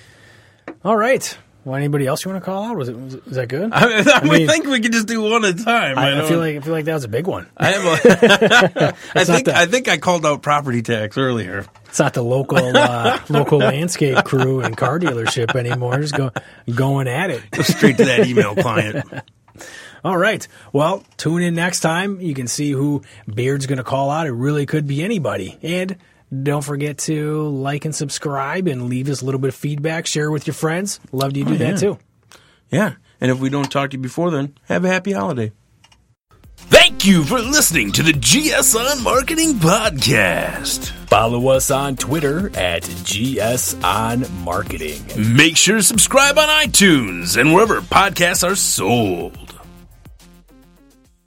All 0.84 0.97
right. 0.97 1.38
Well, 1.65 1.75
anybody 1.75 2.08
else 2.08 2.23
you 2.23 2.32
want 2.32 2.43
to 2.43 2.45
call 2.45 2.63
out? 2.63 2.75
Was 2.78 2.89
it 2.89 2.97
was, 2.97 3.15
was 3.25 3.36
that 3.36 3.47
good? 3.47 3.69
I, 3.73 4.02
I, 4.17 4.23
mean- 4.23 4.47
think 4.47 4.65
we 4.65 4.80
could 4.82 4.91
just 4.91 5.08
do 5.08 5.21
one 5.21 5.45
at 5.45 5.60
a 5.60 5.63
time. 5.63 5.97
I, 5.97 6.12
I, 6.12 6.23
I 6.23 6.28
feel 6.28 6.39
like 6.39 6.58
I 6.58 6.60
feel 6.60 6.73
like 6.73 6.86
that 6.86 6.93
was 6.93 7.04
a 7.06 7.10
big 7.10 7.25
one. 7.25 7.47
I. 7.58 7.71
A, 7.73 7.80
I 9.15 9.23
think 9.23 9.45
the- 9.45 9.58
I 9.58 9.65
think 9.65 9.88
I 9.88 9.97
called 9.97 10.25
out 10.25 10.41
property 10.41 10.82
tax 10.82 11.17
earlier. 11.17 11.65
It's 11.86 11.99
not 11.99 12.13
the 12.13 12.23
local 12.23 12.75
uh, 12.75 13.19
local 13.30 13.60
landscape 13.60 14.23
crew 14.25 14.60
and 14.62 14.75
car 14.75 14.99
dealership 14.99 15.56
anymore. 15.56 15.99
Just 15.99 16.15
go 16.15 16.32
going 16.73 17.08
at 17.08 17.30
it. 17.30 17.43
Straight 17.63 17.97
to 17.97 18.06
that 18.06 18.28
email 18.28 18.56
client. 18.56 19.06
All 20.04 20.18
right. 20.18 20.48
Well, 20.74 21.04
tune 21.18 21.42
in 21.42 21.56
next 21.56 21.82
time. 21.82 22.22
You 22.22 22.34
can 22.34 22.48
see 22.48 22.72
who 22.72 23.04
Beard's 23.34 23.66
going 23.66 23.78
to 23.78 23.84
call 23.84 24.10
out. 24.10 24.28
It 24.28 24.32
really 24.34 24.66
could 24.66 24.88
be 24.88 25.04
anybody. 25.04 25.58
And 25.62 25.98
don't 26.44 26.64
forget 26.64 27.00
to 27.00 27.42
like 27.50 27.86
and 27.86 27.96
subscribe 27.96 28.68
and 28.68 28.88
leave 28.88 29.10
us 29.10 29.22
a 29.22 29.26
little 29.26 29.40
bit 29.42 29.50
of 29.50 29.56
feedback. 29.56 30.06
Share 30.08 30.30
with 30.32 30.48
your 30.48 30.54
friends. 30.54 31.00
Love 31.12 31.34
to 31.34 31.40
you 31.40 31.46
do 31.46 31.52
Oh, 31.52 31.58
yeah. 31.58 31.72
that 31.72 31.80
too. 31.80 31.98
Yeah, 32.72 32.94
and 33.20 33.32
if 33.32 33.40
we 33.40 33.50
don't 33.50 33.72
talk 33.72 33.90
to 33.90 33.98
you 33.98 34.04
before 34.04 34.30
then, 34.30 34.54
have 34.68 34.86
a 34.86 34.88
happy 34.90 35.12
holiday. 35.12 35.52
Thank 36.56 37.04
you 37.06 37.24
for 37.24 37.40
listening 37.40 37.92
to 37.94 38.04
the 38.04 38.14
GS 38.14 38.76
on 38.76 39.02
Marketing 39.04 39.54
Podcast. 39.56 40.90
Follow 41.08 41.48
us 41.48 41.72
on 41.72 41.96
Twitter 41.96 42.52
at 42.56 42.84
GS 42.84 43.74
on 43.84 44.26
Marketing. 44.44 45.02
Make 45.36 45.58
sure 45.58 45.78
to 45.78 45.84
subscribe 45.84 46.38
on 46.38 46.48
iTunes 46.48 47.40
and 47.40 47.54
wherever 47.54 47.82
podcasts 47.82 48.48
are 48.48 48.56
sold. 48.56 49.49